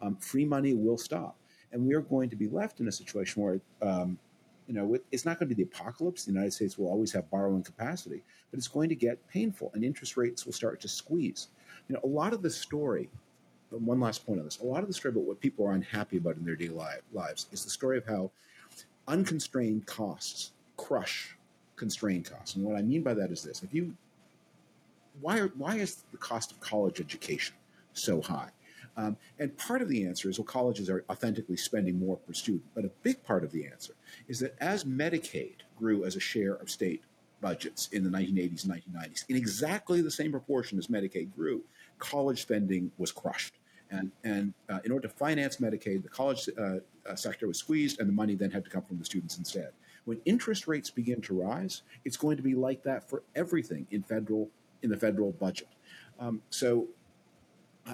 Um, 0.00 0.16
free 0.16 0.44
money 0.44 0.74
will 0.74 0.98
stop. 0.98 1.36
And 1.72 1.86
we 1.86 1.94
are 1.94 2.00
going 2.00 2.30
to 2.30 2.36
be 2.36 2.48
left 2.48 2.80
in 2.80 2.88
a 2.88 2.92
situation 2.92 3.42
where, 3.42 3.60
um, 3.82 4.18
you 4.66 4.74
know, 4.74 4.96
it's 5.12 5.24
not 5.24 5.38
going 5.38 5.48
to 5.48 5.54
be 5.54 5.62
the 5.62 5.68
apocalypse. 5.68 6.24
The 6.24 6.32
United 6.32 6.52
States 6.52 6.78
will 6.78 6.88
always 6.88 7.12
have 7.12 7.30
borrowing 7.30 7.62
capacity, 7.62 8.22
but 8.50 8.58
it's 8.58 8.68
going 8.68 8.88
to 8.88 8.94
get 8.94 9.26
painful 9.28 9.70
and 9.74 9.84
interest 9.84 10.16
rates 10.16 10.46
will 10.46 10.52
start 10.52 10.80
to 10.80 10.88
squeeze. 10.88 11.48
You 11.88 11.94
know, 11.94 12.00
a 12.04 12.06
lot 12.06 12.32
of 12.32 12.42
the 12.42 12.50
story 12.50 13.10
one 13.70 14.00
last 14.00 14.24
point 14.24 14.38
on 14.38 14.44
this. 14.44 14.60
A 14.60 14.64
lot 14.64 14.82
of 14.82 14.88
the 14.88 14.94
story 14.94 15.12
about 15.12 15.24
what 15.24 15.40
people 15.40 15.66
are 15.66 15.72
unhappy 15.72 16.16
about 16.16 16.36
in 16.36 16.44
their 16.44 16.56
daily 16.56 16.74
lives 17.12 17.46
is 17.52 17.64
the 17.64 17.70
story 17.70 17.98
of 17.98 18.06
how 18.06 18.30
unconstrained 19.08 19.86
costs 19.86 20.52
crush 20.76 21.36
constrained 21.76 22.30
costs. 22.30 22.56
And 22.56 22.64
what 22.64 22.76
I 22.76 22.82
mean 22.82 23.02
by 23.02 23.14
that 23.14 23.30
is 23.30 23.42
this: 23.42 23.62
if 23.62 23.74
you 23.74 23.94
why 25.20 25.38
are, 25.38 25.48
why 25.56 25.76
is 25.76 26.04
the 26.12 26.18
cost 26.18 26.52
of 26.52 26.60
college 26.60 27.00
education 27.00 27.54
so 27.92 28.20
high? 28.20 28.50
Um, 28.98 29.16
and 29.38 29.56
part 29.58 29.82
of 29.82 29.88
the 29.88 30.06
answer 30.06 30.30
is 30.30 30.38
well, 30.38 30.46
colleges 30.46 30.88
are 30.88 31.04
authentically 31.10 31.56
spending 31.56 31.98
more 31.98 32.16
per 32.16 32.32
student. 32.32 32.64
But 32.74 32.84
a 32.84 32.90
big 33.02 33.22
part 33.24 33.44
of 33.44 33.52
the 33.52 33.66
answer 33.66 33.94
is 34.28 34.38
that 34.40 34.54
as 34.60 34.84
Medicaid 34.84 35.56
grew 35.78 36.04
as 36.04 36.16
a 36.16 36.20
share 36.20 36.54
of 36.54 36.70
state 36.70 37.02
budgets 37.42 37.88
in 37.92 38.02
the 38.02 38.10
1980s 38.10 38.64
and 38.64 38.72
1990s, 38.72 39.24
in 39.28 39.36
exactly 39.36 40.00
the 40.00 40.10
same 40.10 40.30
proportion 40.30 40.78
as 40.78 40.86
Medicaid 40.86 41.34
grew, 41.34 41.62
college 41.98 42.42
spending 42.42 42.90
was 42.98 43.12
crushed. 43.12 43.54
And, 43.90 44.10
and 44.24 44.52
uh, 44.68 44.80
in 44.84 44.92
order 44.92 45.06
to 45.08 45.14
finance 45.14 45.56
Medicaid, 45.56 46.02
the 46.02 46.08
college 46.08 46.48
uh, 46.58 46.76
uh, 47.08 47.14
sector 47.14 47.46
was 47.46 47.58
squeezed, 47.58 48.00
and 48.00 48.08
the 48.08 48.12
money 48.12 48.34
then 48.34 48.50
had 48.50 48.64
to 48.64 48.70
come 48.70 48.82
from 48.82 48.98
the 48.98 49.04
students 49.04 49.38
instead. 49.38 49.70
When 50.04 50.20
interest 50.24 50.66
rates 50.66 50.90
begin 50.90 51.20
to 51.22 51.40
rise, 51.40 51.82
it's 52.04 52.16
going 52.16 52.36
to 52.36 52.42
be 52.42 52.54
like 52.54 52.82
that 52.84 53.08
for 53.08 53.22
everything 53.34 53.86
in 53.90 54.02
federal 54.02 54.48
in 54.82 54.90
the 54.90 54.96
federal 54.96 55.32
budget. 55.32 55.68
Um, 56.20 56.42
so, 56.50 56.86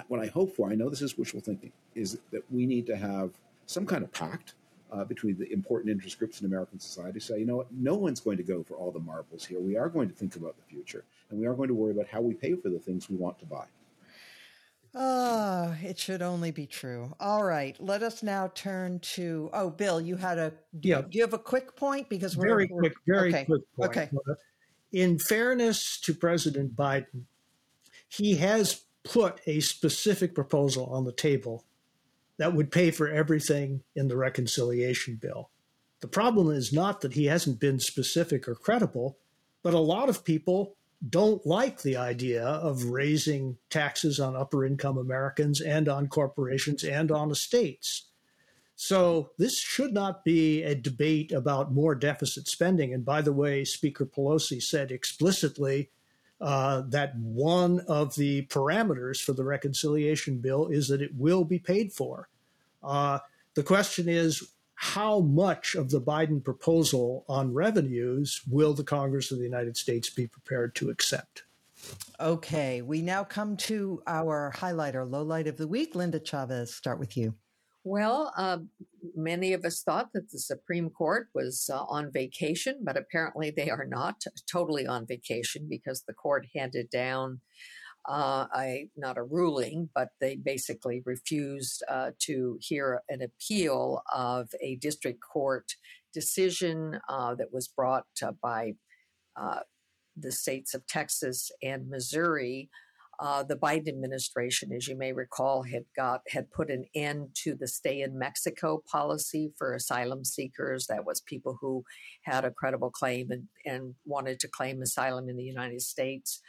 what 0.07 0.19
I 0.19 0.27
hope 0.27 0.55
for, 0.55 0.71
I 0.71 0.75
know 0.75 0.89
this 0.89 1.01
is 1.01 1.17
wishful 1.17 1.39
thinking, 1.39 1.71
is 1.95 2.19
that 2.31 2.43
we 2.51 2.65
need 2.65 2.85
to 2.87 2.95
have 2.95 3.31
some 3.65 3.85
kind 3.85 4.03
of 4.03 4.11
pact 4.11 4.55
uh, 4.91 5.03
between 5.03 5.37
the 5.37 5.51
important 5.51 5.91
interest 5.91 6.19
groups 6.19 6.39
in 6.39 6.45
American 6.45 6.79
society. 6.79 7.19
Say, 7.19 7.39
you 7.39 7.45
know 7.45 7.57
what, 7.57 7.71
no 7.71 7.95
one's 7.95 8.19
going 8.19 8.37
to 8.37 8.43
go 8.43 8.63
for 8.63 8.75
all 8.75 8.91
the 8.91 8.99
marbles 8.99 9.45
here. 9.45 9.59
We 9.59 9.75
are 9.75 9.89
going 9.89 10.09
to 10.09 10.15
think 10.15 10.35
about 10.35 10.55
the 10.57 10.63
future, 10.63 11.03
and 11.29 11.39
we 11.39 11.45
are 11.45 11.53
going 11.53 11.69
to 11.69 11.73
worry 11.73 11.91
about 11.91 12.07
how 12.07 12.21
we 12.21 12.33
pay 12.33 12.55
for 12.55 12.69
the 12.69 12.79
things 12.79 13.09
we 13.09 13.15
want 13.15 13.39
to 13.39 13.45
buy. 13.45 13.65
Ah, 14.95 15.75
it 15.81 15.97
should 15.97 16.21
only 16.21 16.51
be 16.51 16.67
true. 16.67 17.13
All 17.19 17.43
right, 17.43 17.75
let 17.79 18.03
us 18.03 18.21
now 18.21 18.51
turn 18.53 18.99
to. 18.99 19.49
Oh, 19.51 19.69
Bill, 19.69 19.99
you 19.99 20.15
had 20.15 20.37
a. 20.37 20.53
Yeah. 20.81 21.01
Do 21.01 21.17
you 21.17 21.23
have 21.23 21.33
a 21.33 21.39
quick 21.39 21.75
point? 21.75 22.09
Because 22.09 22.37
we're 22.37 22.47
very 22.47 22.69
we're, 22.71 22.81
quick, 22.81 22.93
very 23.07 23.29
okay. 23.29 23.45
quick 23.45 23.61
point. 23.75 23.89
Okay. 23.89 24.09
In 24.91 25.17
fairness 25.17 25.99
to 26.01 26.13
President 26.13 26.75
Biden, 26.75 27.23
he 28.07 28.35
has 28.35 28.83
put 29.03 29.41
a 29.47 29.59
specific 29.59 30.35
proposal 30.35 30.85
on 30.87 31.05
the 31.05 31.11
table 31.11 31.65
that 32.37 32.53
would 32.53 32.71
pay 32.71 32.91
for 32.91 33.07
everything 33.07 33.81
in 33.95 34.07
the 34.07 34.17
reconciliation 34.17 35.15
bill. 35.15 35.49
The 36.01 36.07
problem 36.07 36.51
is 36.51 36.73
not 36.73 37.01
that 37.01 37.13
he 37.13 37.25
hasn't 37.25 37.59
been 37.59 37.79
specific 37.79 38.47
or 38.47 38.55
credible, 38.55 39.17
but 39.63 39.73
a 39.73 39.79
lot 39.79 40.09
of 40.09 40.23
people 40.23 40.75
don't 41.09 41.45
like 41.45 41.81
the 41.81 41.97
idea 41.97 42.45
of 42.45 42.85
raising 42.85 43.57
taxes 43.69 44.19
on 44.19 44.35
upper 44.35 44.65
income 44.65 44.97
Americans 44.97 45.59
and 45.59 45.89
on 45.89 46.07
corporations 46.07 46.83
and 46.83 47.11
on 47.11 47.31
estates. 47.31 48.05
So 48.75 49.31
this 49.37 49.59
should 49.59 49.93
not 49.93 50.23
be 50.23 50.63
a 50.63 50.75
debate 50.75 51.31
about 51.31 51.73
more 51.73 51.93
deficit 51.93 52.47
spending. 52.47 52.93
And 52.93 53.05
by 53.05 53.21
the 53.21 53.33
way, 53.33 53.63
Speaker 53.65 54.05
Pelosi 54.05 54.61
said 54.61 54.91
explicitly 54.91 55.89
uh, 56.41 56.81
that 56.87 57.15
one 57.17 57.81
of 57.81 58.15
the 58.15 58.45
parameters 58.47 59.21
for 59.21 59.33
the 59.33 59.43
reconciliation 59.43 60.39
bill 60.39 60.67
is 60.67 60.87
that 60.87 61.01
it 61.01 61.15
will 61.15 61.43
be 61.43 61.59
paid 61.59 61.93
for. 61.93 62.29
Uh, 62.81 63.19
the 63.53 63.63
question 63.63 64.09
is 64.09 64.52
how 64.83 65.21
much 65.21 65.75
of 65.75 65.89
the 65.89 66.01
Biden 66.01 66.43
proposal 66.43 67.23
on 67.29 67.53
revenues 67.53 68.41
will 68.49 68.73
the 68.73 68.83
Congress 68.83 69.31
of 69.31 69.37
the 69.37 69.43
United 69.45 69.77
States 69.77 70.09
be 70.09 70.27
prepared 70.27 70.75
to 70.75 70.89
accept? 70.89 71.43
Okay, 72.19 72.81
we 72.81 73.01
now 73.01 73.23
come 73.23 73.55
to 73.57 74.03
our 74.07 74.51
highlight 74.53 74.97
or 74.97 75.05
low 75.05 75.23
light 75.23 75.47
of 75.47 75.55
the 75.55 75.69
week. 75.69 75.95
Linda 75.95 76.19
Chavez, 76.19 76.75
start 76.75 76.99
with 76.99 77.15
you. 77.15 77.33
Well, 77.85 78.33
uh, 78.37 78.57
many 79.15 79.53
of 79.53 79.63
us 79.63 79.83
thought 79.83 80.11
that 80.13 80.29
the 80.29 80.39
Supreme 80.39 80.89
Court 80.89 81.29
was 81.33 81.69
uh, 81.73 81.83
on 81.83 82.11
vacation, 82.11 82.79
but 82.83 82.97
apparently 82.97 83.51
they 83.51 83.69
are 83.69 83.85
not 83.85 84.21
totally 84.51 84.85
on 84.85 85.07
vacation 85.07 85.65
because 85.69 86.03
the 86.03 86.13
court 86.13 86.45
handed 86.53 86.89
down 86.89 87.39
uh, 88.07 88.47
a 88.55 88.89
not 88.97 89.17
a 89.17 89.23
ruling, 89.23 89.89
but 89.95 90.09
they 90.19 90.35
basically 90.35 91.01
refused 91.05 91.83
uh, 91.89 92.11
to 92.19 92.57
hear 92.61 93.01
an 93.09 93.21
appeal 93.21 94.01
of 94.13 94.49
a 94.61 94.75
district 94.77 95.19
court 95.21 95.75
decision 96.13 96.99
uh, 97.09 97.33
that 97.35 97.53
was 97.53 97.67
brought 97.67 98.05
uh, 98.21 98.31
by 98.41 98.73
the 100.15 100.31
states 100.31 100.75
of 100.75 100.85
Texas 100.85 101.51
and 101.63 101.89
Missouri 101.89 102.69
uh, 103.19 103.43
the 103.43 103.55
Biden 103.55 103.87
administration, 103.87 104.73
as 104.73 104.87
you 104.87 104.97
may 104.97 105.13
recall, 105.13 105.63
had 105.63 105.85
got 105.95 106.21
had 106.29 106.51
put 106.51 106.69
an 106.69 106.85
end 106.95 107.29
to 107.35 107.55
the 107.55 107.67
stay 107.67 108.01
in 108.01 108.17
Mexico 108.17 108.81
policy 108.91 109.53
for 109.57 109.73
asylum 109.73 110.25
seekers. 110.25 110.87
That 110.87 111.05
was 111.05 111.21
people 111.21 111.57
who 111.61 111.83
had 112.23 112.43
a 112.43 112.51
credible 112.51 112.89
claim 112.89 113.31
and, 113.31 113.47
and 113.65 113.95
wanted 114.05 114.39
to 114.41 114.47
claim 114.47 114.81
asylum 114.81 115.29
in 115.29 115.37
the 115.37 115.43
United 115.43 115.81
States. 115.81 116.41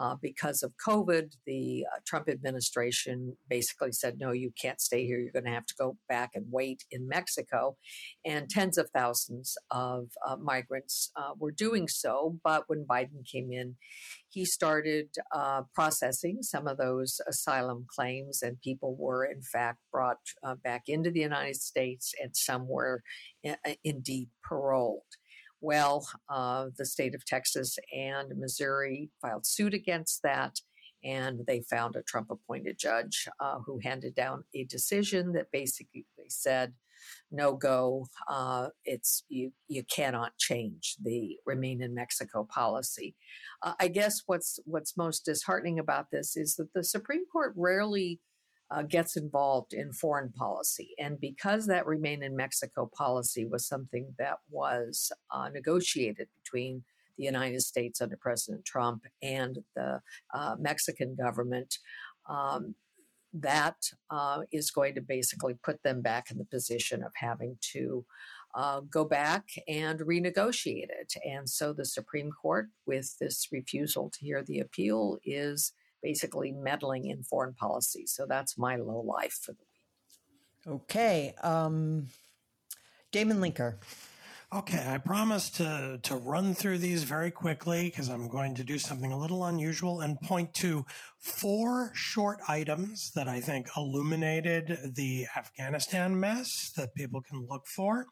Uh, 0.00 0.16
because 0.22 0.62
of 0.62 0.72
COVID, 0.88 1.36
the 1.44 1.84
uh, 1.94 1.98
Trump 2.06 2.26
administration 2.30 3.36
basically 3.50 3.92
said, 3.92 4.18
no, 4.18 4.32
you 4.32 4.50
can't 4.58 4.80
stay 4.80 5.04
here. 5.04 5.20
You're 5.20 5.30
going 5.30 5.44
to 5.44 5.50
have 5.50 5.66
to 5.66 5.74
go 5.78 5.98
back 6.08 6.30
and 6.34 6.46
wait 6.50 6.84
in 6.90 7.06
Mexico. 7.06 7.76
And 8.24 8.48
tens 8.48 8.78
of 8.78 8.88
thousands 8.94 9.58
of 9.70 10.08
uh, 10.26 10.36
migrants 10.36 11.12
uh, 11.16 11.32
were 11.38 11.50
doing 11.50 11.86
so. 11.86 12.38
But 12.42 12.64
when 12.66 12.86
Biden 12.86 13.30
came 13.30 13.52
in, 13.52 13.76
he 14.30 14.46
started 14.46 15.08
uh, 15.34 15.62
processing 15.74 16.38
some 16.40 16.66
of 16.66 16.78
those 16.78 17.20
asylum 17.28 17.84
claims, 17.94 18.40
and 18.42 18.60
people 18.62 18.96
were, 18.98 19.24
in 19.24 19.42
fact, 19.42 19.80
brought 19.92 20.20
uh, 20.42 20.54
back 20.54 20.84
into 20.86 21.10
the 21.10 21.20
United 21.20 21.56
States, 21.56 22.14
and 22.22 22.30
some 22.34 22.68
were 22.68 23.02
indeed 23.84 24.28
paroled. 24.48 25.02
Well, 25.60 26.06
uh, 26.28 26.66
the 26.76 26.86
state 26.86 27.14
of 27.14 27.24
Texas 27.24 27.78
and 27.94 28.32
Missouri 28.38 29.10
filed 29.20 29.46
suit 29.46 29.74
against 29.74 30.22
that, 30.22 30.56
and 31.04 31.40
they 31.46 31.62
found 31.62 31.96
a 31.96 32.02
Trump 32.02 32.30
appointed 32.30 32.78
judge 32.78 33.28
uh, 33.40 33.58
who 33.66 33.78
handed 33.82 34.14
down 34.14 34.44
a 34.54 34.64
decision 34.64 35.32
that 35.32 35.52
basically 35.52 36.06
said, 36.28 36.74
no 37.30 37.54
go. 37.54 38.06
Uh, 38.28 38.68
it's 38.84 39.24
you. 39.28 39.52
You 39.68 39.84
cannot 39.84 40.36
change 40.38 40.96
the 41.02 41.36
remain 41.46 41.82
in 41.82 41.94
Mexico 41.94 42.46
policy. 42.48 43.14
Uh, 43.62 43.74
I 43.80 43.88
guess 43.88 44.22
what's 44.26 44.58
what's 44.64 44.96
most 44.96 45.24
disheartening 45.24 45.78
about 45.78 46.10
this 46.10 46.36
is 46.36 46.56
that 46.56 46.72
the 46.74 46.84
Supreme 46.84 47.24
Court 47.32 47.54
rarely 47.56 48.20
uh, 48.70 48.82
gets 48.82 49.16
involved 49.16 49.72
in 49.72 49.92
foreign 49.92 50.30
policy. 50.30 50.94
And 50.98 51.20
because 51.20 51.66
that 51.66 51.86
remain 51.86 52.22
in 52.22 52.36
Mexico 52.36 52.90
policy 52.96 53.44
was 53.44 53.66
something 53.66 54.14
that 54.18 54.38
was 54.50 55.10
uh, 55.30 55.48
negotiated 55.48 56.28
between 56.42 56.84
the 57.16 57.24
United 57.24 57.62
States 57.62 58.00
under 58.00 58.16
President 58.16 58.64
Trump 58.64 59.04
and 59.22 59.58
the 59.74 60.00
uh, 60.32 60.56
Mexican 60.58 61.14
government, 61.14 61.78
um, 62.28 62.74
that 63.32 63.76
uh, 64.10 64.40
is 64.52 64.70
going 64.70 64.94
to 64.94 65.00
basically 65.00 65.54
put 65.62 65.82
them 65.82 66.00
back 66.00 66.30
in 66.30 66.38
the 66.38 66.44
position 66.44 67.02
of 67.02 67.12
having 67.14 67.56
to 67.60 68.04
uh, 68.54 68.80
go 68.80 69.04
back 69.04 69.44
and 69.68 70.00
renegotiate 70.00 70.88
it. 70.90 71.14
And 71.24 71.48
so 71.48 71.72
the 71.72 71.84
Supreme 71.84 72.30
Court, 72.32 72.68
with 72.86 73.16
this 73.20 73.48
refusal 73.52 74.10
to 74.10 74.24
hear 74.24 74.42
the 74.42 74.58
appeal, 74.58 75.18
is 75.24 75.72
basically 76.02 76.52
meddling 76.52 77.06
in 77.06 77.22
foreign 77.22 77.54
policy. 77.54 78.06
So 78.06 78.26
that's 78.28 78.58
my 78.58 78.76
low 78.76 79.00
life 79.00 79.38
for 79.42 79.52
the 79.52 79.58
week. 79.60 80.74
Okay. 80.82 81.34
Um, 81.42 82.08
Damon 83.12 83.38
Linker. 83.38 83.76
Okay, 84.52 84.84
I 84.84 84.98
promise 84.98 85.48
to 85.50 86.00
to 86.02 86.16
run 86.16 86.54
through 86.54 86.78
these 86.78 87.04
very 87.04 87.30
quickly 87.30 87.84
because 87.84 88.08
I'm 88.08 88.26
going 88.26 88.56
to 88.56 88.64
do 88.64 88.80
something 88.80 89.12
a 89.12 89.16
little 89.18 89.44
unusual 89.44 90.00
and 90.00 90.20
point 90.20 90.54
to 90.54 90.84
four 91.20 91.92
short 91.94 92.40
items 92.48 93.12
that 93.14 93.28
I 93.28 93.40
think 93.40 93.68
illuminated 93.76 94.94
the 94.96 95.26
Afghanistan 95.36 96.18
mess 96.18 96.72
that 96.76 96.96
people 96.96 97.20
can 97.20 97.46
look 97.48 97.68
for. 97.68 98.06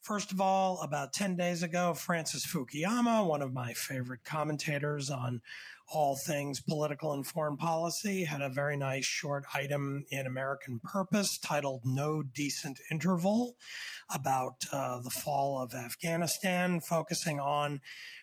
First 0.00 0.30
of 0.30 0.40
all, 0.40 0.80
about 0.80 1.12
10 1.12 1.36
days 1.36 1.64
ago, 1.64 1.92
Francis 1.92 2.46
Fukuyama, 2.46 3.26
one 3.26 3.42
of 3.42 3.52
my 3.52 3.72
favorite 3.74 4.22
commentators 4.22 5.10
on 5.10 5.42
all 5.90 6.16
things 6.16 6.60
political 6.60 7.12
and 7.12 7.26
foreign 7.26 7.56
policy, 7.56 8.24
had 8.24 8.40
a 8.40 8.48
very 8.48 8.76
nice 8.76 9.04
short 9.04 9.44
item 9.54 10.04
in 10.10 10.26
American 10.26 10.80
Purpose 10.82 11.38
titled 11.38 11.82
No 11.84 12.22
Decent 12.22 12.78
Interval 12.90 13.56
about 14.12 14.64
uh, 14.72 15.00
the 15.00 15.10
fall 15.10 15.60
of 15.60 15.74
Afghanistan, 15.74 16.80
focusing 16.80 17.40
on 17.40 17.80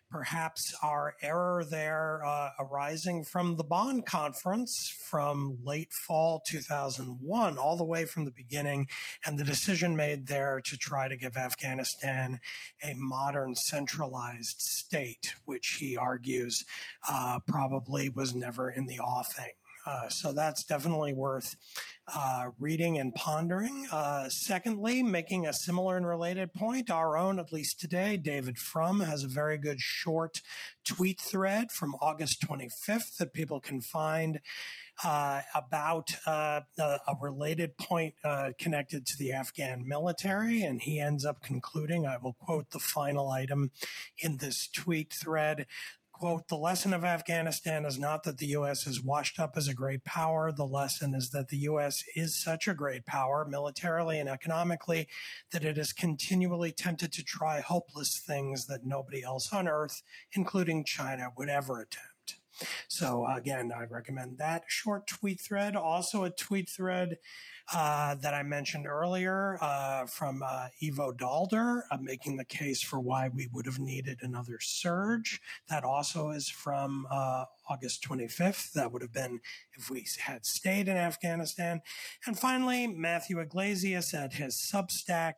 perhaps 0.10 0.74
our 0.82 1.16
error 1.22 1.66
there 1.70 2.22
uh, 2.26 2.50
arising 2.60 3.24
from 3.24 3.56
the 3.56 3.64
Bonn 3.64 4.02
conference 4.02 4.94
from 5.10 5.58
late 5.64 5.92
fall 5.92 6.42
2001, 6.48 7.58
all 7.58 7.78
the 7.78 7.84
way 7.84 8.06
from 8.06 8.26
the 8.26 8.32
beginning, 8.32 8.88
and 9.26 9.38
the 9.38 9.44
decision 9.44 9.96
made 9.96 10.28
there 10.28 10.62
to 10.66 10.78
try 10.78 11.08
to 11.08 11.18
give 11.18 11.36
Afghanistan 11.36 12.40
a 12.84 12.94
modern 12.96 13.56
centralized 13.56 14.62
state, 14.62 15.36
which 15.46 15.78
he 15.80 15.98
argues 15.98 16.64
uh, 17.10 17.40
probably 17.48 18.10
was 18.10 18.34
never 18.34 18.70
in 18.70 18.86
the 18.86 19.00
offing. 19.00 19.54
Uh, 19.88 20.10
so 20.10 20.34
that's 20.34 20.66
definitely 20.66 21.14
worth 21.14 21.56
uh, 22.14 22.48
reading 22.60 22.98
and 22.98 23.16
pondering. 23.16 23.88
Uh, 23.92 24.28
secondly, 24.28 25.02
making 25.02 25.48
a 25.48 25.54
similar 25.54 25.96
and 25.96 26.06
related 26.06 26.54
point, 26.54 26.90
our 26.90 27.18
own, 27.18 27.40
at 27.40 27.54
least 27.54 27.80
today, 27.80 28.18
David 28.18 28.58
Frum 28.58 29.00
has 29.00 29.24
a 29.24 29.30
very 29.30 29.58
good 29.58 29.80
short 29.80 30.42
tweet 30.84 31.22
thread 31.22 31.72
from 31.72 31.96
August 32.02 32.42
25th 32.42 33.16
that 33.18 33.34
people 33.34 33.60
can 33.60 33.82
find. 33.82 34.42
Uh, 35.04 35.42
about 35.54 36.10
uh, 36.26 36.62
a, 36.80 36.82
a, 36.82 37.16
related 37.22 37.78
point 37.78 38.16
uh, 38.24 38.50
connected 38.58 39.06
to 39.06 39.16
the 39.20 39.32
Afghan 39.32 39.88
military. 39.88 40.64
And 40.64 40.82
he 40.82 41.00
ends 41.00 41.24
up 41.24 41.44
concluding, 41.44 42.08
I 42.08 42.18
will 42.18 42.34
quote 42.34 42.72
the 42.72 42.80
final 42.80 43.30
item 43.30 43.70
in 44.18 44.38
this 44.38 44.68
tweet 44.68 45.14
thread 45.14 45.68
quote, 46.18 46.48
the 46.48 46.58
lesson 46.58 46.94
of 46.94 47.04
Afghanistan 47.04 47.86
is 47.86 48.00
not 48.00 48.24
that 48.24 48.40
the 48.40 48.48
U.S. 48.48 48.88
is 48.88 49.04
washed 49.04 49.40
up 49.40 49.54
as 49.56 49.68
a 49.68 49.74
great 49.74 50.04
power. 50.04 50.52
The 50.52 50.66
lesson 50.66 51.14
is 51.14 51.30
that 51.30 51.50
the 51.50 51.58
U.S. 51.60 52.04
is 52.16 52.36
such 52.36 52.68
a 52.68 52.74
great 52.74 53.06
power, 53.06 53.46
militarily 53.48 54.20
and 54.20 54.28
economically, 54.28 55.08
that 55.52 55.64
it 55.64 55.78
is 55.78 55.94
continually 55.94 56.72
tempted 56.72 57.12
to 57.14 57.24
try 57.24 57.62
hopeless 57.62 58.18
things 58.18 58.66
that 58.66 58.86
nobody 58.86 59.24
else 59.24 59.54
on 59.54 59.68
earth, 59.68 60.02
including 60.34 60.84
China, 60.84 61.32
would 61.38 61.50
ever 61.50 61.82
attempt. 61.82 62.40
So 62.88 63.28
again, 63.28 63.72
I 63.76 63.84
recommend 63.84 64.40
that 64.40 64.64
short 64.68 65.06
tweet 65.06 65.40
thread. 65.40 65.76
Also 65.76 66.24
a 66.24 66.32
tweet 66.32 66.70
thread 66.70 67.18
uh, 67.74 68.16
that 68.16 68.34
I 68.34 68.44
mentioned 68.44 68.88
earlier 68.88 69.58
uh, 69.62 70.06
from 70.06 70.44
uh, 70.46 70.68
Ivo 70.82 71.12
Daalder, 71.12 71.82
uh, 71.92 71.98
making 72.00 72.38
the 72.38 72.46
case 72.46 72.82
for 72.82 73.00
why 73.00 73.30
we 73.30 73.48
would 73.52 73.66
have 73.66 73.80
needed 73.80 74.20
another 74.22 74.60
surge. 74.62 75.42
That 75.70 75.84
also 75.84 76.30
is 76.30 76.48
from 76.48 77.08
uh, 77.12 77.46
August 77.70 78.04
25th. 78.08 78.72
That 78.74 78.92
would 78.92 79.02
have 79.02 79.14
been 79.14 79.40
if 79.78 79.90
we 79.90 80.06
had 80.20 80.46
stayed 80.46 80.88
in 80.88 80.98
Afghanistan. 80.98 81.82
And 82.26 82.38
finally, 82.38 82.88
Matthew 82.88 83.40
Yglesias 83.40 84.14
at 84.14 84.34
his 84.34 84.56
Substack 84.56 85.34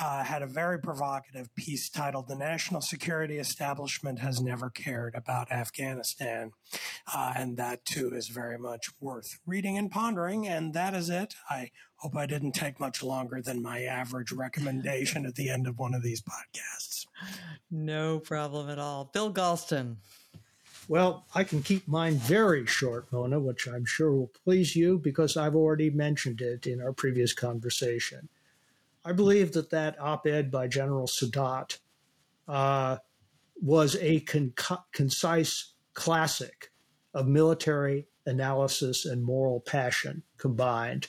uh, 0.00 0.24
had 0.24 0.42
a 0.42 0.46
very 0.46 0.78
provocative 0.78 1.54
piece 1.54 1.88
titled 1.88 2.28
The 2.28 2.36
National 2.36 2.80
Security 2.80 3.38
Establishment 3.38 4.18
Has 4.18 4.40
Never 4.40 4.70
Cared 4.70 5.14
About 5.14 5.50
Afghanistan. 5.50 6.52
and 7.14 7.56
that 7.56 7.84
too 7.84 8.10
is 8.14 8.28
very 8.28 8.58
much 8.58 8.90
worth 9.00 9.38
reading 9.46 9.78
and 9.78 9.90
pondering. 9.90 10.46
And 10.46 10.74
that 10.74 10.94
is 10.94 11.10
it. 11.10 11.34
I 11.48 11.70
hope 11.96 12.16
I 12.16 12.26
didn't 12.26 12.52
take 12.52 12.78
much 12.78 13.02
longer 13.02 13.42
than 13.42 13.62
my 13.62 13.82
average 13.82 14.32
recommendation 14.32 15.26
at 15.26 15.34
the 15.34 15.50
end 15.50 15.66
of 15.66 15.78
one 15.78 15.94
of 15.94 16.02
these 16.02 16.22
podcasts. 16.22 17.06
No 17.70 18.18
problem 18.18 18.70
at 18.70 18.78
all. 18.78 19.10
Bill 19.12 19.32
Galston. 19.32 19.96
Well, 20.88 21.26
I 21.34 21.44
can 21.44 21.62
keep 21.62 21.86
mine 21.86 22.14
very 22.14 22.66
short, 22.66 23.12
Mona, 23.12 23.38
which 23.38 23.68
I'm 23.68 23.84
sure 23.84 24.12
will 24.12 24.32
please 24.44 24.74
you 24.74 24.98
because 24.98 25.36
I've 25.36 25.54
already 25.54 25.90
mentioned 25.90 26.40
it 26.40 26.66
in 26.66 26.80
our 26.80 26.92
previous 26.94 27.34
conversation. 27.34 28.28
I 29.04 29.12
believe 29.12 29.52
that 29.52 29.70
that 29.70 30.00
op 30.00 30.26
ed 30.26 30.50
by 30.50 30.66
General 30.66 31.06
Sadat 31.06 31.78
uh, 32.48 32.96
was 33.60 33.96
a 33.96 34.20
con- 34.20 34.54
concise 34.92 35.74
classic 35.92 36.72
of 37.12 37.28
military 37.28 38.06
analysis 38.26 39.04
and 39.04 39.22
moral 39.22 39.60
passion 39.60 40.22
combined 40.38 41.08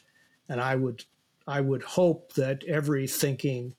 and 0.49 0.59
I 0.59 0.75
would 0.75 1.05
I 1.47 1.61
would 1.61 1.83
hope 1.83 2.33
that 2.33 2.63
every 2.65 3.07
thinking 3.07 3.75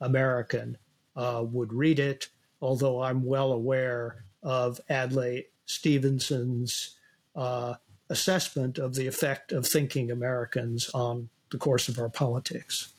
American 0.00 0.76
uh, 1.16 1.42
would 1.46 1.72
read 1.72 1.98
it. 1.98 2.28
Although 2.60 3.02
I'm 3.02 3.24
well 3.24 3.52
aware 3.52 4.23
of 4.44 4.80
Adlai 4.88 5.46
Stevenson's 5.66 6.96
uh, 7.34 7.74
assessment 8.10 8.78
of 8.78 8.94
the 8.94 9.06
effect 9.06 9.50
of 9.50 9.66
thinking 9.66 10.10
Americans 10.10 10.90
on 10.90 11.28
the 11.50 11.58
course 11.58 11.88
of 11.88 11.98
our 11.98 12.08
politics. 12.08 12.92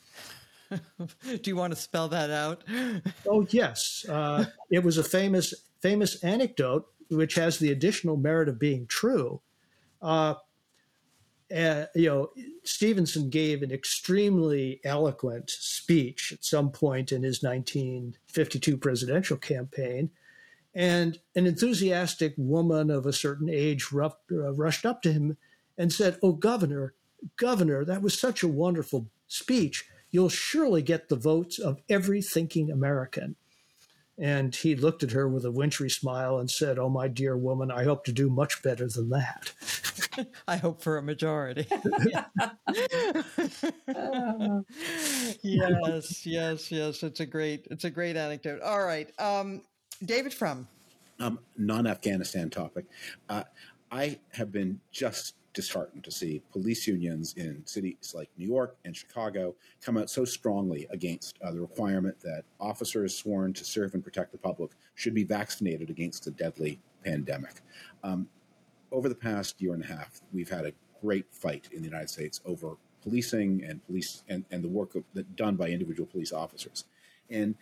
Do 0.70 1.40
you 1.44 1.56
want 1.56 1.72
to 1.72 1.80
spell 1.80 2.08
that 2.08 2.30
out? 2.30 2.64
oh 3.28 3.46
yes, 3.50 4.04
uh, 4.08 4.44
it 4.70 4.82
was 4.82 4.98
a 4.98 5.04
famous 5.04 5.54
famous 5.80 6.22
anecdote 6.24 6.88
which 7.08 7.36
has 7.36 7.58
the 7.58 7.70
additional 7.70 8.16
merit 8.16 8.48
of 8.48 8.58
being 8.58 8.86
true. 8.86 9.40
Uh, 10.02 10.34
uh, 11.56 11.84
you 11.94 12.08
know, 12.08 12.30
Stevenson 12.64 13.30
gave 13.30 13.62
an 13.62 13.70
extremely 13.70 14.80
eloquent 14.84 15.50
speech 15.50 16.32
at 16.32 16.44
some 16.44 16.70
point 16.70 17.12
in 17.12 17.22
his 17.22 17.42
1952 17.42 18.76
presidential 18.76 19.36
campaign, 19.36 20.10
and 20.76 21.18
an 21.34 21.46
enthusiastic 21.46 22.34
woman 22.36 22.90
of 22.90 23.06
a 23.06 23.12
certain 23.12 23.48
age 23.48 23.90
rough, 23.92 24.16
uh, 24.30 24.52
rushed 24.52 24.84
up 24.84 25.00
to 25.02 25.12
him 25.12 25.38
and 25.78 25.90
said, 25.92 26.18
"Oh, 26.22 26.32
Governor, 26.32 26.92
Governor, 27.36 27.84
that 27.86 28.02
was 28.02 28.18
such 28.18 28.42
a 28.42 28.48
wonderful 28.48 29.08
speech. 29.26 29.88
You'll 30.10 30.28
surely 30.28 30.82
get 30.82 31.08
the 31.08 31.16
votes 31.16 31.58
of 31.58 31.80
every 31.88 32.20
thinking 32.20 32.70
American." 32.70 33.36
And 34.18 34.54
he 34.54 34.74
looked 34.74 35.02
at 35.02 35.10
her 35.10 35.28
with 35.28 35.44
a 35.44 35.50
wintry 35.50 35.90
smile 35.90 36.38
and 36.38 36.50
said, 36.50 36.78
Oh, 36.78 36.88
my 36.88 37.06
dear 37.06 37.36
woman, 37.36 37.70
I 37.70 37.84
hope 37.84 38.04
to 38.06 38.12
do 38.12 38.30
much 38.30 38.62
better 38.62 38.88
than 38.88 39.10
that. 39.10 39.52
I 40.48 40.56
hope 40.56 40.82
for 40.82 40.96
a 40.96 41.02
majority. 41.02 41.66
yes, 45.42 46.26
yes, 46.26 46.72
yes. 46.72 47.02
It's 47.02 47.20
a 47.20 47.26
great, 47.26 47.68
it's 47.70 47.84
a 47.84 47.90
great 47.90 48.16
anecdote. 48.16 48.62
All 48.62 48.82
right. 48.82 49.12
Um, 49.20 49.60
David 50.04 50.34
Frum. 50.34 50.68
Um, 51.18 51.38
non 51.56 51.86
Afghanistan 51.86 52.50
topic. 52.50 52.84
Uh, 53.28 53.44
I 53.90 54.18
have 54.32 54.52
been 54.52 54.80
just 54.90 55.34
disheartened 55.54 56.04
to 56.04 56.10
see 56.10 56.42
police 56.52 56.86
unions 56.86 57.32
in 57.38 57.66
cities 57.66 58.12
like 58.14 58.28
New 58.36 58.46
York 58.46 58.76
and 58.84 58.94
Chicago 58.94 59.54
come 59.80 59.96
out 59.96 60.10
so 60.10 60.22
strongly 60.22 60.86
against 60.90 61.38
uh, 61.42 61.50
the 61.50 61.60
requirement 61.60 62.20
that 62.20 62.42
officers 62.60 63.16
sworn 63.16 63.54
to 63.54 63.64
serve 63.64 63.94
and 63.94 64.04
protect 64.04 64.32
the 64.32 64.38
public 64.38 64.72
should 64.94 65.14
be 65.14 65.24
vaccinated 65.24 65.88
against 65.88 66.26
a 66.26 66.30
deadly 66.30 66.78
pandemic. 67.02 67.62
Um, 68.04 68.28
over 68.92 69.08
the 69.08 69.14
past 69.14 69.60
year 69.62 69.72
and 69.72 69.82
a 69.82 69.86
half, 69.86 70.20
we've 70.30 70.50
had 70.50 70.66
a 70.66 70.72
great 71.00 71.24
fight 71.32 71.68
in 71.72 71.78
the 71.78 71.88
United 71.88 72.10
States 72.10 72.42
over 72.44 72.76
policing 73.02 73.64
and 73.64 73.84
police 73.86 74.24
and, 74.28 74.44
and 74.50 74.62
the 74.62 74.68
work 74.68 74.94
of, 74.94 75.04
that 75.14 75.36
done 75.36 75.56
by 75.56 75.68
individual 75.68 76.06
police 76.06 76.32
officers. 76.32 76.84
And 77.30 77.54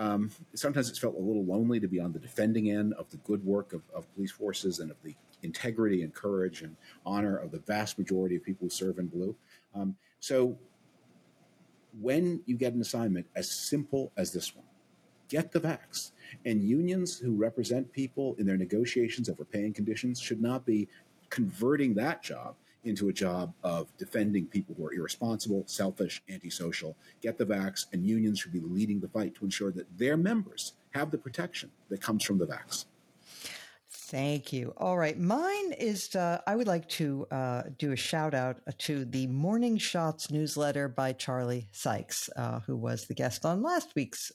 um, 0.00 0.30
sometimes 0.54 0.88
it's 0.88 0.98
felt 0.98 1.14
a 1.14 1.18
little 1.18 1.44
lonely 1.44 1.78
to 1.78 1.86
be 1.86 2.00
on 2.00 2.10
the 2.10 2.18
defending 2.18 2.70
end 2.70 2.94
of 2.94 3.10
the 3.10 3.18
good 3.18 3.44
work 3.44 3.74
of, 3.74 3.82
of 3.94 4.12
police 4.14 4.32
forces 4.32 4.78
and 4.78 4.90
of 4.90 4.96
the 5.04 5.14
integrity 5.42 6.02
and 6.02 6.14
courage 6.14 6.62
and 6.62 6.74
honor 7.04 7.36
of 7.36 7.50
the 7.50 7.58
vast 7.58 7.98
majority 7.98 8.34
of 8.34 8.42
people 8.42 8.64
who 8.64 8.70
serve 8.70 8.98
in 8.98 9.08
blue. 9.08 9.36
Um, 9.74 9.94
so 10.18 10.56
when 12.00 12.40
you 12.46 12.56
get 12.56 12.72
an 12.72 12.80
assignment 12.80 13.26
as 13.36 13.50
simple 13.50 14.10
as 14.16 14.32
this 14.32 14.56
one, 14.56 14.64
get 15.28 15.52
the 15.52 15.60
vax. 15.60 16.12
And 16.46 16.64
unions 16.64 17.18
who 17.18 17.36
represent 17.36 17.92
people 17.92 18.36
in 18.38 18.46
their 18.46 18.56
negotiations 18.56 19.28
over 19.28 19.44
pay 19.44 19.64
and 19.64 19.74
conditions 19.74 20.18
should 20.18 20.40
not 20.40 20.64
be 20.64 20.88
converting 21.28 21.92
that 21.94 22.22
job 22.22 22.54
into 22.84 23.08
a 23.08 23.12
job 23.12 23.52
of 23.62 23.94
defending 23.96 24.46
people 24.46 24.74
who 24.76 24.86
are 24.86 24.94
irresponsible, 24.94 25.64
selfish, 25.66 26.22
antisocial. 26.28 26.96
Get 27.20 27.38
the 27.38 27.46
vax, 27.46 27.86
and 27.92 28.06
unions 28.06 28.40
should 28.40 28.52
be 28.52 28.60
leading 28.60 29.00
the 29.00 29.08
fight 29.08 29.34
to 29.36 29.44
ensure 29.44 29.70
that 29.72 29.86
their 29.98 30.16
members 30.16 30.74
have 30.90 31.10
the 31.10 31.18
protection 31.18 31.70
that 31.88 32.00
comes 32.00 32.24
from 32.24 32.38
the 32.38 32.46
vax. 32.46 32.86
Thank 33.92 34.52
you. 34.52 34.74
All 34.76 34.98
right. 34.98 35.16
Mine 35.16 35.72
is 35.72 36.16
uh, 36.16 36.40
I 36.44 36.56
would 36.56 36.66
like 36.66 36.88
to 36.90 37.28
uh, 37.30 37.62
do 37.78 37.92
a 37.92 37.96
shout 37.96 38.34
out 38.34 38.56
to 38.78 39.04
the 39.04 39.28
Morning 39.28 39.78
Shots 39.78 40.32
newsletter 40.32 40.88
by 40.88 41.12
Charlie 41.12 41.68
Sykes, 41.70 42.28
uh, 42.34 42.58
who 42.60 42.76
was 42.76 43.06
the 43.06 43.14
guest 43.14 43.44
on 43.44 43.62
last 43.62 43.92
week's 43.94 44.32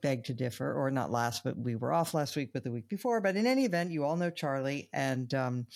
Beg 0.00 0.24
to 0.24 0.34
Differ, 0.34 0.72
or 0.72 0.90
not 0.90 1.10
last, 1.10 1.44
but 1.44 1.56
we 1.56 1.76
were 1.76 1.92
off 1.92 2.14
last 2.14 2.36
week, 2.36 2.50
but 2.52 2.64
the 2.64 2.70
week 2.70 2.88
before. 2.88 3.20
But 3.20 3.36
in 3.36 3.46
any 3.46 3.64
event, 3.64 3.90
you 3.90 4.04
all 4.04 4.16
know 4.16 4.30
Charlie. 4.30 4.88
And 4.92 5.32
um, 5.34 5.66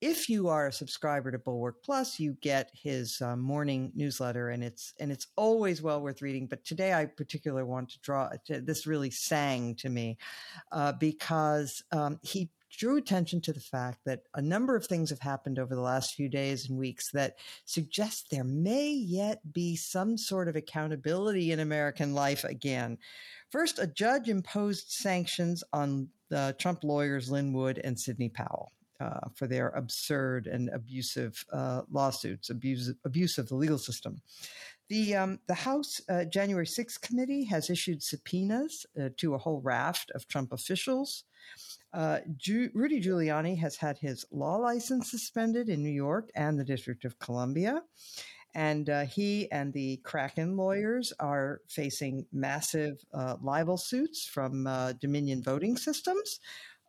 if 0.00 0.28
you 0.28 0.48
are 0.48 0.66
a 0.66 0.72
subscriber 0.72 1.30
to 1.32 1.38
Bulwark 1.38 1.82
Plus, 1.82 2.20
you 2.20 2.36
get 2.40 2.70
his 2.74 3.20
uh, 3.22 3.36
morning 3.36 3.92
newsletter, 3.94 4.50
and 4.50 4.62
it's 4.62 4.92
and 5.00 5.10
it's 5.10 5.28
always 5.36 5.80
well 5.80 6.00
worth 6.02 6.22
reading. 6.22 6.46
But 6.46 6.64
today, 6.64 6.92
I 6.92 7.06
particularly 7.06 7.64
want 7.64 7.90
to 7.90 8.00
draw 8.00 8.28
to, 8.46 8.60
this 8.60 8.86
really 8.86 9.10
sang 9.10 9.74
to 9.76 9.88
me 9.88 10.18
uh, 10.72 10.92
because 10.92 11.82
um, 11.92 12.20
he 12.22 12.50
drew 12.76 12.96
attention 12.96 13.40
to 13.40 13.52
the 13.52 13.60
fact 13.60 14.00
that 14.04 14.22
a 14.34 14.42
number 14.42 14.76
of 14.76 14.86
things 14.86 15.10
have 15.10 15.20
happened 15.20 15.58
over 15.58 15.74
the 15.74 15.80
last 15.80 16.14
few 16.14 16.28
days 16.28 16.68
and 16.68 16.78
weeks 16.78 17.10
that 17.12 17.38
suggest 17.64 18.26
there 18.30 18.44
may 18.44 18.90
yet 18.90 19.40
be 19.52 19.76
some 19.76 20.18
sort 20.18 20.48
of 20.48 20.56
accountability 20.56 21.52
in 21.52 21.60
American 21.60 22.12
life 22.12 22.44
again. 22.44 22.98
First, 23.56 23.78
a 23.78 23.86
judge 23.86 24.28
imposed 24.28 24.90
sanctions 24.90 25.64
on 25.72 26.10
the 26.28 26.54
Trump 26.58 26.84
lawyers 26.84 27.30
Lin 27.30 27.54
Wood 27.54 27.80
and 27.82 27.98
Sidney 27.98 28.28
Powell 28.28 28.70
uh, 29.00 29.30
for 29.34 29.46
their 29.46 29.68
absurd 29.68 30.46
and 30.46 30.68
abusive 30.74 31.42
uh, 31.54 31.80
lawsuits, 31.90 32.50
abuse, 32.50 32.92
abuse 33.06 33.38
of 33.38 33.48
the 33.48 33.54
legal 33.54 33.78
system. 33.78 34.20
The, 34.90 35.16
um, 35.16 35.38
the 35.46 35.54
House 35.54 36.02
uh, 36.10 36.26
January 36.26 36.66
6th 36.66 37.00
committee 37.00 37.44
has 37.44 37.70
issued 37.70 38.02
subpoenas 38.02 38.84
uh, 39.00 39.08
to 39.16 39.32
a 39.32 39.38
whole 39.38 39.62
raft 39.62 40.10
of 40.10 40.28
Trump 40.28 40.52
officials. 40.52 41.24
Uh, 41.94 42.18
Ju- 42.36 42.68
Rudy 42.74 43.00
Giuliani 43.00 43.58
has 43.58 43.74
had 43.74 43.96
his 43.96 44.26
law 44.30 44.56
license 44.56 45.10
suspended 45.10 45.70
in 45.70 45.82
New 45.82 45.88
York 45.88 46.28
and 46.34 46.58
the 46.58 46.64
District 46.64 47.06
of 47.06 47.18
Columbia. 47.20 47.80
And 48.56 48.88
uh, 48.88 49.04
he 49.04 49.52
and 49.52 49.70
the 49.70 49.98
Kraken 49.98 50.56
lawyers 50.56 51.12
are 51.20 51.60
facing 51.68 52.24
massive 52.32 53.04
libel 53.42 53.76
suits 53.76 54.26
from 54.26 54.64
Dominion 54.98 55.42
voting 55.42 55.76
systems. 55.76 56.40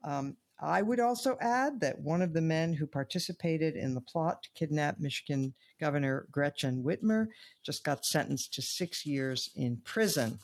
Um, 0.06 0.38
I 0.60 0.82
would 0.82 1.02
also 1.02 1.38
add 1.42 1.82
that 1.82 2.00
one 2.00 2.22
of 2.22 2.34
the 2.34 2.42
men 2.42 2.74
who 2.74 2.88
participated 2.88 3.76
in 3.76 3.94
the 3.94 4.02
plot 4.02 4.44
to 4.44 4.50
kidnap 4.56 5.00
Michigan 5.00 5.54
Governor 5.80 6.28
Gretchen 6.32 6.84
Whitmer 6.84 7.28
just 7.64 7.84
got 7.84 8.06
sentenced 8.06 8.54
to 8.54 8.62
six 8.62 9.06
years 9.06 9.52
in 9.56 9.78
prison. 9.84 10.40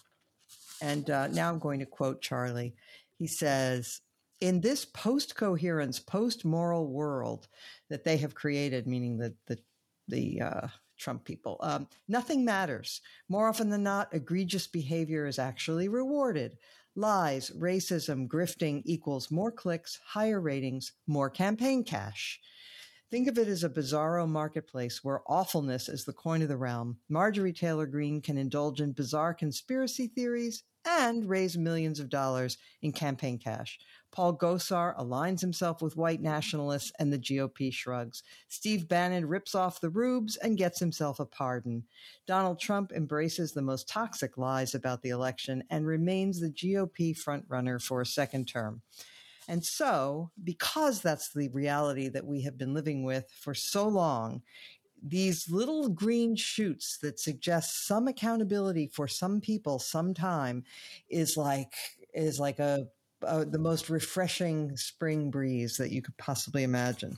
And 0.82 1.10
uh, 1.10 1.28
now 1.28 1.50
I'm 1.50 1.58
going 1.58 1.80
to 1.80 1.86
quote 1.86 2.22
Charlie. 2.22 2.76
He 3.18 3.28
says, 3.28 4.02
in 4.42 4.60
this 4.60 4.84
post 4.84 5.36
coherence, 5.36 6.00
post 6.00 6.44
moral 6.44 6.88
world 6.88 7.48
that 7.90 8.04
they 8.04 8.18
have 8.18 8.36
created, 8.36 8.88
meaning 8.88 9.18
the, 9.18 9.34
the, 9.48 9.58
the 10.10 10.42
uh, 10.42 10.68
Trump 11.04 11.26
people, 11.26 11.58
um, 11.60 11.88
nothing 12.08 12.46
matters. 12.46 13.02
More 13.28 13.50
often 13.50 13.70
than 13.70 13.84
not, 13.84 14.14
egregious 14.14 14.68
behavior 14.68 15.28
is 15.28 15.38
actually 15.38 15.90
rewarded. 15.90 16.58
Lies, 16.96 17.52
racism, 17.52 18.28
grifting 18.28 18.82
equals 18.86 19.30
more 19.30 19.52
clicks, 19.52 20.00
higher 20.06 20.40
ratings, 20.40 20.94
more 21.06 21.30
campaign 21.30 21.84
cash. 21.84 22.40
Think 23.12 23.28
of 23.28 23.38
it 23.38 23.48
as 23.48 23.64
a 23.64 23.70
bizarro 23.70 24.28
marketplace 24.28 25.04
where 25.04 25.22
awfulness 25.28 25.90
is 25.90 26.06
the 26.06 26.14
coin 26.14 26.42
of 26.42 26.48
the 26.48 26.58
realm. 26.58 26.98
Marjorie 27.10 27.54
Taylor 27.54 27.86
Greene 27.86 28.22
can 28.22 28.38
indulge 28.38 28.80
in 28.80 28.94
bizarre 28.94 29.34
conspiracy 29.34 30.08
theories 30.08 30.64
and 30.86 31.30
raise 31.30 31.58
millions 31.58 32.00
of 32.00 32.10
dollars 32.10 32.58
in 32.82 32.92
campaign 32.92 33.38
cash. 33.38 33.80
Paul 34.12 34.38
Gosar 34.38 34.96
aligns 34.98 35.42
himself 35.42 35.82
with 35.82 35.98
white 35.98 36.22
nationalists 36.22 36.92
and 37.00 37.12
the 37.12 37.18
GOP 37.18 37.74
shrugs. 37.74 38.22
Steve 38.48 38.88
Bannon 38.88 39.26
rips 39.26 39.56
off 39.56 39.82
the 39.82 39.90
rubes 39.90 40.36
and 40.38 40.58
gets 40.58 40.80
himself 40.80 41.20
a 41.20 41.26
pardon. 41.26 41.84
Donald 42.28 42.60
Trump 42.60 42.92
embraces 42.92 43.54
the 43.54 43.62
most 43.62 43.90
toxic 43.90 44.38
lies 44.38 44.76
about 44.76 45.02
the 45.02 45.10
election 45.10 45.64
and 45.70 45.88
remains 45.88 46.40
the 46.40 46.52
GOP 46.52 47.18
frontrunner 47.18 47.82
for 47.82 48.02
a 48.02 48.06
second 48.06 48.48
term. 48.48 48.82
And 49.48 49.66
so, 49.66 50.32
because 50.42 51.02
that's 51.02 51.34
the 51.34 51.50
reality 51.50 52.08
that 52.10 52.26
we 52.26 52.44
have 52.44 52.58
been 52.58 52.74
living 52.74 53.04
with 53.04 53.30
for 53.32 53.54
so 53.54 53.88
long, 53.88 54.42
these 55.04 55.50
little 55.50 55.90
green 55.90 56.36
shoots 56.36 56.98
that 57.02 57.20
suggest 57.20 57.86
some 57.86 58.08
accountability 58.08 58.88
for 58.88 59.08
some 59.08 59.42
people 59.42 59.78
sometime 59.80 60.64
is 61.10 61.36
like 61.36 61.74
is 62.14 62.40
like 62.40 62.60
a 62.60 62.88
uh, 63.24 63.46
the 63.46 63.60
most 63.60 63.90
refreshing 63.90 64.76
spring 64.76 65.30
breeze 65.32 65.78
that 65.78 65.92
you 65.92 66.02
could 66.02 66.18
possibly 66.18 66.64
imagine. 66.64 67.18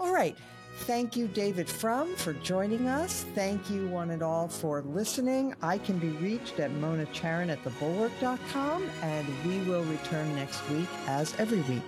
All 0.00 0.12
right. 0.12 0.36
Thank 0.80 1.16
you, 1.16 1.26
David 1.28 1.68
Frum, 1.68 2.14
for 2.16 2.34
joining 2.34 2.86
us. 2.86 3.24
Thank 3.34 3.70
you, 3.70 3.88
one 3.88 4.10
and 4.10 4.22
all, 4.22 4.46
for 4.46 4.82
listening. 4.82 5.54
I 5.62 5.78
can 5.78 5.98
be 5.98 6.08
reached 6.08 6.60
at 6.60 6.70
Mona 6.70 7.06
Charen 7.06 7.48
at 7.48 7.64
thebulwark.com, 7.64 8.90
and 9.02 9.26
we 9.46 9.58
will 9.60 9.84
return 9.84 10.34
next 10.34 10.68
week 10.68 10.88
as 11.06 11.34
every 11.38 11.62
week. 11.62 11.82